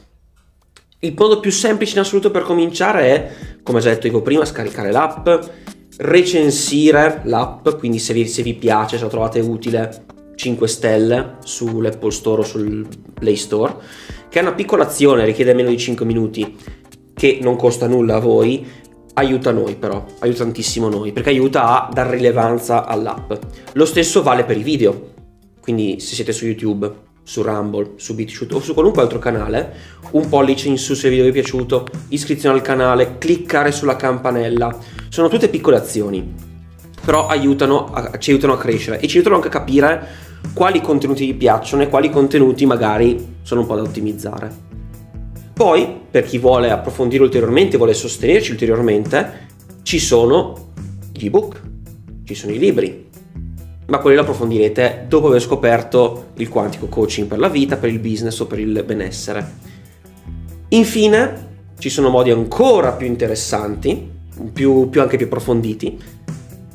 il 1.00 1.12
modo 1.18 1.40
più 1.40 1.50
semplice 1.50 1.94
in 1.94 1.98
assoluto 1.98 2.30
per 2.30 2.42
cominciare 2.42 3.02
è, 3.02 3.32
come 3.64 3.80
già 3.80 3.88
detto 3.88 4.06
io 4.06 4.22
prima, 4.22 4.44
scaricare 4.44 4.92
l'app, 4.92 5.28
recensire 5.96 7.22
l'app, 7.24 7.68
quindi 7.80 7.98
se 7.98 8.12
vi, 8.12 8.28
se 8.28 8.44
vi 8.44 8.54
piace, 8.54 8.96
se 8.96 9.02
la 9.02 9.08
trovate 9.08 9.40
utile, 9.40 10.04
5 10.36 10.68
stelle 10.68 11.36
sull'Apple 11.42 12.12
Store 12.12 12.42
o 12.42 12.44
sul 12.44 12.86
Play 13.14 13.34
Store, 13.34 13.74
che 14.28 14.38
è 14.38 14.42
una 14.42 14.54
piccola 14.54 14.84
azione, 14.84 15.24
richiede 15.24 15.52
meno 15.52 15.68
di 15.68 15.78
5 15.78 16.06
minuti, 16.06 16.56
che 17.12 17.40
non 17.42 17.56
costa 17.56 17.88
nulla 17.88 18.14
a 18.14 18.20
voi, 18.20 18.64
aiuta 19.14 19.50
noi 19.50 19.74
però, 19.74 20.04
aiuta 20.20 20.44
tantissimo 20.44 20.88
noi, 20.88 21.10
perché 21.10 21.30
aiuta 21.30 21.88
a 21.88 21.92
dare 21.92 22.14
rilevanza 22.14 22.86
all'app. 22.86 23.32
Lo 23.72 23.84
stesso 23.84 24.22
vale 24.22 24.44
per 24.44 24.56
i 24.56 24.62
video 24.62 25.16
quindi 25.68 26.00
se 26.00 26.14
siete 26.14 26.32
su 26.32 26.46
YouTube, 26.46 26.90
su 27.22 27.42
Rumble, 27.42 27.92
su 27.96 28.14
BitChute 28.14 28.54
o 28.54 28.60
su 28.60 28.72
qualunque 28.72 29.02
altro 29.02 29.18
canale, 29.18 29.74
un 30.12 30.26
pollice 30.30 30.68
in 30.68 30.78
su 30.78 30.94
se 30.94 31.08
il 31.08 31.12
video 31.12 31.30
vi 31.30 31.38
è 31.38 31.42
piaciuto, 31.42 31.86
iscrizione 32.08 32.54
al 32.54 32.62
canale, 32.62 33.18
cliccare 33.18 33.70
sulla 33.70 33.94
campanella. 33.94 34.74
Sono 35.10 35.28
tutte 35.28 35.50
piccole 35.50 35.76
azioni, 35.76 36.26
però 37.04 37.26
aiutano 37.26 37.92
a, 37.92 38.16
ci 38.16 38.30
aiutano 38.30 38.54
a 38.54 38.56
crescere 38.56 38.98
e 38.98 39.06
ci 39.08 39.16
aiutano 39.16 39.36
anche 39.36 39.48
a 39.48 39.50
capire 39.50 40.08
quali 40.54 40.80
contenuti 40.80 41.26
vi 41.26 41.34
piacciono 41.34 41.82
e 41.82 41.88
quali 41.90 42.08
contenuti 42.08 42.64
magari 42.64 43.34
sono 43.42 43.60
un 43.60 43.66
po' 43.66 43.76
da 43.76 43.82
ottimizzare. 43.82 44.50
Poi, 45.52 46.00
per 46.10 46.24
chi 46.24 46.38
vuole 46.38 46.70
approfondire 46.70 47.22
ulteriormente, 47.22 47.76
vuole 47.76 47.92
sostenerci 47.92 48.52
ulteriormente, 48.52 49.48
ci 49.82 49.98
sono 49.98 50.70
gli 51.12 51.26
ebook, 51.26 51.60
ci 52.24 52.34
sono 52.34 52.52
i 52.54 52.58
libri, 52.58 53.07
ma 53.88 53.98
quelli 53.98 54.16
lo 54.16 54.22
approfondirete 54.22 55.06
dopo 55.08 55.28
aver 55.28 55.40
scoperto 55.40 56.28
il 56.34 56.48
quantico 56.48 56.86
coaching 56.86 57.26
per 57.26 57.38
la 57.38 57.48
vita, 57.48 57.76
per 57.76 57.88
il 57.88 57.98
business 57.98 58.38
o 58.40 58.46
per 58.46 58.58
il 58.58 58.82
benessere. 58.84 59.66
Infine, 60.68 61.46
ci 61.78 61.88
sono 61.88 62.10
modi 62.10 62.30
ancora 62.30 62.92
più 62.92 63.06
interessanti, 63.06 64.10
più, 64.52 64.90
più 64.90 65.00
anche 65.00 65.16
più 65.16 65.24
approfonditi, 65.24 65.98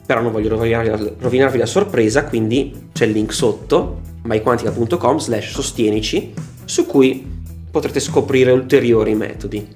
però 0.05 0.21
non 0.21 0.31
voglio 0.31 0.49
rovinarvi, 0.49 1.13
rovinarvi 1.19 1.57
la 1.59 1.67
sorpresa, 1.67 2.25
quindi 2.25 2.89
c'è 2.91 3.05
il 3.05 3.11
link 3.11 3.31
sotto, 3.31 4.01
myquantica.com 4.23 5.17
slash 5.19 5.51
sostienici, 5.51 6.33
su 6.65 6.87
cui 6.87 7.41
potrete 7.69 7.99
scoprire 7.99 8.51
ulteriori 8.51 9.13
metodi. 9.13 9.67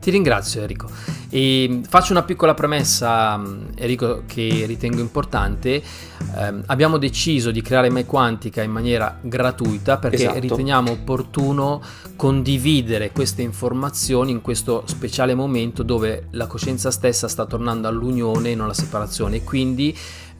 Ti 0.00 0.10
ringrazio 0.10 0.62
Enrico. 0.62 0.88
E 1.34 1.80
faccio 1.88 2.12
una 2.12 2.22
piccola 2.22 2.54
premessa, 2.54 3.42
Enrico, 3.74 4.22
che 4.24 4.66
ritengo 4.66 5.00
importante. 5.00 5.82
Eh, 5.82 6.54
abbiamo 6.66 6.96
deciso 6.96 7.50
di 7.50 7.60
creare 7.60 7.90
Mai 7.90 8.04
Quantica 8.04 8.62
in 8.62 8.70
maniera 8.70 9.18
gratuita 9.20 9.98
perché 9.98 10.26
esatto. 10.26 10.38
riteniamo 10.38 10.92
opportuno 10.92 11.82
condividere 12.14 13.10
queste 13.10 13.42
informazioni 13.42 14.30
in 14.30 14.42
questo 14.42 14.84
speciale 14.86 15.34
momento 15.34 15.82
dove 15.82 16.28
la 16.30 16.46
coscienza 16.46 16.92
stessa 16.92 17.26
sta 17.26 17.46
tornando 17.46 17.88
all'unione 17.88 18.52
e 18.52 18.54
non 18.54 18.66
alla 18.66 18.72
separazione. 18.72 19.42
quindi 19.42 19.92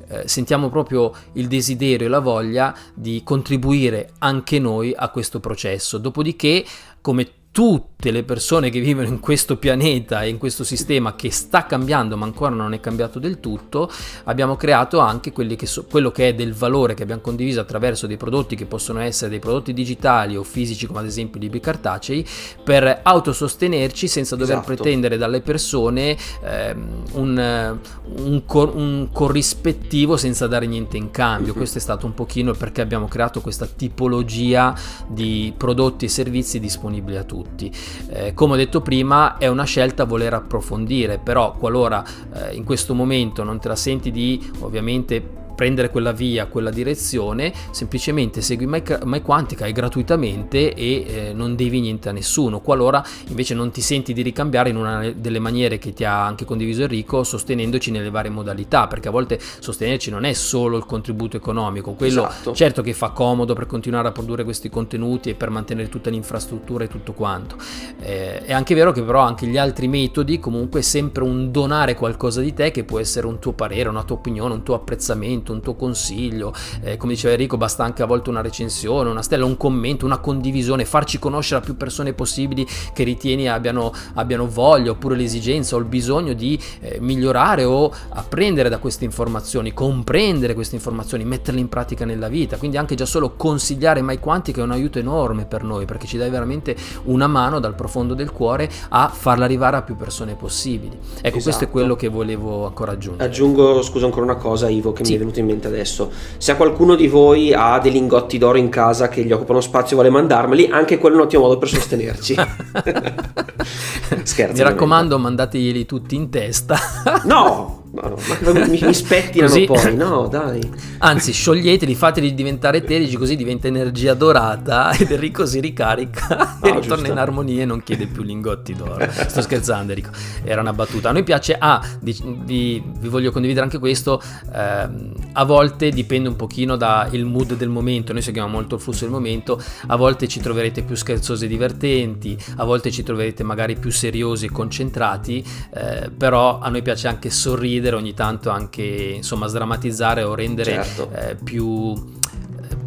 eh, 0.06 0.28
sentiamo 0.28 0.68
proprio 0.68 1.12
il 1.32 1.48
desiderio 1.48 2.06
e 2.06 2.10
la 2.10 2.20
voglia 2.20 2.72
di 2.94 3.20
contribuire 3.24 4.12
anche 4.18 4.60
noi 4.60 4.94
a 4.94 5.08
questo 5.08 5.40
processo. 5.40 5.98
Dopodiché, 5.98 6.64
come 7.00 7.42
tutte 7.54 8.10
le 8.10 8.24
persone 8.24 8.68
che 8.68 8.80
vivono 8.80 9.06
in 9.06 9.20
questo 9.20 9.58
pianeta 9.58 10.24
e 10.24 10.28
in 10.28 10.38
questo 10.38 10.64
sistema 10.64 11.14
che 11.14 11.30
sta 11.30 11.66
cambiando 11.66 12.16
ma 12.16 12.24
ancora 12.24 12.52
non 12.52 12.74
è 12.74 12.80
cambiato 12.80 13.20
del 13.20 13.38
tutto, 13.38 13.88
abbiamo 14.24 14.56
creato 14.56 14.98
anche 14.98 15.32
che 15.32 15.66
so, 15.66 15.84
quello 15.88 16.10
che 16.10 16.30
è 16.30 16.34
del 16.34 16.52
valore 16.52 16.94
che 16.94 17.04
abbiamo 17.04 17.20
condiviso 17.20 17.60
attraverso 17.60 18.08
dei 18.08 18.16
prodotti 18.16 18.56
che 18.56 18.66
possono 18.66 18.98
essere 18.98 19.30
dei 19.30 19.38
prodotti 19.38 19.72
digitali 19.72 20.36
o 20.36 20.42
fisici 20.42 20.88
come 20.88 20.98
ad 20.98 21.06
esempio 21.06 21.38
i 21.38 21.44
libri 21.44 21.60
cartacei 21.60 22.26
per 22.64 23.02
autosostenerci 23.04 24.08
senza 24.08 24.34
dover 24.34 24.56
esatto. 24.56 24.74
pretendere 24.74 25.16
dalle 25.16 25.40
persone 25.40 26.16
ehm, 26.42 27.02
un, 27.12 27.78
un, 28.16 28.42
cor- 28.46 28.74
un, 28.74 29.10
corrispettivo 29.12 30.16
senza 30.16 30.48
dare 30.48 30.66
niente 30.66 30.96
in 30.96 31.12
cambio. 31.12 31.50
Mm-hmm. 31.50 31.56
Questo 31.56 31.78
è 31.78 31.80
stato 31.80 32.04
un 32.04 32.14
pochino 32.14 32.52
perché 32.52 32.80
abbiamo 32.80 33.06
creato 33.06 33.40
questa 33.40 33.66
tipologia 33.66 34.74
di 35.06 35.54
prodotti 35.56 36.06
e 36.06 36.08
servizi 36.08 36.58
disponibili 36.58 37.16
a 37.16 37.22
tutti 37.22 37.42
tutti. 37.44 37.70
Eh, 38.08 38.34
come 38.34 38.54
ho 38.54 38.56
detto 38.56 38.80
prima 38.80 39.36
è 39.38 39.46
una 39.46 39.64
scelta 39.64 40.04
voler 40.04 40.34
approfondire, 40.34 41.18
però 41.18 41.54
qualora 41.54 42.02
eh, 42.32 42.54
in 42.54 42.64
questo 42.64 42.94
momento 42.94 43.44
non 43.44 43.60
te 43.60 43.68
la 43.68 43.76
senti 43.76 44.10
di 44.10 44.50
ovviamente 44.60 45.42
prendere 45.54 45.90
quella 45.90 46.12
via, 46.12 46.46
quella 46.46 46.70
direzione, 46.70 47.52
semplicemente 47.70 48.40
segui 48.40 48.66
My, 48.66 49.22
Quantica 49.22 49.66
e 49.66 49.72
gratuitamente 49.72 50.74
e 50.74 51.04
eh, 51.06 51.32
non 51.32 51.54
devi 51.54 51.80
niente 51.80 52.08
a 52.08 52.12
nessuno. 52.12 52.60
Qualora 52.60 53.04
invece 53.28 53.54
non 53.54 53.70
ti 53.70 53.80
senti 53.80 54.12
di 54.12 54.22
ricambiare 54.22 54.70
in 54.70 54.76
una 54.76 55.10
delle 55.14 55.38
maniere 55.38 55.78
che 55.78 55.92
ti 55.92 56.04
ha 56.04 56.24
anche 56.24 56.44
condiviso 56.44 56.82
Enrico, 56.82 57.24
sostenendoci 57.24 57.90
nelle 57.90 58.10
varie 58.10 58.30
modalità, 58.30 58.86
perché 58.86 59.08
a 59.08 59.10
volte 59.10 59.38
sostenerci 59.58 60.10
non 60.10 60.24
è 60.24 60.32
solo 60.32 60.76
il 60.76 60.84
contributo 60.84 61.36
economico, 61.36 61.92
quello 61.92 62.28
esatto. 62.28 62.54
certo 62.54 62.82
che 62.82 62.92
fa 62.92 63.10
comodo 63.10 63.54
per 63.54 63.66
continuare 63.66 64.08
a 64.08 64.12
produrre 64.12 64.44
questi 64.44 64.68
contenuti 64.68 65.30
e 65.30 65.34
per 65.34 65.50
mantenere 65.50 65.88
tutta 65.88 66.10
l'infrastruttura 66.10 66.84
e 66.84 66.88
tutto 66.88 67.12
quanto. 67.12 67.56
Eh, 68.00 68.44
è 68.44 68.52
anche 68.52 68.74
vero 68.74 68.92
che 68.92 69.02
però 69.02 69.20
anche 69.20 69.46
gli 69.46 69.56
altri 69.56 69.88
metodi 69.88 70.38
comunque 70.38 70.80
è 70.80 70.82
sempre 70.82 71.24
un 71.24 71.50
donare 71.50 71.94
qualcosa 71.94 72.40
di 72.40 72.52
te 72.52 72.70
che 72.70 72.84
può 72.84 72.98
essere 72.98 73.26
un 73.26 73.38
tuo 73.38 73.52
parere, 73.52 73.88
una 73.88 74.02
tua 74.02 74.16
opinione, 74.16 74.54
un 74.54 74.62
tuo 74.62 74.74
apprezzamento 74.74 75.43
commento, 75.44 75.52
un 75.52 75.60
tuo 75.60 75.74
consiglio, 75.74 76.52
eh, 76.82 76.96
come 76.96 77.12
diceva 77.12 77.34
Enrico 77.34 77.56
basta 77.56 77.84
anche 77.84 78.02
a 78.02 78.06
volte 78.06 78.30
una 78.30 78.40
recensione, 78.40 79.10
una 79.10 79.22
stella, 79.22 79.44
un 79.44 79.56
commento, 79.56 80.06
una 80.06 80.18
condivisione, 80.18 80.84
farci 80.84 81.18
conoscere 81.18 81.60
a 81.60 81.64
più 81.64 81.76
persone 81.76 82.14
possibili 82.14 82.66
che 82.92 83.04
ritieni 83.04 83.48
abbiano, 83.48 83.92
abbiano 84.14 84.48
voglia 84.48 84.92
oppure 84.92 85.16
l'esigenza 85.16 85.76
o 85.76 85.78
il 85.78 85.84
bisogno 85.84 86.32
di 86.32 86.58
eh, 86.80 86.98
migliorare 87.00 87.64
o 87.64 87.92
apprendere 88.10 88.68
da 88.68 88.78
queste 88.78 89.04
informazioni, 89.04 89.72
comprendere 89.72 90.54
queste 90.54 90.76
informazioni, 90.76 91.24
metterle 91.24 91.60
in 91.60 91.68
pratica 91.68 92.04
nella 92.04 92.28
vita, 92.28 92.56
quindi 92.56 92.76
anche 92.76 92.94
già 92.94 93.06
solo 93.06 93.34
consigliare 93.36 94.00
mai 94.00 94.18
quanti 94.18 94.52
è 94.52 94.62
un 94.62 94.70
aiuto 94.70 94.98
enorme 94.98 95.44
per 95.44 95.62
noi 95.64 95.84
perché 95.84 96.06
ci 96.06 96.16
dai 96.16 96.30
veramente 96.30 96.76
una 97.04 97.26
mano 97.26 97.58
dal 97.58 97.74
profondo 97.74 98.14
del 98.14 98.30
cuore 98.30 98.70
a 98.90 99.08
farla 99.08 99.44
arrivare 99.44 99.76
a 99.76 99.82
più 99.82 99.96
persone 99.96 100.34
possibili. 100.34 100.94
Ecco, 100.94 101.02
esatto. 101.02 101.30
questo 101.30 101.48
è 101.48 101.50
esatto. 101.50 101.70
quello 101.70 101.96
che 101.96 102.08
volevo 102.08 102.66
ancora 102.66 102.92
aggiungere. 102.92 103.28
Aggiungo, 103.28 103.82
scusa 103.82 104.06
ancora 104.06 104.24
una 104.24 104.36
cosa 104.36 104.68
Ivo 104.68 104.92
che 104.92 105.04
sì. 105.04 105.10
mi 105.10 105.16
è 105.16 105.18
venuto 105.18 105.33
venuto 105.34 105.40
in 105.40 105.46
mente 105.46 105.68
adesso. 105.68 106.10
Se 106.38 106.56
qualcuno 106.56 106.94
di 106.94 107.08
voi 107.08 107.52
ha 107.52 107.78
dei 107.78 107.92
lingotti 107.92 108.38
d'oro 108.38 108.58
in 108.58 108.68
casa 108.68 109.08
che 109.08 109.24
gli 109.24 109.32
occupano 109.32 109.60
spazio 109.60 109.92
e 109.92 110.00
vuole 110.00 110.10
mandarmeli, 110.10 110.68
anche 110.70 110.98
quello 110.98 111.16
è 111.16 111.18
un 111.18 111.24
ottimo 111.24 111.42
modo 111.42 111.58
per 111.58 111.68
sostenerci. 111.68 112.34
Scherzo. 114.22 114.52
Mi 114.54 114.62
raccomando, 114.62 115.18
mandateglieli 115.18 115.86
tutti 115.86 116.14
in 116.14 116.30
testa. 116.30 116.76
no! 117.24 117.82
No, 117.94 118.08
no, 118.08 118.52
ma 118.52 118.66
mi, 118.66 118.80
mi 118.82 118.92
spettinano 118.92 119.52
così, 119.52 119.66
poi, 119.66 119.94
no, 119.94 120.26
dai. 120.26 120.60
Anzi, 120.98 121.32
scioglieteli, 121.32 121.94
fateli 121.94 122.34
diventare 122.34 122.78
eterici, 122.78 123.14
così 123.16 123.36
diventa 123.36 123.68
energia 123.68 124.14
dorata 124.14 124.90
ed 124.98 125.12
Enrico 125.12 125.46
si 125.46 125.60
ricarica 125.60 126.58
no, 126.60 126.66
e 126.66 126.72
ritorna 126.72 126.96
giusto. 126.96 127.12
in 127.12 127.18
armonia 127.18 127.62
e 127.62 127.66
non 127.66 127.84
chiede 127.84 128.08
più 128.08 128.24
lingotti 128.24 128.74
d'oro. 128.74 129.08
Sto 129.08 129.42
scherzando, 129.42 129.92
Enrico, 129.92 130.10
era 130.42 130.60
una 130.60 130.72
battuta. 130.72 131.10
A 131.10 131.12
noi 131.12 131.22
piace, 131.22 131.54
ah, 131.56 131.80
di, 132.00 132.16
di, 132.42 132.82
vi 132.98 133.08
voglio 133.08 133.30
condividere 133.30 133.64
anche 133.64 133.78
questo, 133.78 134.20
eh, 134.52 134.88
a 135.32 135.44
volte 135.44 135.90
dipende 135.90 136.28
un 136.28 136.34
pochino 136.34 136.74
dal 136.74 137.12
mood 137.22 137.54
del 137.54 137.68
momento, 137.68 138.12
noi 138.12 138.22
seguiamo 138.22 138.48
molto 138.48 138.74
il 138.74 138.80
flusso 138.80 139.04
del 139.04 139.12
momento, 139.12 139.62
a 139.86 139.94
volte 139.94 140.26
ci 140.26 140.40
troverete 140.40 140.82
più 140.82 140.96
scherzosi 140.96 141.44
e 141.44 141.48
divertenti, 141.48 142.36
a 142.56 142.64
volte 142.64 142.90
ci 142.90 143.04
troverete 143.04 143.44
magari 143.44 143.76
più 143.76 143.92
seriosi 143.92 144.46
e 144.46 144.50
concentrati, 144.50 145.44
eh, 145.72 146.10
però 146.10 146.58
a 146.58 146.68
noi 146.68 146.82
piace 146.82 147.06
anche 147.06 147.30
sorridere 147.30 147.83
ridere, 147.84 147.96
ogni 147.96 148.14
tanto 148.14 148.50
anche 148.50 148.82
insomma 148.82 149.46
sdrammatizzare 149.46 150.22
o 150.22 150.34
rendere 150.34 150.72
certo. 150.72 151.10
eh, 151.12 151.34
più 151.36 151.92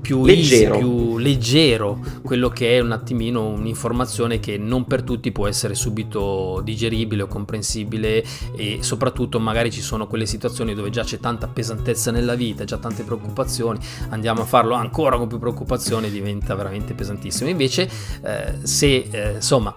più 0.08 0.24
leggero. 0.24 0.76
Easy, 0.76 0.86
più 0.86 1.18
leggero 1.18 2.00
quello 2.24 2.48
che 2.48 2.78
è 2.78 2.80
un 2.80 2.94
attimino 2.94 3.46
un'informazione 3.48 4.40
che 4.40 4.58
non 4.58 4.86
per 4.86 5.04
tutti 5.04 5.34
può 5.34 5.48
essere 5.48 5.76
subito 5.76 6.62
digeribile 6.64 7.24
o 7.24 7.28
comprensibile 7.28 8.24
e 8.56 8.78
soprattutto 8.80 9.38
magari 9.38 9.70
ci 9.70 9.82
sono 9.82 10.08
quelle 10.08 10.26
situazioni 10.26 10.74
dove 10.74 10.92
già 10.92 11.04
c'è 11.04 11.20
tanta 11.20 11.48
pesantezza 11.48 12.12
nella 12.12 12.36
vita, 12.36 12.64
già 12.64 12.78
tante 12.78 13.04
preoccupazioni, 13.04 13.80
andiamo 14.08 14.44
a 14.44 14.46
farlo 14.46 14.76
ancora 14.76 15.18
con 15.18 15.28
più 15.28 15.40
preoccupazione 15.40 16.10
diventa 16.10 16.56
veramente 16.56 16.94
pesantissimo. 16.94 17.50
Invece 17.50 17.90
eh, 18.24 18.54
se 18.64 19.10
eh, 19.12 19.32
insomma 19.34 19.76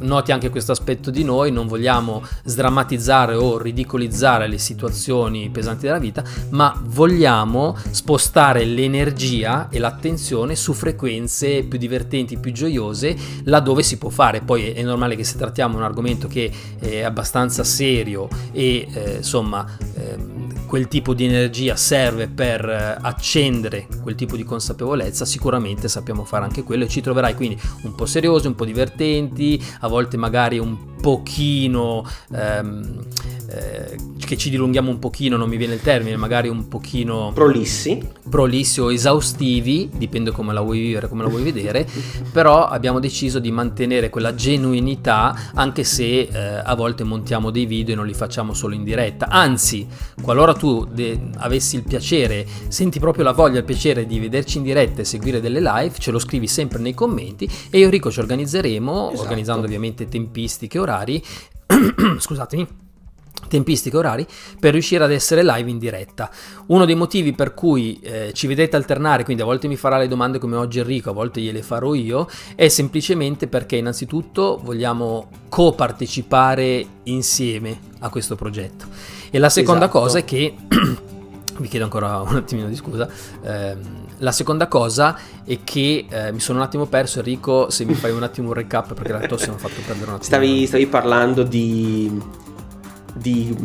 noti 0.00 0.32
anche 0.32 0.50
questo 0.50 0.72
aspetto 0.72 1.10
di 1.10 1.24
noi, 1.24 1.50
non 1.50 1.66
vogliamo 1.66 2.22
sdrammatizzare 2.44 3.34
o 3.34 3.58
ridicolizzare 3.58 4.46
le 4.48 4.58
situazioni 4.58 5.50
pesanti 5.50 5.86
della 5.86 5.98
vita, 5.98 6.22
ma 6.50 6.78
vogliamo 6.84 7.76
spostare 7.90 8.64
l'energia 8.64 9.67
e 9.70 9.78
l'attenzione 9.78 10.56
su 10.56 10.72
frequenze 10.72 11.62
più 11.64 11.78
divertenti, 11.78 12.38
più 12.38 12.52
gioiose, 12.52 13.16
laddove 13.44 13.82
si 13.82 13.98
può 13.98 14.10
fare. 14.10 14.40
Poi 14.40 14.70
è 14.70 14.82
normale 14.82 15.16
che 15.16 15.24
se 15.24 15.36
trattiamo 15.36 15.76
un 15.76 15.82
argomento 15.82 16.28
che 16.28 16.50
è 16.78 17.02
abbastanza 17.02 17.64
serio 17.64 18.28
e 18.52 18.86
eh, 18.92 19.16
insomma... 19.16 19.66
Eh, 19.94 20.38
quel 20.68 20.86
tipo 20.86 21.14
di 21.14 21.24
energia 21.24 21.74
serve 21.74 22.28
per 22.28 22.68
eh, 22.68 22.98
accendere 23.00 23.88
quel 24.02 24.14
tipo 24.14 24.36
di 24.36 24.44
consapevolezza, 24.44 25.24
sicuramente 25.24 25.88
sappiamo 25.88 26.24
fare 26.24 26.44
anche 26.44 26.62
quello 26.62 26.84
e 26.84 26.88
ci 26.88 27.00
troverai 27.00 27.34
quindi 27.34 27.58
un 27.82 27.94
po' 27.94 28.06
seriosi, 28.06 28.46
un 28.46 28.54
po' 28.54 28.66
divertenti, 28.66 29.60
a 29.80 29.88
volte 29.88 30.16
magari 30.18 30.58
un 30.58 30.97
pochino 31.00 32.06
ehm, 32.34 33.04
eh, 33.50 33.96
che 34.28 34.36
ci 34.36 34.50
dilunghiamo 34.50 34.90
un 34.90 34.98
pochino, 34.98 35.38
non 35.38 35.48
mi 35.48 35.56
viene 35.56 35.74
il 35.74 35.80
termine, 35.80 36.16
magari 36.16 36.48
un 36.48 36.68
pochino 36.68 37.30
prolissi, 37.32 37.98
prolissi 38.28 38.80
o 38.80 38.92
esaustivi, 38.92 39.88
dipende 39.96 40.32
come 40.32 40.52
la 40.52 40.60
vuoi 40.60 40.80
vivere, 40.80 41.08
come 41.08 41.22
la 41.22 41.30
vuoi 41.30 41.42
vedere, 41.42 41.86
però 42.30 42.66
abbiamo 42.66 43.00
deciso 43.00 43.38
di 43.38 43.50
mantenere 43.50 44.10
quella 44.10 44.34
genuinità 44.34 45.52
anche 45.54 45.82
se 45.82 46.28
eh, 46.30 46.38
a 46.62 46.74
volte 46.74 47.04
montiamo 47.04 47.50
dei 47.50 47.64
video 47.64 47.94
e 47.94 47.96
non 47.96 48.04
li 48.04 48.12
facciamo 48.12 48.52
solo 48.52 48.74
in 48.74 48.84
diretta. 48.84 49.28
Anzi, 49.28 49.86
qualora 50.20 50.52
tu 50.52 50.84
de- 50.84 51.18
avessi 51.38 51.76
il 51.76 51.84
piacere, 51.84 52.46
senti 52.68 52.98
proprio 52.98 53.24
la 53.24 53.32
voglia, 53.32 53.58
il 53.58 53.64
piacere 53.64 54.06
di 54.06 54.18
vederci 54.20 54.58
in 54.58 54.64
diretta 54.64 55.00
e 55.00 55.04
seguire 55.04 55.40
delle 55.40 55.60
live, 55.60 55.94
ce 55.98 56.10
lo 56.10 56.18
scrivi 56.18 56.46
sempre 56.46 56.80
nei 56.80 56.92
commenti 56.92 57.48
e 57.70 57.78
io 57.78 57.86
e 57.86 57.90
Rico 57.90 58.10
ci 58.10 58.20
organizzeremo, 58.20 59.08
esatto. 59.08 59.22
organizzando 59.22 59.64
ovviamente 59.64 60.06
tempistiche, 60.06 60.78
orari, 60.78 60.87
scusatemi 62.18 62.86
tempistiche 63.46 63.96
orari 63.96 64.26
per 64.58 64.72
riuscire 64.72 65.04
ad 65.04 65.10
essere 65.12 65.42
live 65.42 65.70
in 65.70 65.78
diretta. 65.78 66.30
Uno 66.66 66.84
dei 66.84 66.94
motivi 66.94 67.32
per 67.32 67.54
cui 67.54 67.98
eh, 68.02 68.32
ci 68.32 68.46
vedete 68.46 68.76
alternare, 68.76 69.24
quindi 69.24 69.42
a 69.42 69.46
volte 69.46 69.68
mi 69.68 69.76
farà 69.76 69.98
le 69.98 70.08
domande 70.08 70.38
come 70.38 70.56
oggi 70.56 70.78
Enrico, 70.78 71.10
a 71.10 71.12
volte 71.12 71.40
gliele 71.40 71.62
farò 71.62 71.94
io, 71.94 72.28
è 72.54 72.68
semplicemente 72.68 73.48
perché 73.48 73.76
innanzitutto 73.76 74.60
vogliamo 74.62 75.28
copartecipare 75.48 76.84
insieme 77.04 77.78
a 78.00 78.08
questo 78.10 78.36
progetto. 78.36 78.86
E 79.30 79.38
la 79.38 79.48
seconda 79.48 79.84
esatto. 79.84 80.00
cosa 80.00 80.18
è 80.18 80.24
che 80.24 80.54
vi 81.58 81.68
chiedo 81.68 81.84
ancora 81.84 82.20
un 82.20 82.36
attimino 82.36 82.68
di 82.68 82.76
scusa. 82.76 83.08
Eh, 83.42 84.06
la 84.18 84.32
seconda 84.32 84.66
cosa 84.66 85.16
è 85.44 85.58
che 85.64 86.06
eh, 86.08 86.32
mi 86.32 86.40
sono 86.40 86.58
un 86.58 86.64
attimo 86.64 86.86
perso, 86.86 87.18
Enrico. 87.18 87.70
Se 87.70 87.84
mi 87.84 87.94
fai 87.94 88.10
un 88.10 88.22
attimo 88.22 88.48
un 88.48 88.54
recap, 88.54 88.94
perché 88.94 89.12
la 89.12 89.20
tosse 89.20 89.48
mi 89.48 89.54
ha 89.54 89.58
fatto 89.58 89.80
perdere 89.84 90.08
un 90.10 90.16
attimo. 90.16 90.22
Stavi, 90.22 90.66
stavi 90.66 90.86
parlando 90.86 91.42
di. 91.42 92.20
di. 93.14 93.56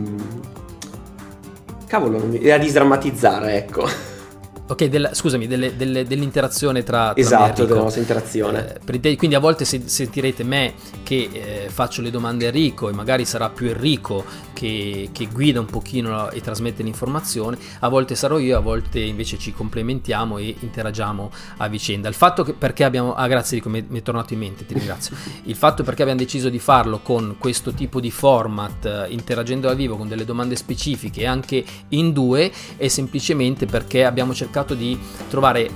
Cavolo, 1.87 2.31
era 2.33 2.57
di 2.57 2.67
sdrammatizzare, 2.67 3.55
ecco. 3.57 4.11
Ok, 4.65 4.85
della, 4.85 5.13
scusami, 5.13 5.45
delle, 5.45 5.75
delle, 5.75 6.05
dell'interazione 6.05 6.83
tra, 6.83 7.11
tra 7.11 7.21
Esatto, 7.21 7.65
della 7.65 7.81
nostra 7.81 7.99
interazione. 7.99 8.79
Eh, 8.85 9.17
quindi 9.17 9.35
a 9.35 9.39
volte 9.39 9.65
se, 9.65 9.81
sentirete 9.85 10.45
me 10.45 10.73
che 11.03 11.29
eh, 11.33 11.69
faccio 11.69 12.01
le 12.01 12.09
domande 12.09 12.45
a 12.45 12.47
Enrico 12.47 12.87
e 12.87 12.93
magari 12.93 13.25
sarà 13.25 13.49
più 13.49 13.67
Enrico 13.67 14.23
che, 14.53 15.09
che, 15.11 15.27
guida 15.27 15.59
un 15.59 15.65
pochino 15.65 16.31
e 16.31 16.39
trasmette 16.39 16.81
l'informazione, 16.81 17.57
a 17.79 17.89
volte 17.89 18.15
sarò 18.15 18.39
io, 18.39 18.57
a 18.57 18.61
volte 18.61 19.01
invece 19.01 19.37
ci 19.37 19.51
complementiamo 19.51 20.37
e 20.37 20.55
interagiamo 20.57 21.29
a 21.57 21.67
vicenda. 21.67 22.07
Il 22.07 22.15
fatto 22.15 22.43
che 22.43 22.53
perché 22.53 22.85
abbiamo... 22.85 23.15
Ah 23.15 23.27
grazie 23.27 23.57
Enrico, 23.57 23.69
mi, 23.69 23.85
mi 23.89 23.99
è 23.99 24.01
tornato 24.01 24.31
in 24.31 24.39
mente, 24.39 24.65
ti 24.65 24.75
ringrazio. 24.75 25.13
Il 25.43 25.55
fatto 25.55 25.83
perché 25.83 26.03
abbiamo 26.03 26.21
deciso 26.21 26.47
di 26.47 26.59
farlo 26.59 26.99
con 26.99 27.35
questo 27.37 27.73
tipo 27.73 27.99
di 27.99 28.11
format, 28.11 28.85
eh, 28.85 29.07
interagendo 29.09 29.67
dal 29.67 29.75
vivo 29.75 29.97
con 29.97 30.07
delle 30.07 30.23
domande 30.23 30.55
specifiche 30.55 31.25
anche 31.25 31.65
in 31.89 32.13
due, 32.13 32.49
è 32.77 32.87
semplicemente 32.87 33.65
perché 33.65 34.05
abbiamo 34.05 34.33
cercato 34.33 34.51
cercato 34.53 34.75
di 34.75 34.99
trovare 35.29 35.67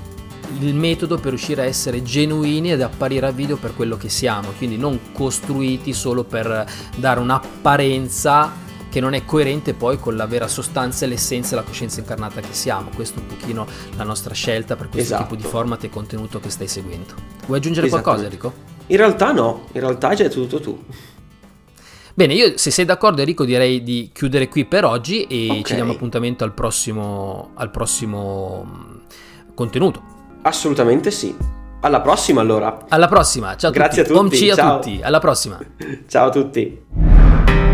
il 0.60 0.76
metodo 0.76 1.18
per 1.18 1.30
riuscire 1.30 1.64
a 1.64 1.66
essere 1.66 2.04
genuini 2.04 2.72
ed 2.72 2.82
apparire 2.82 3.26
a 3.26 3.32
video 3.32 3.58
per 3.58 3.76
quello 3.76 3.98
che 3.98 4.08
siamo, 4.08 4.52
quindi 4.56 4.78
non 4.78 5.12
costruiti 5.14 5.94
solo 5.94 6.24
per 6.24 6.66
dare 6.96 7.20
un'apparenza 7.20 8.66
che 8.90 9.00
non 9.02 9.14
è 9.14 9.26
coerente 9.26 9.74
poi 9.74 10.00
con 10.00 10.16
la 10.16 10.28
vera 10.28 10.48
sostanza 10.48 11.06
e 11.06 11.10
l'essenza 11.10 11.54
e 11.54 11.56
la 11.56 11.64
coscienza 11.64 12.00
incarnata 12.00 12.40
che 12.40 12.54
siamo. 12.54 12.90
Questa 12.94 13.20
è 13.20 13.24
un 13.24 13.28
pochino 13.28 13.68
la 13.98 14.04
nostra 14.04 14.34
scelta 14.34 14.76
per 14.76 14.90
questo 14.90 15.16
esatto. 15.16 15.24
tipo 15.24 15.42
di 15.42 15.48
format 15.48 15.84
e 15.84 15.90
contenuto 15.90 16.40
che 16.40 16.50
stai 16.50 16.68
seguendo. 16.68 17.14
Vuoi 17.48 17.58
aggiungere 17.58 17.90
qualcosa 17.90 18.24
Enrico? 18.24 18.54
In 18.88 18.98
realtà 18.98 19.32
no, 19.34 19.66
in 19.74 19.82
realtà 19.82 20.10
hai 20.10 20.16
già 20.16 20.30
tutto 20.30 20.62
tu. 20.62 20.82
Bene, 22.18 22.34
io 22.34 22.58
se 22.58 22.72
sei 22.72 22.84
d'accordo 22.84 23.20
Enrico 23.22 23.46
direi 23.46 23.84
di 23.84 24.10
chiudere 24.12 24.48
qui 24.48 24.66
per 24.66 24.86
oggi 24.86 25.26
e 25.26 25.50
okay. 25.52 25.64
ci 25.64 25.76
diamo 25.76 25.92
appuntamento 25.92 26.44
al 26.44 26.52
prossimo, 26.52 27.52
al 27.54 27.70
prossimo 27.70 28.66
mm, 28.66 29.54
contenuto. 29.54 30.02
Assolutamente 30.42 31.12
sì. 31.12 31.38
Alla 31.82 32.02
prossima 32.02 32.42
allora. 32.42 32.86
Alla 32.88 33.08
prossima, 33.08 33.56
ciao 33.56 33.70
a 33.70 33.74
Grazie 33.74 34.04
tutti. 34.04 34.18
a 34.18 34.22
tutti. 34.22 34.48
Ciao. 34.56 34.74
a 34.74 34.80
tutti, 34.80 35.00
alla 35.04 35.20
prossima. 35.20 35.60
ciao 36.08 36.26
a 36.26 36.30
tutti. 36.32 37.66